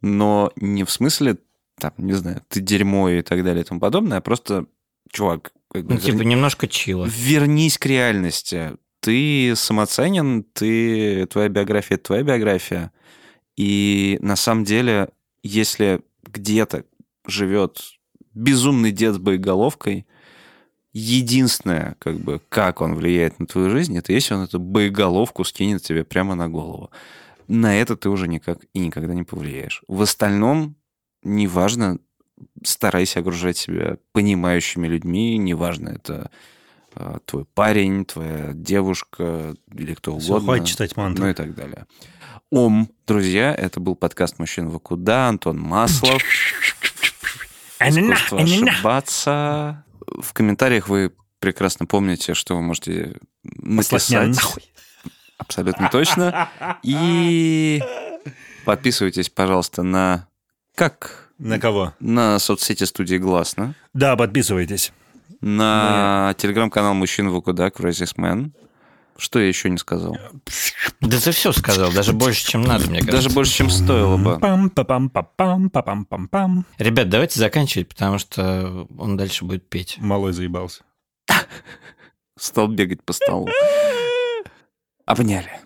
но 0.00 0.52
не 0.56 0.84
в 0.84 0.90
смысле, 0.90 1.38
там, 1.78 1.92
не 1.98 2.12
знаю, 2.12 2.42
ты 2.48 2.60
дерьмо 2.60 3.10
и 3.10 3.22
так 3.22 3.44
далее 3.44 3.62
и 3.62 3.66
тому 3.66 3.80
подобное, 3.80 4.18
а 4.18 4.22
просто, 4.22 4.66
чувак, 5.10 5.52
как 5.70 5.84
бы, 5.84 5.94
Ну, 5.94 6.00
типа, 6.00 6.22
немножко 6.22 6.66
чила. 6.68 7.06
Вернись 7.06 7.78
к 7.78 7.86
реальности. 7.86 8.72
Ты 9.00 9.54
самоценен, 9.56 10.44
ты, 10.44 11.26
твоя 11.26 11.48
биография— 11.48 11.96
это 11.96 12.04
твоя 12.04 12.22
биография. 12.22 12.92
И 13.56 14.18
на 14.20 14.36
самом 14.36 14.64
деле, 14.64 15.10
если 15.42 16.02
где-то 16.22 16.84
живет 17.26 17.80
безумный 18.34 18.92
дед 18.92 19.14
с 19.14 19.18
боеголовкой, 19.18 20.06
единственное, 20.92 21.96
как 21.98 22.18
бы, 22.18 22.40
как 22.48 22.80
он 22.80 22.94
влияет 22.94 23.38
на 23.38 23.46
твою 23.46 23.70
жизнь, 23.70 23.96
это 23.96 24.12
если 24.12 24.34
он 24.34 24.42
эту 24.42 24.58
боеголовку 24.58 25.44
скинет 25.44 25.82
тебе 25.82 26.04
прямо 26.04 26.34
на 26.34 26.48
голову. 26.48 26.90
На 27.48 27.76
это 27.76 27.96
ты 27.96 28.08
уже 28.08 28.28
никак 28.28 28.58
и 28.74 28.78
никогда 28.78 29.14
не 29.14 29.24
повлияешь. 29.24 29.82
В 29.88 30.02
остальном, 30.02 30.76
неважно, 31.22 31.98
старайся 32.64 33.20
окружать 33.20 33.56
себя 33.56 33.98
понимающими 34.12 34.86
людьми, 34.86 35.36
неважно, 35.36 35.90
это 35.90 36.30
э, 36.94 37.18
твой 37.24 37.44
парень, 37.44 38.04
твоя 38.04 38.52
девушка 38.54 39.54
или 39.72 39.94
кто 39.94 40.18
Всё, 40.18 40.34
угодно. 40.34 40.46
хватит 40.46 40.66
читать 40.66 40.96
мантры. 40.96 41.24
Ну 41.24 41.30
и 41.30 41.34
так 41.34 41.54
далее. 41.54 41.86
Ом, 42.50 42.90
друзья, 43.06 43.54
это 43.54 43.78
был 43.78 43.94
подкаст 43.94 44.40
«Мужчин 44.40 44.68
в 44.70 44.78
куда», 44.80 45.28
Антон 45.28 45.58
Маслов. 45.60 46.20
Искусство 47.80 48.40
ошибаться. 48.40 49.84
В 50.06 50.32
комментариях 50.32 50.88
вы 50.88 51.12
прекрасно 51.38 51.86
помните, 51.86 52.34
что 52.34 52.56
вы 52.56 52.62
можете 52.62 53.16
написать. 53.42 54.36
Абсолютно 55.38 55.88
точно. 55.88 56.48
И 56.82 57.82
подписывайтесь, 58.64 59.30
пожалуйста, 59.30 59.82
на... 59.82 60.28
Как? 60.74 61.30
На 61.38 61.58
кого? 61.58 61.94
На 61.98 62.38
соцсети 62.38 62.84
студии 62.84 63.16
«Гласно». 63.16 63.74
Да, 63.94 64.16
подписывайтесь. 64.16 64.92
На 65.40 66.34
телеграм-канал 66.36 66.92
«Мужчин 66.92 67.30
в 67.30 67.40
куда» 67.40 67.68
Crazy 67.68 68.14
Man. 68.16 68.50
Что 69.20 69.38
я 69.38 69.48
еще 69.48 69.68
не 69.68 69.76
сказал? 69.76 70.16
Да 71.02 71.20
ты 71.20 71.30
все 71.32 71.52
сказал, 71.52 71.92
даже 71.92 72.14
больше, 72.14 72.46
чем 72.46 72.62
надо, 72.62 72.86
мне 72.86 73.00
кажется. 73.00 73.16
Даже 73.16 73.30
больше, 73.30 73.52
чем 73.52 73.68
стоило 73.68 74.16
бы. 74.16 74.38
пам 74.40 74.70
па 74.70 74.82
пам 74.82 75.10
па 75.10 75.22
пам 75.22 75.68
па 75.68 75.82
пам 75.82 76.06
пам 76.06 76.26
пам 76.28 76.66
Ребят, 76.78 77.10
давайте 77.10 77.38
заканчивать, 77.38 77.88
потому 77.88 78.18
что 78.18 78.88
он 78.96 79.18
дальше 79.18 79.44
будет 79.44 79.68
петь. 79.68 79.98
Малой 79.98 80.32
заебался. 80.32 80.84
Стал 82.38 82.68
бегать 82.68 83.02
по 83.02 83.12
столу. 83.12 83.50
Обняли. 85.04 85.60